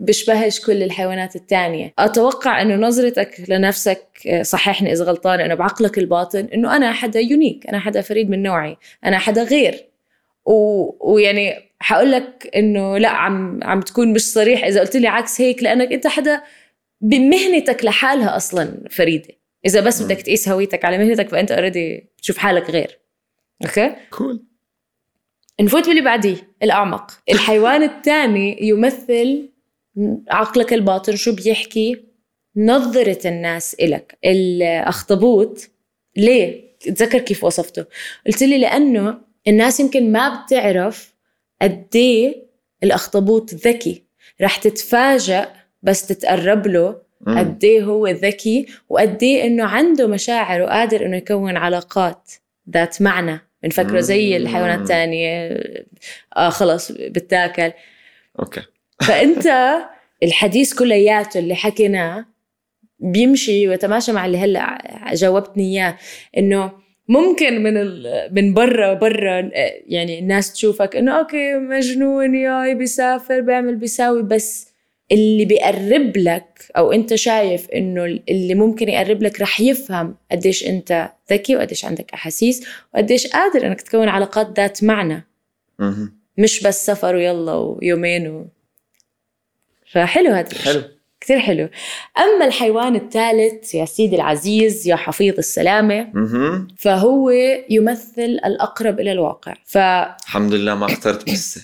بيشبهش 0.00 0.60
كل 0.60 0.82
الحيوانات 0.82 1.36
التانية. 1.36 1.94
أتوقع 1.98 2.62
أنه 2.62 2.74
نظرتك 2.74 3.44
لنفسك 3.48 4.06
آه، 4.26 4.42
صححني 4.42 4.92
إذا 4.92 5.04
غلطانة 5.04 5.44
أنه 5.44 5.54
بعقلك 5.54 5.98
الباطن 5.98 6.48
أنه 6.54 6.76
أنا 6.76 6.92
حدا 6.92 7.20
unique 7.20 7.66
أنا 7.66 7.78
حدا 7.78 8.00
فريد 8.00 8.30
من 8.30 8.42
نوعي 8.42 8.76
أنا 9.04 9.18
حدا 9.18 9.42
غير. 9.42 9.86
و... 10.44 10.52
ويعني 11.12 11.54
حقول 11.80 12.12
لك 12.12 12.50
أنه 12.56 12.98
لا 12.98 13.08
عم 13.08 13.60
عم 13.62 13.80
تكون 13.80 14.12
مش 14.12 14.32
صريح. 14.32 14.64
إذا 14.64 14.80
قلت 14.80 14.96
لي 14.96 15.08
عكس 15.08 15.40
هيك 15.40 15.62
لأنك 15.62 15.92
أنت 15.92 16.06
حدا 16.06 16.42
بمهنتك 17.00 17.84
لحالها 17.84 18.36
أصلا 18.36 18.84
فريدة. 18.90 19.28
إذا 19.66 19.80
بس. 19.80 20.02
بدك 20.02 20.22
تقيس 20.22 20.48
هويتك 20.48 20.84
على 20.84 20.98
مهنتك 20.98 21.28
فأنت 21.28 21.52
already 21.52 22.10
بتشوف 22.18 22.38
حالك 22.38 22.70
غير. 22.70 22.98
أوكي؟ 23.64 23.92
cool 24.10 24.42
نفوت 25.60 25.86
باللي 25.86 26.00
بعديه 26.00 26.36
الأعمق. 26.62 27.10
الحيوان 27.30 27.82
الثاني 27.82 28.58
يمثل 28.60 29.55
عقلك 30.28 30.72
الباطن 30.72 31.16
شو 31.16 31.34
بيحكي؟ 31.34 32.04
نظرة 32.56 33.28
الناس 33.28 33.74
إلك 33.74 34.18
الأخطبوط. 34.24 35.70
ليه؟ 36.16 36.66
تذكر 36.80 37.18
كيف 37.18 37.44
وصفته. 37.44 37.84
قلت 38.26 38.42
لي 38.42 38.58
لأنه 38.58 39.18
الناس 39.48 39.80
يمكن 39.80 40.12
ما 40.12 40.42
بتعرف 40.44 41.14
قديه 41.62 42.46
الأخطبوط 42.82 43.54
ذكي. 43.54 44.02
رح 44.40 44.56
تتفاجأ 44.56 45.52
بس 45.82 46.06
تتقرب 46.06 46.66
له. 46.66 47.06
قديه 47.26 47.84
هو 47.84 48.06
ذكي 48.06 48.66
وقديه 48.88 49.44
إنه 49.44 49.64
عنده 49.64 50.06
مشاعر 50.06 50.62
وقادر 50.62 51.06
إنه 51.06 51.16
يكون 51.16 51.56
علاقات 51.56 52.30
ذات 52.70 53.02
معنى. 53.02 53.40
بنفكره 53.62 54.00
زي. 54.00 54.36
الحيوانات 54.36 54.80
الثانية 54.80 55.60
آه 56.36 56.48
خلص 56.48 56.92
بتاكل. 56.92 57.72
أوكي. 58.38 58.62
فأنت 59.00 59.76
الحديث 60.22 60.74
كلياته 60.74 61.38
اللي 61.38 61.54
حكيناه 61.54 62.26
بيمشي 62.98 63.68
ويتماشى 63.68 64.12
مع 64.12 64.26
اللي 64.26 64.38
هلأ 64.38 64.78
جاوبتني 65.14 65.64
إياه 65.64 65.96
إنه 66.38 66.72
ممكن 67.08 67.62
من 67.62 67.76
ال... 67.76 68.28
من 68.32 68.54
برا 68.54 68.94
برا 68.94 69.50
يعني 69.86 70.18
الناس 70.18 70.52
تشوفك 70.52 70.96
إنه 70.96 71.18
أوكي 71.18 71.54
مجنون 71.54 72.34
ياي 72.34 72.74
بيسافر 72.74 73.40
بيعمل 73.40 73.76
بيساوي 73.76 74.22
بس 74.22 74.68
اللي 75.12 75.44
بيقرب 75.44 76.16
لك 76.16 76.70
أو 76.76 76.92
أنت 76.92 77.14
شايف 77.14 77.70
إنه 77.70 78.04
اللي 78.04 78.54
ممكن 78.54 78.88
يقرب 78.88 79.22
لك 79.22 79.40
رح 79.40 79.60
يفهم 79.60 80.16
قديش 80.30 80.66
أنت 80.66 81.10
ذكي 81.32 81.56
وقديش 81.56 81.84
عندك 81.84 82.10
أحاسيس 82.14 82.66
وقديش 82.94 83.26
قادر 83.26 83.66
إنك 83.66 83.80
تكون 83.80 84.08
علاقات 84.08 84.60
ذات 84.60 84.84
معنى. 84.84 85.26
مش 86.38 86.62
بس 86.62 86.86
سفر 86.86 87.14
ويلا 87.14 87.52
ويومين 87.54 88.28
و... 88.28 88.46
فحلو 89.92 90.32
هذا 90.32 90.46
الشيء. 90.50 90.72
حلو. 90.72 90.82
كثير 91.20 91.38
حلو. 91.40 91.68
أما 92.18 92.44
الحيوان 92.46 92.96
الثالث 92.96 93.74
يا 93.74 93.84
سيدي 93.84 94.16
العزيز 94.16 94.88
يا 94.88 94.96
حفيظ 94.96 95.34
السلامة 95.38 96.08
مهم. 96.14 96.68
فهو 96.78 97.30
يمثل 97.70 98.22
الأقرب 98.46 99.00
إلى 99.00 99.12
الواقع. 99.12 99.54
الحمد 100.22 100.54
لله 100.54 100.74
ما 100.74 100.86
اخترت 100.86 101.30
بس 101.30 101.58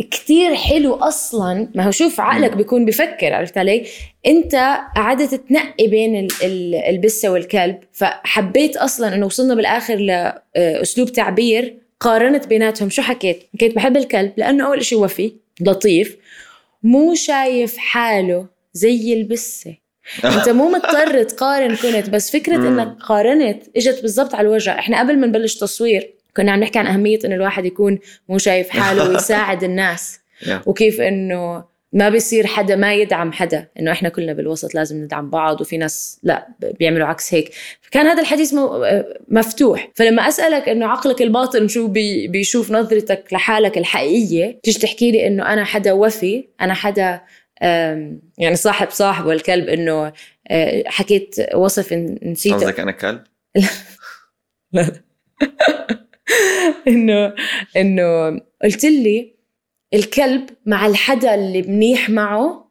فكتير 0.00 0.54
حلو 0.54 0.94
أصلا. 0.94 1.68
ما 1.74 1.86
هو 1.86 1.90
شوف 1.90 2.20
عقلك 2.20 2.50
مم. 2.50 2.56
بيكون 2.56 2.84
بفكر 2.84 3.32
عرفت 3.34 3.58
علي؟ 3.58 3.86
أنت 4.26 4.54
قعدت 4.96 5.34
تنقي 5.34 5.86
بين 5.86 6.16
ال- 6.16 6.28
ال- 6.42 6.74
البسة 6.74 7.28
والكلب 7.32 7.78
فحبيت 7.92 8.76
أصلا 8.76 9.14
أنه 9.14 9.26
وصلنا 9.26 9.54
بالآخر 9.54 9.96
لأسلوب 9.96 11.12
تعبير 11.12 11.76
قارنت 12.00 12.46
بيناتهم. 12.46 12.90
شو 12.90 13.02
حكيت؟ 13.02 13.42
حكيت 13.54 13.74
بحب 13.74 13.96
الكلب 13.96 14.32
لأنه 14.36 14.66
أول 14.66 14.78
إشي 14.78 14.94
وفي 14.96 15.32
لطيف 15.60 16.16
مو 16.82 17.14
شايف 17.14 17.76
حاله 17.76 18.46
زي 18.72 19.12
البسة 19.12 19.76
أنت 20.24 20.48
مو 20.48 20.68
مضطر 20.70 21.22
تقارن 21.22 21.76
كنت 21.76 22.10
بس 22.10 22.30
فكرة. 22.30 22.56
إنك 22.56 22.96
قارنت 23.02 23.62
إجت 23.76 24.02
بالضبط 24.02 24.34
على 24.34 24.48
الوجع 24.48 24.78
إحنا 24.78 25.00
قبل 25.00 25.18
ما 25.18 25.26
نبلش 25.26 25.54
تصوير 25.54 26.14
كنا 26.36 26.52
عم 26.52 26.60
نحكي 26.60 26.78
عن 26.78 26.86
أهمية 26.86 27.18
إنه 27.24 27.34
الواحد 27.34 27.64
يكون 27.64 27.98
مو 28.28 28.38
شايف 28.38 28.68
حاله 28.68 29.04
ويساعد 29.10 29.64
الناس. 29.64 30.18
وكيف 30.66 31.00
إنه 31.00 31.64
ما 31.92 32.08
بيصير 32.08 32.46
حدا 32.46 32.76
ما 32.76 32.94
يدعم 32.94 33.32
حدا. 33.32 33.68
إنه 33.80 33.92
إحنا 33.92 34.08
كلنا 34.08 34.32
بالوسط 34.32 34.74
لازم 34.74 35.04
ندعم 35.04 35.30
بعض 35.30 35.60
وفي 35.60 35.76
ناس 35.76 36.20
لا 36.22 36.48
بيعملوا 36.78 37.06
عكس 37.06 37.34
هيك. 37.34 37.52
فكان 37.80 38.06
هذا 38.06 38.20
الحديث 38.22 38.54
مو 38.54 38.86
مفتوح. 39.28 39.90
فلما 39.94 40.28
أسألك 40.28 40.68
إنه 40.68 40.86
عقلك 40.86 41.22
الباطن 41.22 41.68
شو 41.68 41.86
بي 41.86 42.28
بيشوف 42.28 42.70
نظرتك 42.70 43.24
لحالك 43.32 43.78
الحقيقية 43.78 44.60
تيجي 44.62 44.78
تحكي 44.78 45.10
لي 45.10 45.26
إنه 45.26 45.52
أنا 45.52 45.64
حدا 45.64 45.92
وفي 45.92 46.44
أنا 46.60 46.74
حدا 46.74 47.20
يعني 48.38 48.54
صاحب 48.54 48.90
صاحبه 48.90 49.32
الكلب 49.32 49.68
إنه 49.68 50.12
أه، 50.50 50.84
حكيت 50.86 51.36
وصف 51.54 51.92
نسيته. 52.22 52.56
قصدك 52.56 52.80
أنا 52.80 52.92
كلب؟ 52.92 53.22
إنه 56.88 57.34
إنه 57.76 58.40
قلت 58.62 58.84
لي 58.84 59.34
الكلب 59.94 60.50
مع 60.66 60.86
الحدا 60.86 61.34
اللي 61.34 61.62
منيح 61.62 62.10
معه 62.10 62.70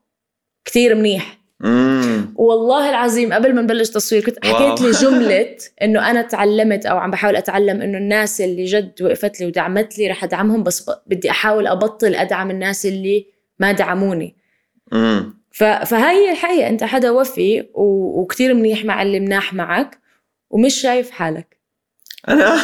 كثير 0.65 0.95
منيح. 0.95 1.38
امم 1.63 2.34
والله 2.36 2.89
العظيم 2.89 3.34
قبل 3.34 3.55
ما 3.55 3.61
نبلش 3.61 3.89
تصوير 3.89 4.24
كنت. 4.26 4.45
حكيت 4.45 4.82
لي 4.82 4.91
جملة 5.01 5.57
إنه 5.82 6.11
أنا 6.11 6.22
تعلمت 6.22 6.86
أو 6.86 6.97
عم 6.97 7.11
بحاول 7.11 7.36
أتعلم 7.36 7.82
إنه 7.82 7.97
الناس 7.97 8.41
اللي 8.41 8.65
جد 8.65 9.01
وقفت 9.01 9.39
لي 9.39 9.45
ودعمت 9.45 9.97
لي 9.97 10.07
رح 10.07 10.24
أدعمهم 10.24 10.63
بس 10.63 10.89
بدي 11.07 11.30
أحاول 11.32 11.67
أبطل 11.67 12.15
أدعم 12.15 12.51
الناس 12.51 12.86
اللي 12.86 13.26
ما 13.59 13.72
دعموني. 13.72 14.36
ف- 15.51 15.63
فهاي 15.63 16.15
هي 16.15 16.32
الحقيقة 16.32 16.69
أنت 16.69 16.84
حدا 16.84 17.11
وفي 17.11 17.61
و- 17.74 18.22
وكتير 18.22 18.53
منيح 18.53 18.86
مع 18.86 19.01
اللي 19.01 19.19
مناح 19.19 19.53
معك 19.53 19.99
ومش 20.49 20.74
شايف 20.82 21.11
حالك. 21.11 21.57
أنا؟ 22.30 22.61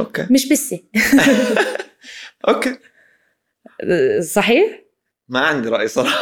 أوكي. 0.00 0.26
مش 0.30 0.48
بسة 0.48 0.80
أوكي. 2.48 2.76
صحيح؟ 4.20 4.82
ما 5.28 5.40
عندي 5.40 5.68
رأي 5.68 5.88
صراحة 5.88 6.16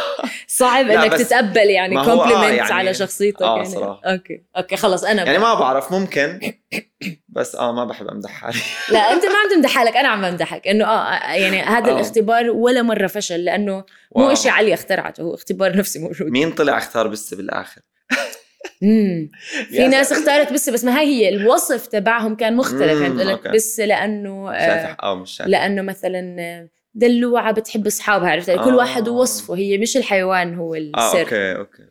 صعب 0.47 0.89
إنك 0.91 1.13
تتقبل 1.13 1.69
يعني 1.69 1.97
هو 1.97 2.01
آه، 2.01 2.05
compliment 2.05 2.57
يعني- 2.57 2.73
على 2.73 2.93
شخصيتك 2.93 3.41
آه، 3.41 3.55
يعني 3.55 3.69
صراحة. 3.69 4.01
أوكي 4.05 4.43
أوكي 4.57 4.75
خلص 4.75 5.03
أنا 5.03 5.23
يعني 5.25 5.37
ما 5.37 5.53
بعرف 5.53 5.91
ممكن 5.91 6.39
بس 7.29 7.55
آه 7.55 7.71
ما 7.71 7.85
بحب 7.85 8.07
أمدح 8.07 8.29
حالي 8.29 8.59
لا 8.91 8.99
أنت 9.13 9.25
ما 9.25 9.31
عم 9.31 9.55
تمدح 9.55 9.69
حالك 9.69 9.97
أنا 9.97 10.07
عم 10.07 10.21
بمدحك 10.21 10.67
إنه 10.67 10.85
آه 10.85 11.33
يعني 11.33 11.61
هذا 11.61 11.91
آه. 11.91 11.95
الاختبار 11.95 12.49
ولا 12.49 12.81
مرة 12.81 13.07
فشل 13.07 13.45
لأنه 13.45 13.83
مو. 14.15 14.35
شيء 14.35 14.51
علي 14.51 14.73
اخترعته 14.73 15.23
هو 15.23 15.33
اختبار 15.33 15.77
نفسي 15.77 15.99
موجود 15.99 16.27
مين 16.31 16.51
طلع 16.51 16.77
اختار 16.77 17.07
بسة 17.07 17.33
بالآخر 17.33 17.81
مم. 18.81 19.29
في 19.69 19.87
ناس. 19.87 20.11
اختارت 20.11 20.53
بسة 20.53 20.69
بس 20.69 20.83
ما 20.83 20.99
هي 20.99 21.05
هي 21.05 21.29
الوصف 21.29 21.87
تبعهم 21.87 22.35
كان 22.35 22.55
مختلف 22.55 23.01
يعني 23.01 23.13
بتقول 23.13 23.27
لك. 23.33 23.47
بسة 23.47 23.79
لأنه 23.79 24.51
آه، 24.51 24.59
شايف 24.85 24.95
آه 25.03 25.15
مش 25.15 25.31
شايف 25.31 25.49
لأنه 25.49 25.81
مثلا 25.81 26.35
آه، 26.39 26.69
دلوعة 26.93 27.51
بتحب 27.51 27.87
أصحابها 27.87 28.29
عرفت؟ 28.29 28.47
يعني 28.47 28.63
كل 28.63 28.69
آه. 28.69 28.75
واحد 28.75 29.07
ووصفه 29.07 29.55
هي 29.55 29.77
مش 29.77 29.97
الحيوان 29.97 30.55
هو 30.55 30.75
آه 30.75 30.77
السر. 30.77 31.19
أوكي 31.19 31.55
أوكي. 31.55 31.83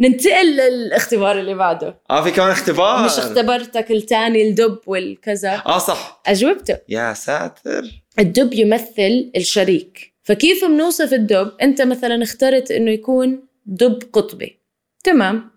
ننتقل 0.00 0.56
للاختبار 0.56 1.38
اللي 1.38 1.54
بعده. 1.54 2.02
آه 2.10 2.24
في 2.24 2.30
كمان 2.30 2.50
اختبار. 2.50 3.04
مش 3.04 3.18
اختبرتك 3.18 3.90
الثاني 3.90 4.48
الدب 4.48 4.78
والكذا. 4.86 5.62
آه 5.66 5.78
صح. 5.78 6.22
أجوبته. 6.26 6.78
يا 6.88 7.12
ساتر. 7.14 7.82
الدب 8.18 8.52
يمثل 8.52 9.30
الشريك. 9.36 10.14
فكيف 10.22 10.64
بنوصف 10.64 11.12
الدب؟ 11.12 11.52
أنت 11.62 11.82
مثلا 11.82 12.22
اخترت 12.22 12.70
إنه 12.70 12.90
يكون 12.90 13.48
دب 13.66 14.02
قطبي. 14.12 14.60
تمام. 15.04 15.50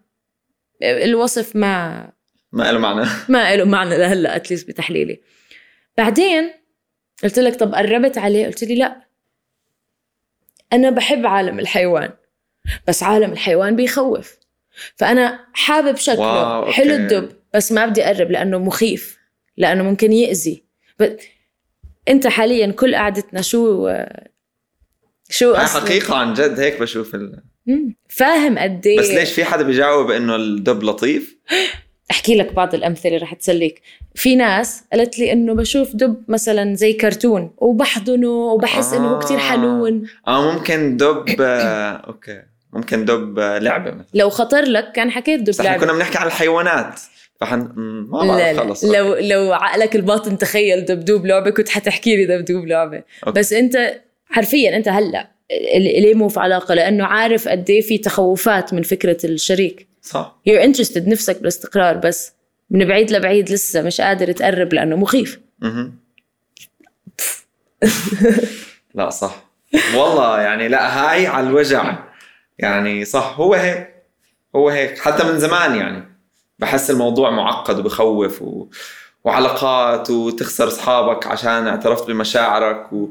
الوصف 0.83 1.55
ما 1.55 2.05
ما 2.51 2.71
له 2.71 2.79
معنى. 2.79 3.09
ما 3.29 3.55
له 3.55 3.63
معنى 3.63 3.97
لهلأ 3.97 4.35
اتليست 4.35 4.67
بتحليلي. 4.67 5.19
بعدين 5.97 6.51
قلت 7.23 7.39
لك 7.39 7.55
طب 7.55 7.75
قربت 7.75 8.17
عليه؟ 8.17 8.45
قلت 8.45 8.63
لي 8.63 8.75
لا. 8.75 9.01
أنا 10.73 10.89
بحب 10.89 11.25
عالم 11.25 11.59
الحيوان 11.59 12.09
بس 12.87 13.03
عالم 13.03 13.31
الحيوان 13.31 13.75
بيخوف. 13.75 14.37
فأنا 14.95 15.45
حابب 15.53 15.95
شكله. 15.95 16.19
واو،. 16.19 16.71
حلو 16.71 16.95
الدب 16.95 17.31
بس 17.53 17.71
ما 17.71 17.85
بدي 17.85 18.03
أقرب 18.03 18.31
لأنه 18.31 18.57
مخيف 18.57 19.17
لأنه 19.57 19.83
ممكن 19.83 20.11
يأذي. 20.11 20.63
ب... 20.99 21.15
أنت 22.09 22.27
حاليا 22.27 22.71
كل 22.71 22.95
قعدتنا 22.95 23.41
شو 23.41 23.93
شو 25.29 25.53
هاي 25.53 25.63
أصلاً؟ 25.65 25.81
حقيقة 25.81 26.15
عن 26.15 26.33
جد 26.33 26.59
هيك 26.59 26.79
بشوف 26.79 27.15
ال... 27.15 27.43
فاهم 28.09 28.57
قد 28.59 28.87
إيه؟ 28.87 28.99
بس 28.99 29.09
ليش 29.09 29.33
في 29.33 29.45
حدا 29.45 29.63
بيجاوب 29.63 30.11
إنه 30.11 30.35
الدب 30.35 30.83
لطيف؟ 30.83 31.37
أحكي 32.11 32.35
لك 32.35 32.53
بعض 32.53 32.75
الأمثلة 32.75 33.17
رح 33.17 33.33
تسليك. 33.33 33.81
في 34.15 34.35
ناس 34.35 34.83
قالت 34.93 35.19
لي 35.19 35.31
إنه 35.31 35.53
بشوف 35.53 35.95
دب 35.95 36.23
مثلا 36.27 36.75
زي 36.75 36.93
كرتون 36.93 37.51
وبحضنه 37.57 38.29
وبحس 38.29 38.93
إنه 38.93 39.07
هو 39.07 39.19
كتير 39.19 39.37
آه. 39.37 39.41
حنون 39.41 40.03
آه 40.27 40.51
ممكن 40.51 40.97
دب 40.97 41.41
آه، 41.41 41.91
أوكي. 41.91 42.41
ممكن 42.73 43.05
دب 43.05 43.39
آه، 43.39 43.57
لعبة 43.57 43.91
مثلا. 43.91 44.05
لو 44.13 44.29
خطر 44.29 44.61
لك 44.61 44.91
كان 44.91 45.11
حكيت 45.11 45.39
دب 45.39 45.61
لعبة. 45.61 45.79
كنا 45.81 45.93
بنحكي 45.93 46.17
عن 46.17 46.27
الحيوانات. 46.27 46.99
فحن 47.41 47.71
ما 47.75 48.17
لا 48.17 48.27
بعرف 48.27 48.57
لا 48.57 48.63
خلص. 48.63 48.85
لو 48.85 49.15
لو 49.15 49.53
عقلك 49.53 49.95
الباطن 49.95 50.37
تخيل 50.37 50.85
دبدوب 50.85 51.25
لعبة 51.25 51.49
كنت 51.49 51.69
حتحكي 51.69 52.15
لي 52.15 52.25
دبدوب 52.25 52.65
لعبة. 52.65 53.03
أوكي. 53.27 53.39
بس 53.39 53.53
أنت 53.53 54.01
حرفيا 54.29 54.77
أنت 54.77 54.87
هلأ 54.87 55.27
ليه 55.77 56.13
مو 56.13 56.29
في 56.29 56.39
علاقة؟ 56.39 56.73
لأنه 56.75 57.05
عارف 57.05 57.47
قد 57.47 57.69
إيه 57.69 57.81
في 57.81 57.97
تخوفات 57.97 58.73
من 58.73 58.81
فكرة 58.81 59.17
الشريك. 59.23 59.90
صح. 60.01 60.35
You're 60.49 60.63
interested 60.63 61.07
نفسك 61.07 61.37
بالاستقرار 61.39 61.97
بس. 61.97 62.33
من 62.69 62.87
بعيد 62.87 63.11
لبعيد 63.11 63.49
لسه 63.51 63.81
مش 63.81 64.01
قادر 64.01 64.31
تقرب 64.31 64.73
لأنه 64.73 64.95
مخيف. 64.95 65.39
لا 68.95 69.09
صح. 69.09 69.43
والله 69.95 70.41
يعني 70.41 70.67
لا 70.67 71.11
هاي 71.11 71.27
على 71.27 71.47
الوجع. 71.47 72.03
يعني 72.59 73.05
صح 73.05 73.35
هو 73.37 73.53
هيك. 73.53 73.95
هو 74.55 74.69
هيك. 74.69 74.99
حتى 74.99 75.23
من 75.23 75.39
زمان 75.39 75.75
يعني. 75.75 76.03
بحس 76.59 76.91
الموضوع 76.91 77.29
معقد 77.29 77.79
وبخوف 77.79 78.41
و... 78.41 78.67
وعلاقات 79.23 80.09
وتخسر 80.09 80.67
أصحابك 80.67 81.27
عشان 81.27 81.67
اعترفت 81.67 82.07
بمشاعرك 82.07 82.93
و... 82.93 83.07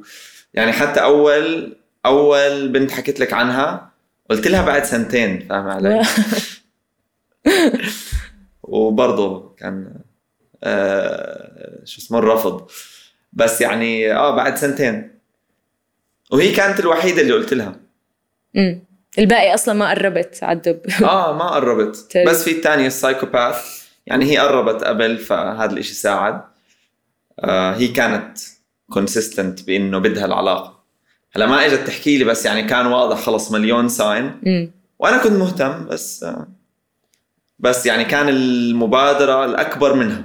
يعني 0.54 0.72
حتى 0.72 1.00
اول 1.00 1.76
أول 2.06 2.68
بنت 2.68 2.90
حكيت 2.90 3.20
لك 3.20 3.32
عنها 3.32 3.90
قلت 4.30 4.46
لها 4.46 4.62
بعد 4.62 4.84
سنتين 4.84 5.46
فاهم 5.48 5.68
علي؟ 5.68 6.02
وبرضه 8.62 9.54
كان 9.58 9.94
آه 10.64 11.84
شو 11.84 12.00
اسمه 12.00 12.18
الرفض. 12.18 12.70
بس 13.32 13.60
يعني 13.60 14.12
آه 14.14 14.36
بعد 14.36 14.56
سنتين. 14.56 15.18
وهي 16.32 16.52
كانت 16.52 16.80
الوحيدة 16.80 17.22
اللي 17.22 17.32
قلت 17.32 17.54
لها. 17.54 17.76
امم 18.56 18.82
الباقي 19.18 19.54
أصلا 19.54 19.74
ما 19.74 19.90
قربت 19.90 20.38
على 20.42 20.56
الدب. 20.56 20.80
آه 21.02 21.36
ما 21.36 21.50
قربت. 21.50 22.18
بس 22.26 22.44
في 22.44 22.50
الثانية 22.50 22.86
ال 22.86 22.94
psychopath. 22.94 23.80
يعني 24.06 24.24
هي 24.24 24.38
قربت 24.38 24.84
قبل 24.84 25.18
فهذا 25.18 25.72
الإشي 25.72 25.94
ساعد. 25.94 26.42
آه 27.40 27.74
هي 27.74 27.88
كانت 27.88 28.38
consistent 28.90 29.62
بإنه 29.62 29.98
بدها 29.98 30.24
العلاقة. 30.24 30.80
هلا 31.32 31.46
ما 31.46 31.66
إجت 31.66 31.86
تحكي 31.86 32.18
لي 32.18 32.24
بس 32.24 32.46
يعني 32.46 32.62
كان 32.62 32.86
واضح 32.86 33.18
خلص 33.18 33.52
مليون 33.52 33.88
sign 33.88 34.40
وأنا 34.98 35.22
كنت 35.22 35.32
مهتم 35.32 35.86
بس 35.86 36.22
آه 36.22 36.48
بس 37.60 37.86
يعني 37.86 38.04
كان 38.04 38.28
المبادرة 38.28 39.44
الأكبر 39.44 39.94
منها. 39.94 40.24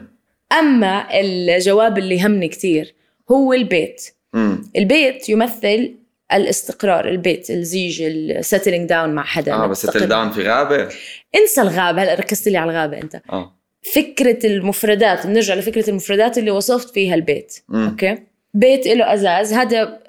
أما 0.59 1.19
الجواب 1.19 1.97
اللي 1.97 2.25
همني 2.25 2.47
كتير 2.47 2.95
هو 3.31 3.53
البيت. 3.53 4.11
امم 4.35 4.71
البيت 4.75 5.29
يمثل 5.29 5.95
الاستقرار 6.33 7.09
البيت 7.09 7.49
الزيج 7.49 8.01
ال 8.01 8.11
settling 8.11 8.89
down 8.89 9.09
مع 9.09 9.23
حدا. 9.23 9.53
آه 9.53 9.67
بس 9.67 9.81
تستقر. 9.81 9.99
settle 9.99 10.07
down 10.07 10.31
في 10.31 10.43
غابة. 10.43 10.89
انسى 11.35 11.61
الغابة 11.61 12.03
هلا 12.03 12.13
ركزت 12.13 12.47
لي 12.47 12.57
على 12.57 12.71
الغابة 12.71 12.97
أنت. 12.97 13.21
آه. 13.31 13.55
فكرة 13.93 14.47
المفردات 14.47 15.27
بنرجع 15.27 15.53
لفكرة 15.53 15.89
المفردات 15.89 16.37
اللي 16.37 16.51
وصفت 16.51 16.89
فيها 16.89 17.15
البيت. 17.15 17.59
مم. 17.69 17.87
أوكي؟ 17.87 18.17
بيت 18.55 18.87
له 18.87 19.13
أزاز. 19.13 19.53
هذا 19.53 19.99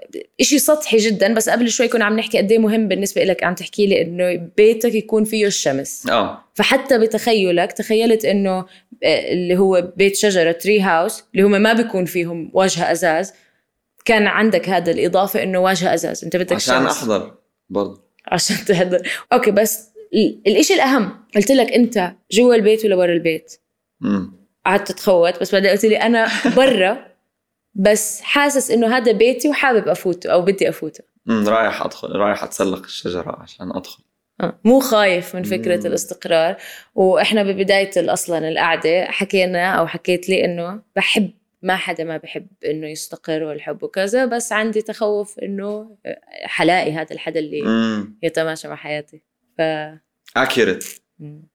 إشي 0.40 0.59
سطحي 0.59 0.97
جدا 0.97 1.34
بس 1.34 1.49
قبل 1.49 1.70
شوي 1.70 1.88
كنا 1.88 2.05
عم 2.05 2.18
نحكي 2.18 2.38
قد 2.38 2.53
إيه 2.53 2.59
مهم 2.59 2.88
بالنسبة 2.88 3.24
لك 3.24 3.44
عم 3.44 3.55
تحكي 3.55 3.86
لي 3.86 4.03
إنه 4.03 4.51
بيتك 4.57 4.94
يكون 4.94 5.24
فيه 5.24 5.47
الشمس. 5.47 6.07
آه. 6.11 6.44
فحتى 6.55 6.99
بتخيلك 6.99 7.72
تخيلت 7.72 8.24
إنه 8.24 8.66
آه، 9.05 9.32
اللي 9.32 9.59
هو 9.59 9.92
بيت 9.97 10.16
شجرة 10.16 10.53
tree 10.52 10.80
house 10.80 11.24
اللي 11.34 11.42
هم 11.47 11.51
ما 11.62 11.72
بيكون 11.72 12.05
فيهم 12.05 12.51
واجهه 12.55 12.92
أزاز. 12.92 13.32
كان 14.05 14.26
عندك 14.26 14.68
هذا 14.68 14.90
الإضافة 14.90 15.42
إنه 15.42 15.59
واجهه 15.59 15.94
أزاز. 15.94 16.24
أنت 16.24 16.36
بدك 16.36 16.53
عشان 16.53 16.74
شمس. 16.74 16.97
أحضر 16.97 17.34
برضه 17.70 18.03
عشان 18.26 18.57
تحضر. 18.68 19.03
أوكي 19.32 19.51
بس 19.51 19.88
ال- 20.14 20.40
الإشي 20.47 20.74
الأهم 20.74 21.12
قلت 21.36 21.51
لك 21.51 21.72
أنت 21.72 22.12
جوا 22.32 22.55
البيت 22.55 22.84
ولا 22.84 22.97
برا 22.97 23.12
البيت؟ 23.12 23.53
امم 24.03 24.32
قعدت 24.66 24.92
تخوت 24.92 25.40
بس 25.40 25.53
بعدين 25.53 25.70
قلت 25.70 25.84
لي 25.84 25.97
أنا 25.97 26.28
برا 26.57 27.15
بس 27.78 28.20
حاسس 28.20 28.70
إنه 28.70 28.96
هذا 28.96 29.12
بيتي 29.12 29.48
وحابب 29.48 29.88
أفوته 29.88 30.32
أو 30.32 30.42
بدي 30.42 30.68
أفوته. 30.68 31.04
امم 31.28 31.48
رايح 31.48 31.82
أدخل 31.82 32.08
رايح 32.08 32.44
أتسلق 32.44 32.82
الشجرة 32.82 33.36
عشان 33.42 33.72
أدخل. 33.76 34.04
آه، 34.40 34.58
مو 34.64 34.80
خايف 34.80 35.36
من 35.36 35.42
فكرة 35.42 35.76
مم. 35.76 35.86
الاستقرار. 35.86 36.56
وإحنا 36.94 37.42
ببداية 37.42 38.12
أصلا 38.12 38.48
القعدة 38.48 39.04
حكينا 39.04 39.70
أو 39.70 39.86
حكيت 39.86 40.28
لي 40.28 40.44
إنه 40.44 40.82
بحب 40.96 41.30
ما 41.62 41.76
حدا 41.76 42.04
ما 42.04 42.16
بحب 42.16 42.46
إنه 42.64 42.88
يستقر 42.88 43.42
والحب 43.42 43.82
وكذا 43.82 44.24
بس 44.24 44.52
عندي 44.52 44.82
تخوف 44.82 45.38
إنه 45.38 45.96
حلاقي 46.44 46.92
هذا 46.92 47.12
الحدا 47.12 47.40
اللي 47.40 47.62
امم 47.62 48.18
يتماشى 48.22 48.68
مع 48.68 48.76
حياتي. 48.76 49.22
ف 49.58 49.62
مم. 51.18 51.48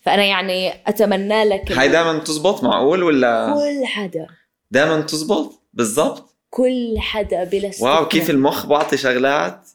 فأنا 0.00 0.24
يعني 0.24 0.72
أتمنى 0.86 1.44
لك 1.44 1.72
هاي 1.72 1.88
دائما 1.88 2.18
تزبط 2.18 2.64
معقول 2.64 3.02
ولا؟ 3.02 3.54
كل 3.54 3.86
حدا. 3.86 4.26
دائما 4.72 5.00
تزبط 5.00 5.62
بالضبط 5.72 6.36
كل 6.50 6.94
حدا 6.98 7.44
بلا 7.44 7.62
واو 7.62 7.68
استثناء. 7.70 8.08
كيف 8.08 8.30
المخ 8.30 8.66
بعطي 8.66 8.96
شغلات 8.96 9.68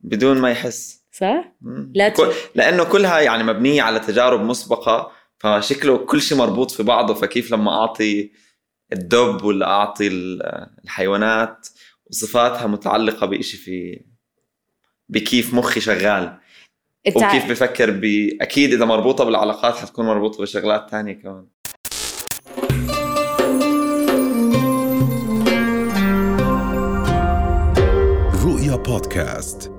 بدون 0.00 0.38
ما 0.38 0.50
يحس 0.50 1.04
صح؟ 1.12 1.52
مم. 1.60 1.92
لا 1.94 2.08
كل... 2.08 2.32
لأنه 2.54 2.84
كلها 2.84 3.20
يعني 3.20 3.42
مبنية 3.44 3.82
على 3.82 4.00
تجارب 4.00 4.40
مسبقة 4.40 5.12
فشكله 5.38 5.98
كل 5.98 6.20
شيء 6.22 6.38
مربوط 6.38 6.70
في 6.70 6.82
بعضه 6.82 7.14
فكيف 7.14 7.52
لما 7.52 7.70
أعطي 7.80 8.30
الدب 8.92 9.44
ولا 9.44 9.66
أعطي 9.66 10.06
ال- 10.06 10.68
الحيوانات 10.84 11.68
وصفاتها 12.10 12.66
متعلقة 12.66 13.26
بإشي 13.26 13.56
في 13.56 14.04
بكيف 15.08 15.54
مخي 15.54 15.80
شغال 15.80 16.38
التع- 17.08 17.16
وكيف 17.28 17.50
بفكر 17.50 17.90
ب 17.90 18.04
أكيد 18.40 18.72
إذا 18.72 18.84
مربوطة 18.84 19.24
بالعلاقات 19.24 19.74
حتكون 19.76 20.06
مربوطة 20.06 20.42
بشغلات 20.42 20.90
تانية 20.90 21.12
كمان 21.12 21.46
بودكاست 28.86 29.70